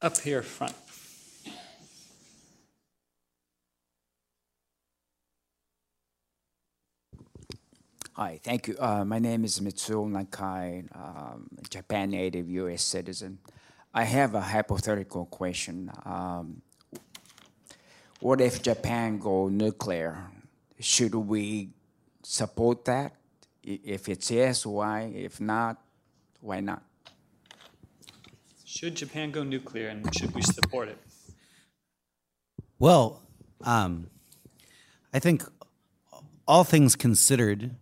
[0.00, 0.74] Up here front.
[8.18, 8.74] Hi, thank you.
[8.80, 12.82] Uh, my name is Mitsuo Nakai, um, Japan native U.S.
[12.82, 13.38] citizen.
[13.94, 15.88] I have a hypothetical question.
[16.04, 16.62] Um,
[18.18, 20.32] what if Japan go nuclear?
[20.80, 21.68] Should we
[22.24, 23.14] support that?
[23.62, 25.12] If it's yes, why?
[25.14, 25.76] If not,
[26.40, 26.82] Why not?
[28.64, 30.98] Should Japan go nuclear and should we support it?
[32.80, 33.22] Well,
[33.62, 34.10] um,
[35.14, 35.44] I think
[36.48, 37.76] all things considered,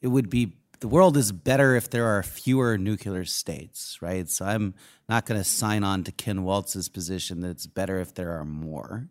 [0.00, 4.28] it would be the world is better if there are fewer nuclear states, right?
[4.28, 4.74] So I'm
[5.08, 8.44] not going to sign on to Ken Waltz's position that it's better if there are
[8.44, 9.08] more.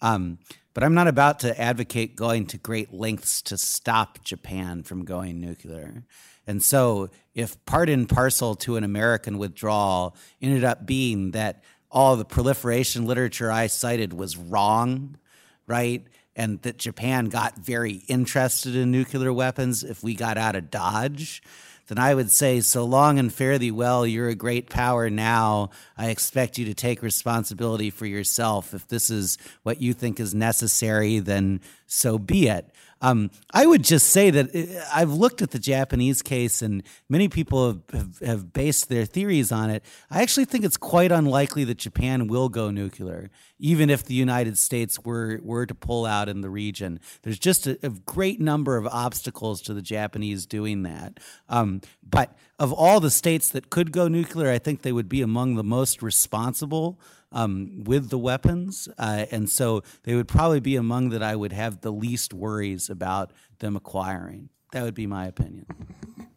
[0.00, 0.38] Um,
[0.74, 5.40] but I'm not about to advocate going to great lengths to stop Japan from going
[5.40, 6.04] nuclear.
[6.46, 12.16] And so, if part and parcel to an American withdrawal ended up being that all
[12.16, 15.18] the proliferation literature I cited was wrong,
[15.66, 16.04] right?
[16.34, 21.42] And that Japan got very interested in nuclear weapons if we got out of Dodge,
[21.88, 25.70] then I would say, so long and fare thee well, you're a great power now.
[25.98, 28.72] I expect you to take responsibility for yourself.
[28.72, 32.71] If this is what you think is necessary, then so be it.
[33.02, 37.28] Um, I would just say that uh, I've looked at the Japanese case, and many
[37.28, 39.84] people have, have, have, based their theories on it.
[40.08, 44.56] I actually think it's quite unlikely that Japan will go nuclear, even if the United
[44.56, 47.00] States were were to pull out in the region.
[47.22, 51.18] There's just a, a great number of obstacles to the Japanese doing that.
[51.48, 55.22] Um, but of all the states that could go nuclear, I think they would be
[55.22, 57.00] among the most responsible
[57.32, 58.88] um, with the weapons.
[58.98, 62.88] Uh, and so they would probably be among that I would have the least worries
[62.88, 64.50] about them acquiring.
[64.72, 65.66] That would be my opinion.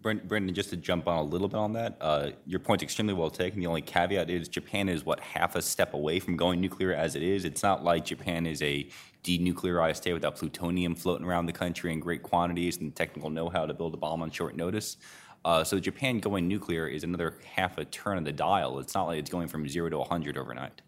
[0.02, 3.32] Brendan, just to jump on a little bit on that, uh, your point's extremely well
[3.32, 3.60] taken.
[3.60, 7.16] The only caveat is Japan is what half a step away from going nuclear as
[7.16, 7.44] it is.
[7.44, 8.88] It's not like Japan is a
[9.24, 13.74] denuclearized state without plutonium floating around the country in great quantities and technical know-how to
[13.74, 14.98] build a bomb on short notice.
[15.46, 18.80] Uh, so Japan going nuclear is another half a turn of the dial.
[18.80, 20.82] It's not like it's going from zero to 100 overnight.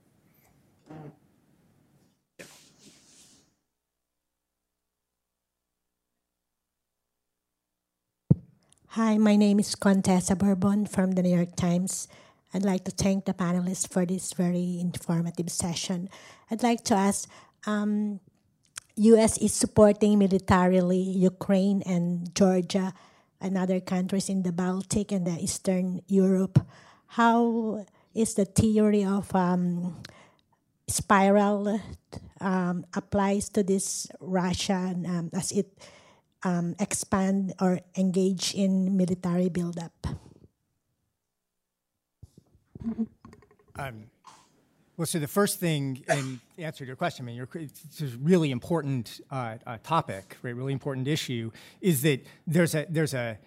[8.88, 12.08] Hi, my name is Contessa Bourbon from the New York Times.
[12.52, 16.10] I'd like to thank the panelists for this very informative session.
[16.50, 17.30] I'd like to ask,
[17.68, 18.22] um,
[18.96, 19.38] U.S.
[19.38, 22.96] is supporting militarily Ukraine and Georgia
[23.42, 26.60] and other countries in the Baltic and the Eastern Europe.
[27.08, 30.02] How is the theory of um,
[30.88, 31.80] spiral
[32.42, 35.68] um, applies to this Russia um, as it
[36.44, 39.94] um, expand or engage in military buildup?
[43.78, 44.10] Um,
[44.98, 48.50] well, so the first thing, in answer to your question, I mean, it's a really
[48.50, 50.56] important uh, uh, topic, right?
[50.56, 51.52] Really important issue
[51.82, 53.38] is that there's a there's a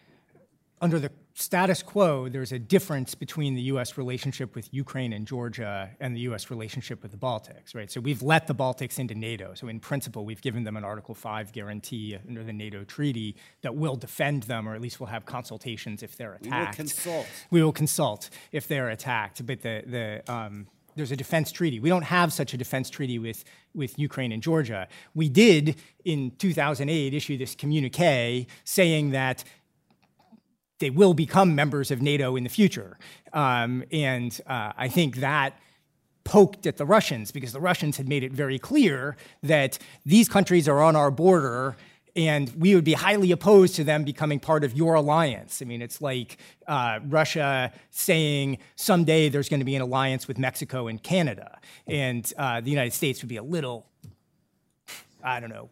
[0.81, 3.99] under the status quo, there's a difference between the U.S.
[3.99, 6.51] relationship with Ukraine and Georgia and the U.S.
[6.51, 7.91] relationship with the Baltics, right?
[7.91, 9.55] So we've let the Baltics into NATO.
[9.55, 13.75] So in principle, we've given them an Article 5 guarantee under the NATO treaty that
[13.75, 16.79] will defend them, or at least we'll have consultations if they're attacked.
[16.79, 17.27] We will consult.
[17.51, 19.45] We will consult if they're attacked.
[19.47, 20.67] But the, the um,
[20.97, 21.81] there's a defense treaty.
[21.81, 23.45] We don't have such a defense treaty with,
[23.75, 24.89] with Ukraine and Georgia.
[25.15, 29.45] We did in 2008 issue this communique saying that
[30.79, 32.99] they will become members of NATO in the future.
[33.33, 35.59] Um, and uh, I think that
[36.25, 40.69] poked at the Russians because the Russians had made it very clear that these countries
[40.69, 41.77] are on our border
[42.21, 45.63] and we would be highly opposed to them becoming part of your alliance.
[45.63, 50.39] I mean, it's like uh, Russia saying someday there's going to be an alliance with
[50.39, 53.87] Mexico and Canada, and uh, the United States would be a little,
[55.25, 55.71] I don't know,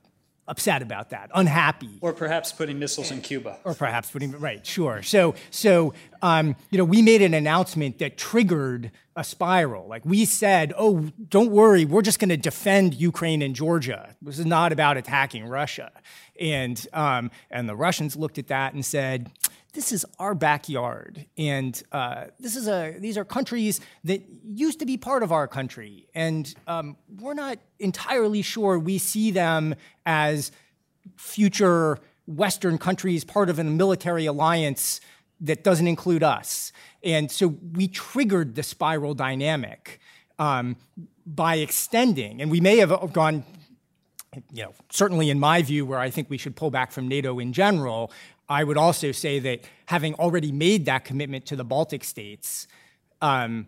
[0.48, 1.98] upset about that, unhappy.
[2.00, 3.58] Or perhaps putting missiles in Cuba.
[3.64, 5.02] Or perhaps putting, right, sure.
[5.02, 9.86] So, so um, you know, we made an announcement that triggered a spiral.
[9.86, 14.16] Like we said, oh, don't worry, we're just going to defend Ukraine and Georgia.
[14.22, 15.92] This is not about attacking Russia.
[16.40, 19.30] And, um, and the Russians looked at that and said,
[19.74, 24.86] this is our backyard, and uh, this is a these are countries that used to
[24.86, 29.74] be part of our country, and um, we're not entirely sure we see them
[30.06, 30.50] as
[31.16, 35.00] future Western countries, part of a military alliance
[35.40, 36.72] that doesn't include us,
[37.04, 40.00] and so we triggered the spiral dynamic
[40.38, 40.76] um,
[41.26, 43.44] by extending, and we may have gone
[44.52, 47.38] you know, certainly in my view, where I think we should pull back from NATO
[47.38, 48.12] in general,
[48.48, 52.66] I would also say that having already made that commitment to the Baltic states
[53.20, 53.66] um,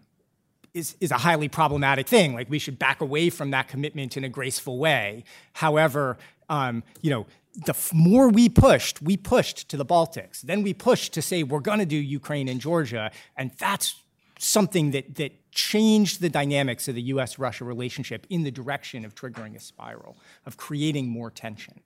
[0.72, 2.34] is, is a highly problematic thing.
[2.34, 5.24] Like we should back away from that commitment in a graceful way.
[5.54, 6.16] However,
[6.48, 7.26] um, you know,
[7.66, 10.40] the more we pushed, we pushed to the Baltics.
[10.40, 13.96] Then we pushed to say we're going to do Ukraine and Georgia, and that's
[14.38, 19.56] something that that changed the dynamics of the U.S.-Russia relationship in the direction of triggering
[19.56, 20.16] a spiral,
[20.46, 21.80] of creating more tension.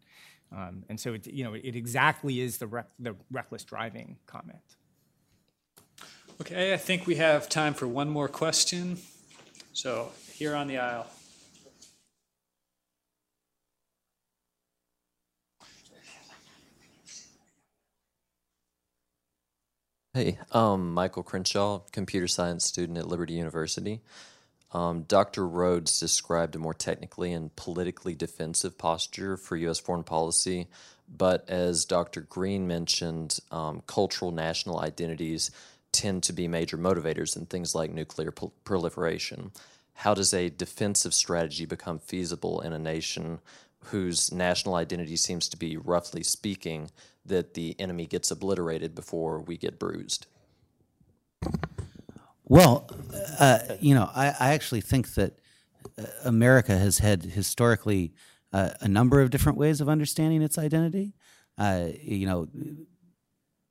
[0.53, 4.77] Um, and so, it, you know, it exactly is the, rec- the reckless driving comment.
[6.41, 8.99] Okay, I think we have time for one more question.
[9.73, 11.07] So here on the aisle.
[20.13, 24.01] Hey, um, Michael Crenshaw, computer science student at Liberty University.
[24.75, 25.47] Um, Dr.
[25.47, 29.79] Rhodes described a more technically and politically defensive posture for U.S.
[29.79, 30.67] foreign policy,
[31.09, 32.23] but as Dr.
[32.23, 35.53] Green mentioned, um, cultural national identities
[35.93, 38.33] tend to be major motivators in things like nuclear
[38.65, 39.53] proliferation.
[39.95, 43.39] How does a defensive strategy become feasible in a nation
[43.85, 46.91] whose national identity seems to be, roughly speaking,
[47.25, 50.27] that the enemy gets obliterated before we get bruised?
[52.47, 52.91] Well,
[53.39, 55.39] uh, you know, I, I, actually think that
[55.99, 58.13] uh, America has had historically
[58.53, 61.15] uh, a number of different ways of understanding its identity.
[61.57, 62.49] Uh, you know,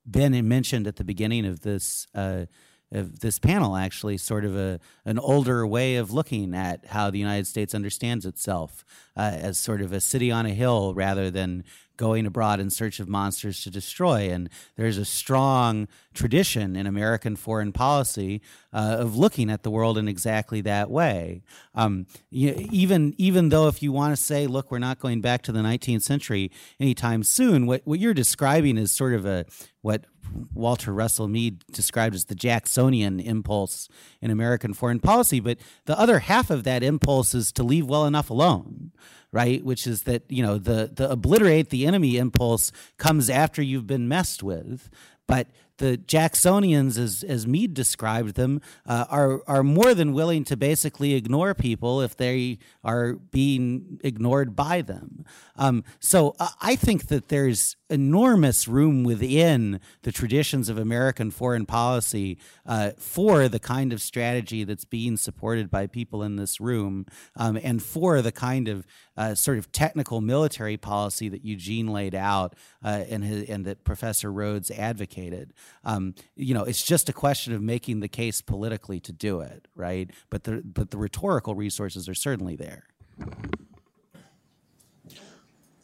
[0.06, 2.46] Ben mentioned at the beginning of this uh,
[2.92, 7.20] of this panel actually sort of a an older way of looking at how the
[7.20, 8.84] United States understands itself
[9.16, 11.64] uh, as sort of a city on a hill rather than
[11.98, 14.32] going abroad in search of monsters to destroy.
[14.32, 18.42] And there's a strong tradition in American foreign policy
[18.72, 21.44] uh, of looking at the world in exactly that way.
[21.76, 25.42] Um, you, even even though if you want to say, look, we're not going back
[25.44, 29.46] to the 19th century anytime soon, what what you're describing is sort of a
[29.82, 30.06] what
[30.54, 33.90] Walter Russell Mead described as the Jacksonian impulse
[34.22, 35.40] in American foreign policy.
[35.40, 38.92] But the other half of that impulse is to leave well enough alone
[39.34, 39.66] right?
[39.66, 44.08] Which is that you know the the obliterate the enemy impulse comes after you've been
[44.08, 44.90] messed with,
[45.28, 45.48] but
[45.78, 51.16] the Jacksonians, as as Mead described them, uh, are are more than willing to basically
[51.16, 55.26] ignore people if they are being ignored by them.
[55.56, 61.66] Um, so uh, I think that there's enormous room within the traditions of American foreign
[61.66, 67.06] policy uh, for the kind of strategy that's being supported by people in this room,
[67.36, 68.86] um, and for the kind of
[69.18, 73.84] uh, sort of technical military policy that Eugene laid out uh, and, his, and that
[73.84, 75.54] Professor Rhodes advocated.
[75.84, 79.68] Um, you know, it's just a question of making the case politically to do it,
[79.76, 80.10] right?
[80.30, 82.86] But the but the rhetorical resources are certainly there.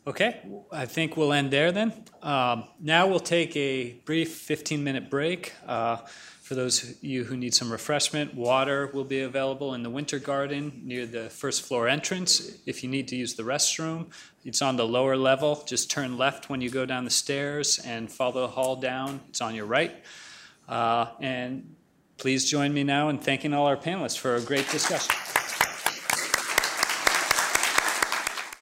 [0.07, 0.41] Okay,
[0.71, 1.93] I think we'll end there then.
[2.23, 5.53] Um, now we'll take a brief 15 minute break.
[5.67, 5.97] Uh,
[6.49, 10.17] for those of you who need some refreshment, water will be available in the winter
[10.17, 12.57] garden near the first floor entrance.
[12.65, 14.07] If you need to use the restroom,
[14.43, 15.63] it's on the lower level.
[15.67, 19.19] Just turn left when you go down the stairs and follow the hall down.
[19.29, 19.93] It's on your right.
[20.67, 21.75] Uh, and
[22.17, 25.38] please join me now in thanking all our panelists for a great discussion.